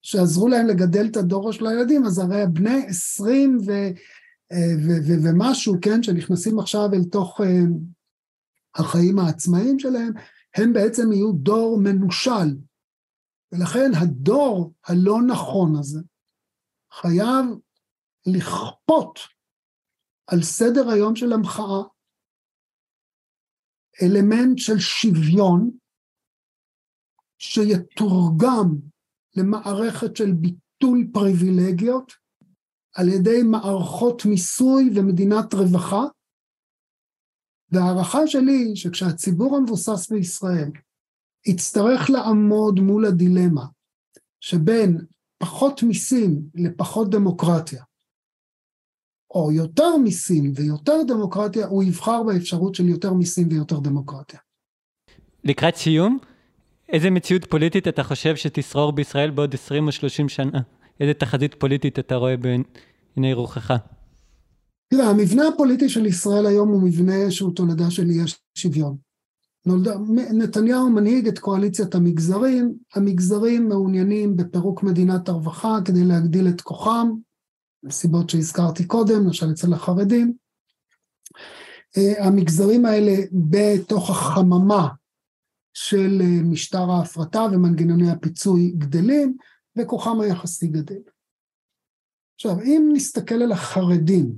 שעזרו 0.03 0.49
להם 0.49 0.67
לגדל 0.67 1.07
את 1.07 1.17
הדור 1.17 1.53
של 1.53 1.67
הילדים, 1.67 2.05
אז 2.05 2.19
הרי 2.19 2.45
בני 2.53 2.87
עשרים 2.87 3.59
ו, 3.67 3.73
ו, 4.87 4.91
ו, 5.07 5.13
ומשהו, 5.23 5.75
כן, 5.83 6.03
שנכנסים 6.03 6.59
עכשיו 6.59 6.89
אל 6.93 7.05
תוך 7.05 7.41
אה, 7.41 7.63
החיים 8.75 9.19
העצמאיים 9.19 9.79
שלהם, 9.79 10.13
הם 10.57 10.73
בעצם 10.73 11.13
יהיו 11.13 11.33
דור 11.33 11.79
מנושל. 11.81 12.57
ולכן 13.53 13.91
הדור 14.03 14.73
הלא 14.87 15.17
נכון 15.29 15.73
הזה 15.81 16.01
חייב 16.93 17.47
לכפות 18.27 19.19
על 20.27 20.43
סדר 20.43 20.91
היום 20.91 21.17
של 21.17 21.33
המחאה 21.33 21.83
אלמנט 24.03 24.59
של 24.59 24.79
שוויון 24.79 25.71
שיתורגם 27.39 28.69
למערכת 29.37 30.17
של 30.17 30.33
ביטול 30.33 31.07
פריבילגיות 31.13 32.13
על 32.95 33.09
ידי 33.09 33.43
מערכות 33.51 34.23
מיסוי 34.31 34.91
ומדינת 34.97 35.55
רווחה, 35.55 36.03
וההערכה 37.71 38.27
שלי 38.27 38.53
היא 38.53 38.77
שכשהציבור 38.77 39.57
המבוסס 39.57 40.11
בישראל 40.11 40.71
יצטרך 41.47 42.11
לעמוד 42.11 42.81
מול 42.81 43.05
הדילמה 43.05 43.65
שבין 44.41 44.99
פחות 45.39 45.83
מיסים 45.83 46.43
לפחות 46.55 47.11
דמוקרטיה, 47.11 47.83
או 49.35 49.53
יותר 49.53 49.97
מיסים 49.97 50.53
ויותר 50.55 51.03
דמוקרטיה, 51.09 51.67
הוא 51.67 51.83
יבחר 51.83 52.23
באפשרות 52.23 52.75
של 52.75 52.89
יותר 52.89 53.13
מיסים 53.13 53.49
ויותר 53.51 53.81
דמוקרטיה. 53.81 54.41
לקראת 55.45 55.77
סיום, 55.77 56.19
איזה 56.89 57.11
מציאות 57.11 57.45
פוליטית 57.45 57.89
אתה 57.89 58.03
חושב 58.03 58.37
שתשרור 58.37 58.93
בישראל 58.93 59.31
בעוד 59.31 59.55
20 59.55 59.87
או 59.87 59.93
30 59.93 60.29
שנה? 60.29 60.61
איזה 61.01 61.15
תחזית 61.15 61.55
פוליטית 61.55 61.99
אתה 61.99 62.15
רואה 62.15 62.37
בעיני 62.37 63.33
רוחך? 63.33 63.73
תראה, 64.89 65.11
המבנה 65.11 65.49
הפוליטי 65.49 65.89
של 65.89 66.07
ישראל 66.07 66.47
היום 66.47 66.69
הוא 66.69 66.83
מבנה 66.83 67.31
שהוא 67.31 67.55
תולדה 67.55 67.91
של 67.91 68.11
אי 68.11 68.19
השוויון. 68.57 68.97
נתניהו 70.33 70.91
מנהיג 70.91 71.29
את 71.29 71.39
קואליציית 71.39 71.95
המגזרים, 71.95 72.75
המגזרים 72.95 73.69
מעוניינים 73.69 74.37
בפירוק 74.37 74.83
מדינת 74.83 75.29
הרווחה 75.29 75.79
כדי 75.85 76.05
להגדיל 76.05 76.49
את 76.49 76.61
כוחם, 76.61 77.09
מסיבות 77.83 78.31
שהזכרתי 78.31 78.87
קודם, 78.87 79.25
למשל 79.25 79.47
אצל 79.51 79.73
החרדים. 79.73 80.35
אה, 81.99 82.27
המגזרים 82.27 82.85
האלה 82.85 83.13
בתוך 83.51 84.11
החממה 84.11 84.89
של 85.75 86.21
אה, 86.21 86.43
משטר 86.43 86.91
ההפרטה 86.91 87.47
ומנגנוני 87.53 88.11
הפיצוי 88.11 88.71
גדלים, 88.79 89.37
וכוחם 89.79 90.21
היחסי 90.21 90.67
גדל. 90.67 91.01
עכשיו, 92.35 92.61
אם 92.61 92.91
נסתכל 92.93 93.35
על 93.35 93.53
החרדים, 93.53 94.33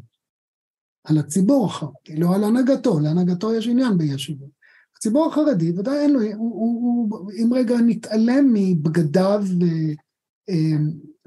על 1.04 1.18
הציבור 1.18 1.66
החרדי, 1.66 2.16
לא 2.16 2.34
על 2.34 2.44
הנהגתו, 2.44 3.00
להנהגתו 3.00 3.54
יש 3.54 3.66
עניין 3.68 3.98
באי 3.98 4.14
השוויון. 4.14 4.50
הציבור 4.96 5.26
החרדי, 5.26 5.70
ודאי 5.70 5.98
אין 5.98 6.12
לו, 6.12 6.20
הוא, 6.20 6.34
הוא, 6.36 7.08
הוא, 7.10 7.32
אם 7.32 7.54
רגע 7.54 7.74
נתעלם 7.86 8.44
מבגדיו 8.52 9.42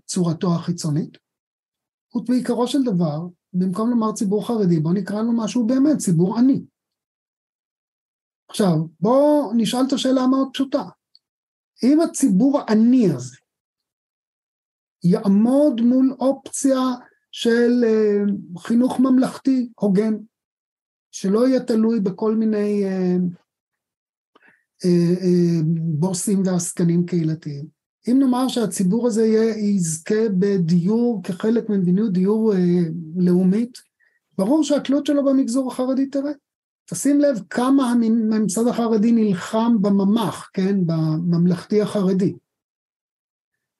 וצורתו 0.03 0.51
אה, 0.51 0.55
החיצונית, 0.55 1.17
הוא 2.13 2.23
בעיקרו 2.27 2.67
של 2.67 2.83
דבר, 2.83 3.27
במקום 3.53 3.89
לומר 3.89 4.13
ציבור 4.13 4.47
חרדי, 4.47 4.79
בואו 4.79 4.93
נקרא 4.93 5.21
לו 5.21 5.31
משהו 5.37 5.67
באמת, 5.67 5.97
ציבור 5.97 6.37
עני. 6.37 6.65
עכשיו, 8.49 8.75
בואו 8.99 9.53
נשאל 9.57 9.79
את 9.87 9.93
השאלה 9.93 10.21
המאוד 10.21 10.49
פשוטה. 10.53 10.83
אם 11.83 12.01
הציבור 12.01 12.59
העני 12.59 13.11
הזה 13.15 13.37
יעמוד 15.03 15.81
מול 15.81 16.15
אופציה 16.19 16.79
של 17.31 17.83
אה, 17.83 18.21
חינוך 18.57 18.99
ממלכתי 18.99 19.69
הוגן, 19.79 20.13
שלא 21.11 21.47
יהיה 21.47 21.63
תלוי 21.63 21.99
בכל 21.99 22.35
מיני 22.35 22.85
אה, 22.85 23.15
בוסים 25.73 26.43
ועסקנים 26.45 27.05
קהילתיים. 27.05 27.65
אם 28.07 28.19
נאמר 28.19 28.47
שהציבור 28.47 29.07
הזה 29.07 29.25
יזכה 29.57 30.29
בדיור 30.39 31.23
כחלק 31.23 31.69
ממדיניות 31.69 32.13
דיור 32.13 32.53
לאומית, 33.15 33.77
ברור 34.37 34.63
שהתלות 34.63 35.05
שלו 35.05 35.25
במגזור 35.25 35.71
החרדי 35.71 36.05
תראה. 36.05 36.31
תשים 36.89 37.19
לב 37.19 37.41
כמה 37.49 37.91
הממסד 37.91 38.67
החרדי 38.67 39.11
נלחם 39.11 39.77
בממ"ח, 39.81 40.49
כן, 40.53 40.85
בממלכתי 40.85 41.81
החרדי. 41.81 42.33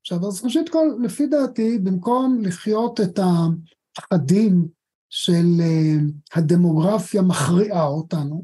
עכשיו, 0.02 0.28
אז 0.28 0.44
ראשית 0.44 0.70
כל, 0.70 0.88
לפי 1.04 1.28
דעתי, 1.28 1.80
במקום 1.80 2.42
לחיות 2.42 3.02
את 3.02 3.20
הפחדים 3.20 4.68
של 5.10 5.46
אה, 5.60 5.96
הדמוגרפיה 6.34 7.22
מכריעה 7.22 7.86
אותנו, 7.86 8.44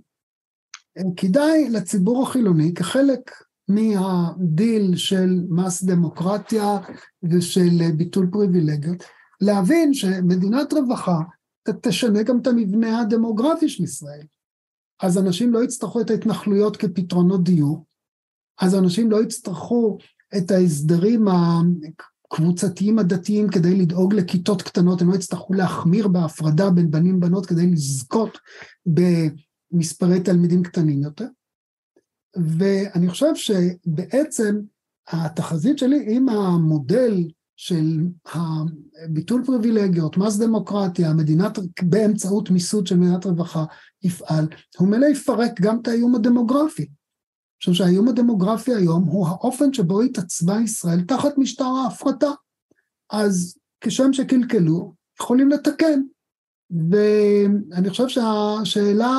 אה, 0.97 1.03
כדאי 1.17 1.69
לציבור 1.69 2.23
החילוני, 2.23 2.73
כחלק 2.73 3.31
מהדיל 3.67 4.95
של 4.95 5.45
מס 5.49 5.83
דמוקרטיה 5.83 6.77
ושל 7.23 7.91
ביטול 7.97 8.27
פריבילגיות, 8.31 9.03
להבין 9.41 9.93
שמדינת 9.93 10.73
רווחה 10.73 11.19
תשנה 11.81 12.23
גם 12.23 12.39
את 12.39 12.47
המבנה 12.47 13.01
הדמוגרפי 13.01 13.69
של 13.69 13.83
ישראל. 13.83 14.25
אז 15.01 15.17
אנשים 15.17 15.53
לא 15.53 15.63
יצטרכו 15.63 16.01
את 16.01 16.09
ההתנחלויות 16.09 16.77
כפתרונות 16.77 17.43
דיור, 17.43 17.85
אז 18.61 18.75
אנשים 18.75 19.11
לא 19.11 19.23
יצטרכו 19.23 19.97
את 20.37 20.51
ההסדרים 20.51 21.25
הקבוצתיים 21.27 22.99
הדתיים 22.99 23.49
כדי 23.49 23.75
לדאוג 23.75 24.13
לכיתות 24.13 24.61
קטנות, 24.61 25.01
הם 25.01 25.09
לא 25.09 25.15
יצטרכו 25.15 25.53
להחמיר 25.53 26.07
בהפרדה 26.07 26.69
בין 26.69 26.91
בנים 26.91 27.19
בנות 27.19 27.45
כדי 27.45 27.67
לזכות 27.67 28.37
במספרי 29.73 30.23
תלמידים 30.23 30.63
קטנים 30.63 31.01
יותר. 31.01 31.27
ואני 32.57 33.09
חושב 33.09 33.35
שבעצם 33.35 34.59
התחזית 35.07 35.77
שלי 35.77 36.15
עם 36.15 36.29
המודל 36.29 37.27
של 37.55 37.99
ביטול 39.09 39.43
פריבילגיות, 39.45 40.17
מס 40.17 40.37
דמוקרטיה, 40.37 41.13
מדינת, 41.13 41.59
באמצעות 41.83 42.49
מיסוד 42.49 42.87
של 42.87 42.97
מדינת 42.97 43.25
רווחה 43.25 43.65
יפעל, 44.03 44.47
הוא 44.77 44.87
מלא 44.87 45.05
יפרק 45.05 45.61
גם 45.61 45.79
את 45.81 45.87
האיום 45.87 46.15
הדמוגרפי. 46.15 46.87
חושב 47.63 47.73
שהאיום 47.73 48.07
הדמוגרפי 48.07 48.73
היום 48.73 49.03
הוא 49.03 49.27
האופן 49.27 49.73
שבו 49.73 50.01
התעצבה 50.01 50.61
ישראל 50.63 51.01
תחת 51.01 51.37
משטר 51.37 51.65
ההפרטה. 51.65 52.31
אז 53.11 53.57
כשם 53.81 54.13
שקלקלו, 54.13 54.93
יכולים 55.21 55.49
לתקן. 55.49 56.01
ואני 56.71 57.89
חושב 57.89 58.07
שהשאלה 58.07 59.09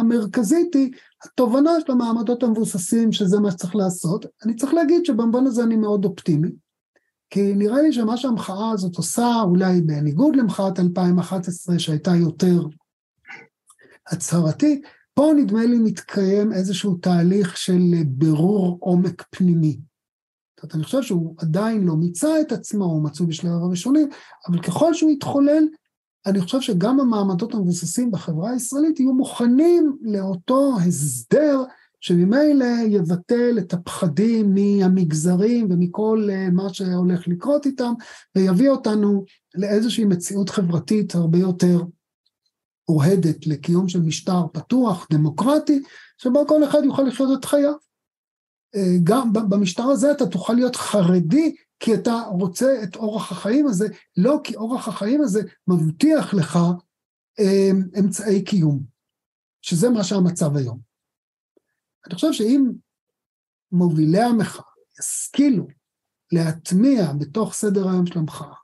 המרכזית 0.00 0.74
היא 0.74 0.90
התובנה 1.24 1.70
של 1.86 1.92
המעמדות 1.92 2.42
המבוססים 2.42 3.12
שזה 3.12 3.40
מה 3.40 3.50
שצריך 3.50 3.76
לעשות. 3.76 4.26
אני 4.44 4.56
צריך 4.56 4.74
להגיד 4.74 5.04
שבמובן 5.04 5.46
הזה 5.46 5.62
אני 5.62 5.76
מאוד 5.76 6.04
אופטימי, 6.04 6.50
כי 7.30 7.52
נראה 7.54 7.82
לי 7.82 7.92
שמה 7.92 8.16
שהמחאה 8.16 8.70
הזאת 8.70 8.96
עושה, 8.96 9.42
אולי 9.42 9.80
בניגוד 9.80 10.36
למחאת 10.36 10.78
2011 10.80 11.78
שהייתה 11.78 12.10
יותר 12.16 12.62
הצהרתית, 14.06 14.86
פה 15.14 15.32
נדמה 15.36 15.64
לי 15.64 15.78
מתקיים 15.78 16.52
איזשהו 16.52 16.94
תהליך 16.94 17.56
של 17.56 17.82
בירור 18.06 18.78
עומק 18.80 19.24
פנימי. 19.30 19.78
זאת 20.56 20.62
אומרת, 20.62 20.74
אני 20.74 20.84
חושב 20.84 21.02
שהוא 21.02 21.34
עדיין 21.38 21.84
לא 21.84 21.96
מיצה 21.96 22.40
את 22.40 22.52
עצמו, 22.52 22.84
הוא 22.84 23.04
מצוי 23.04 23.26
בשלב 23.26 23.52
הראשונים, 23.52 24.08
אבל 24.48 24.62
ככל 24.62 24.94
שהוא 24.94 25.10
יתחולל, 25.10 25.64
אני 26.26 26.40
חושב 26.40 26.60
שגם 26.60 27.00
המעמדות 27.00 27.54
המבוססים 27.54 28.10
בחברה 28.10 28.50
הישראלית 28.50 29.00
יהיו 29.00 29.12
מוכנים 29.12 29.96
לאותו 30.02 30.76
הסדר 30.86 31.62
שממילא 32.00 32.66
יבטל 32.86 33.58
את 33.58 33.72
הפחדים 33.72 34.54
מהמגזרים 34.54 35.68
ומכל 35.70 36.28
אה, 36.30 36.50
מה 36.50 36.74
שהולך 36.74 37.28
לקרות 37.28 37.66
איתם, 37.66 37.92
ויביא 38.36 38.70
אותנו 38.70 39.24
לאיזושהי 39.54 40.04
מציאות 40.04 40.50
חברתית 40.50 41.14
הרבה 41.14 41.38
יותר 41.38 41.82
אוהדת 42.88 43.46
לקיום 43.46 43.88
של 43.88 44.00
משטר 44.00 44.42
פתוח, 44.52 45.06
דמוקרטי, 45.12 45.82
שבו 46.18 46.46
כל 46.46 46.64
אחד 46.64 46.78
יוכל 46.84 47.02
לחיות 47.02 47.38
את 47.38 47.44
חייו. 47.44 47.74
אה, 48.74 48.96
גם 49.04 49.32
במשטר 49.32 49.82
הזה 49.82 50.10
אתה 50.10 50.26
תוכל 50.26 50.52
להיות 50.52 50.76
חרדי 50.76 51.54
כי 51.80 51.94
אתה 51.94 52.22
רוצה 52.30 52.80
את 52.82 52.96
אורח 52.96 53.32
החיים 53.32 53.66
הזה, 53.66 53.88
לא 54.16 54.40
כי 54.44 54.56
אורח 54.56 54.88
החיים 54.88 55.22
הזה 55.22 55.40
מבטיח 55.68 56.34
לך 56.34 56.58
אה, 57.40 57.70
אמצעי 57.98 58.44
קיום, 58.44 58.82
שזה 59.62 59.90
מה 59.90 60.04
שהמצב 60.04 60.56
היום. 60.56 60.80
אני 62.06 62.14
חושב 62.14 62.32
שאם 62.32 62.70
מובילי 63.72 64.22
המחאה 64.22 64.64
ישכילו 65.00 65.66
להטמיע 66.32 67.12
בתוך 67.12 67.54
סדר 67.54 67.88
היום 67.88 68.06
של 68.06 68.18
המחאה 68.18 68.54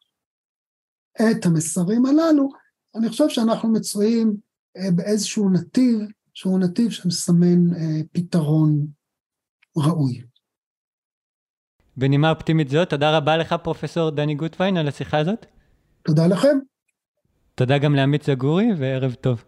את 1.30 1.46
המסרים 1.46 2.06
הללו, 2.06 2.48
אני 2.94 3.08
חושב 3.08 3.28
שאנחנו 3.28 3.72
מצויים 3.72 4.36
אה, 4.76 4.90
באיזשהו 4.96 5.50
נתיב, 5.50 5.98
שהוא 6.34 6.58
נתיב 6.58 6.90
שמסמן 6.90 7.74
אה, 7.74 8.00
פתרון 8.12 8.86
ראוי. 9.76 10.22
בנימה 11.96 12.30
אופטימית 12.30 12.68
זאת, 12.68 12.90
תודה 12.90 13.16
רבה 13.16 13.36
לך 13.36 13.54
פרופסור 13.62 14.10
דני 14.10 14.34
גוטווין 14.34 14.76
על 14.76 14.88
השיחה 14.88 15.18
הזאת. 15.18 15.46
תודה 16.02 16.26
לכם. 16.26 16.58
תודה 17.54 17.78
גם 17.78 17.94
לעמית 17.94 18.22
זגורי 18.22 18.66
וערב 18.78 19.14
טוב. 19.14 19.44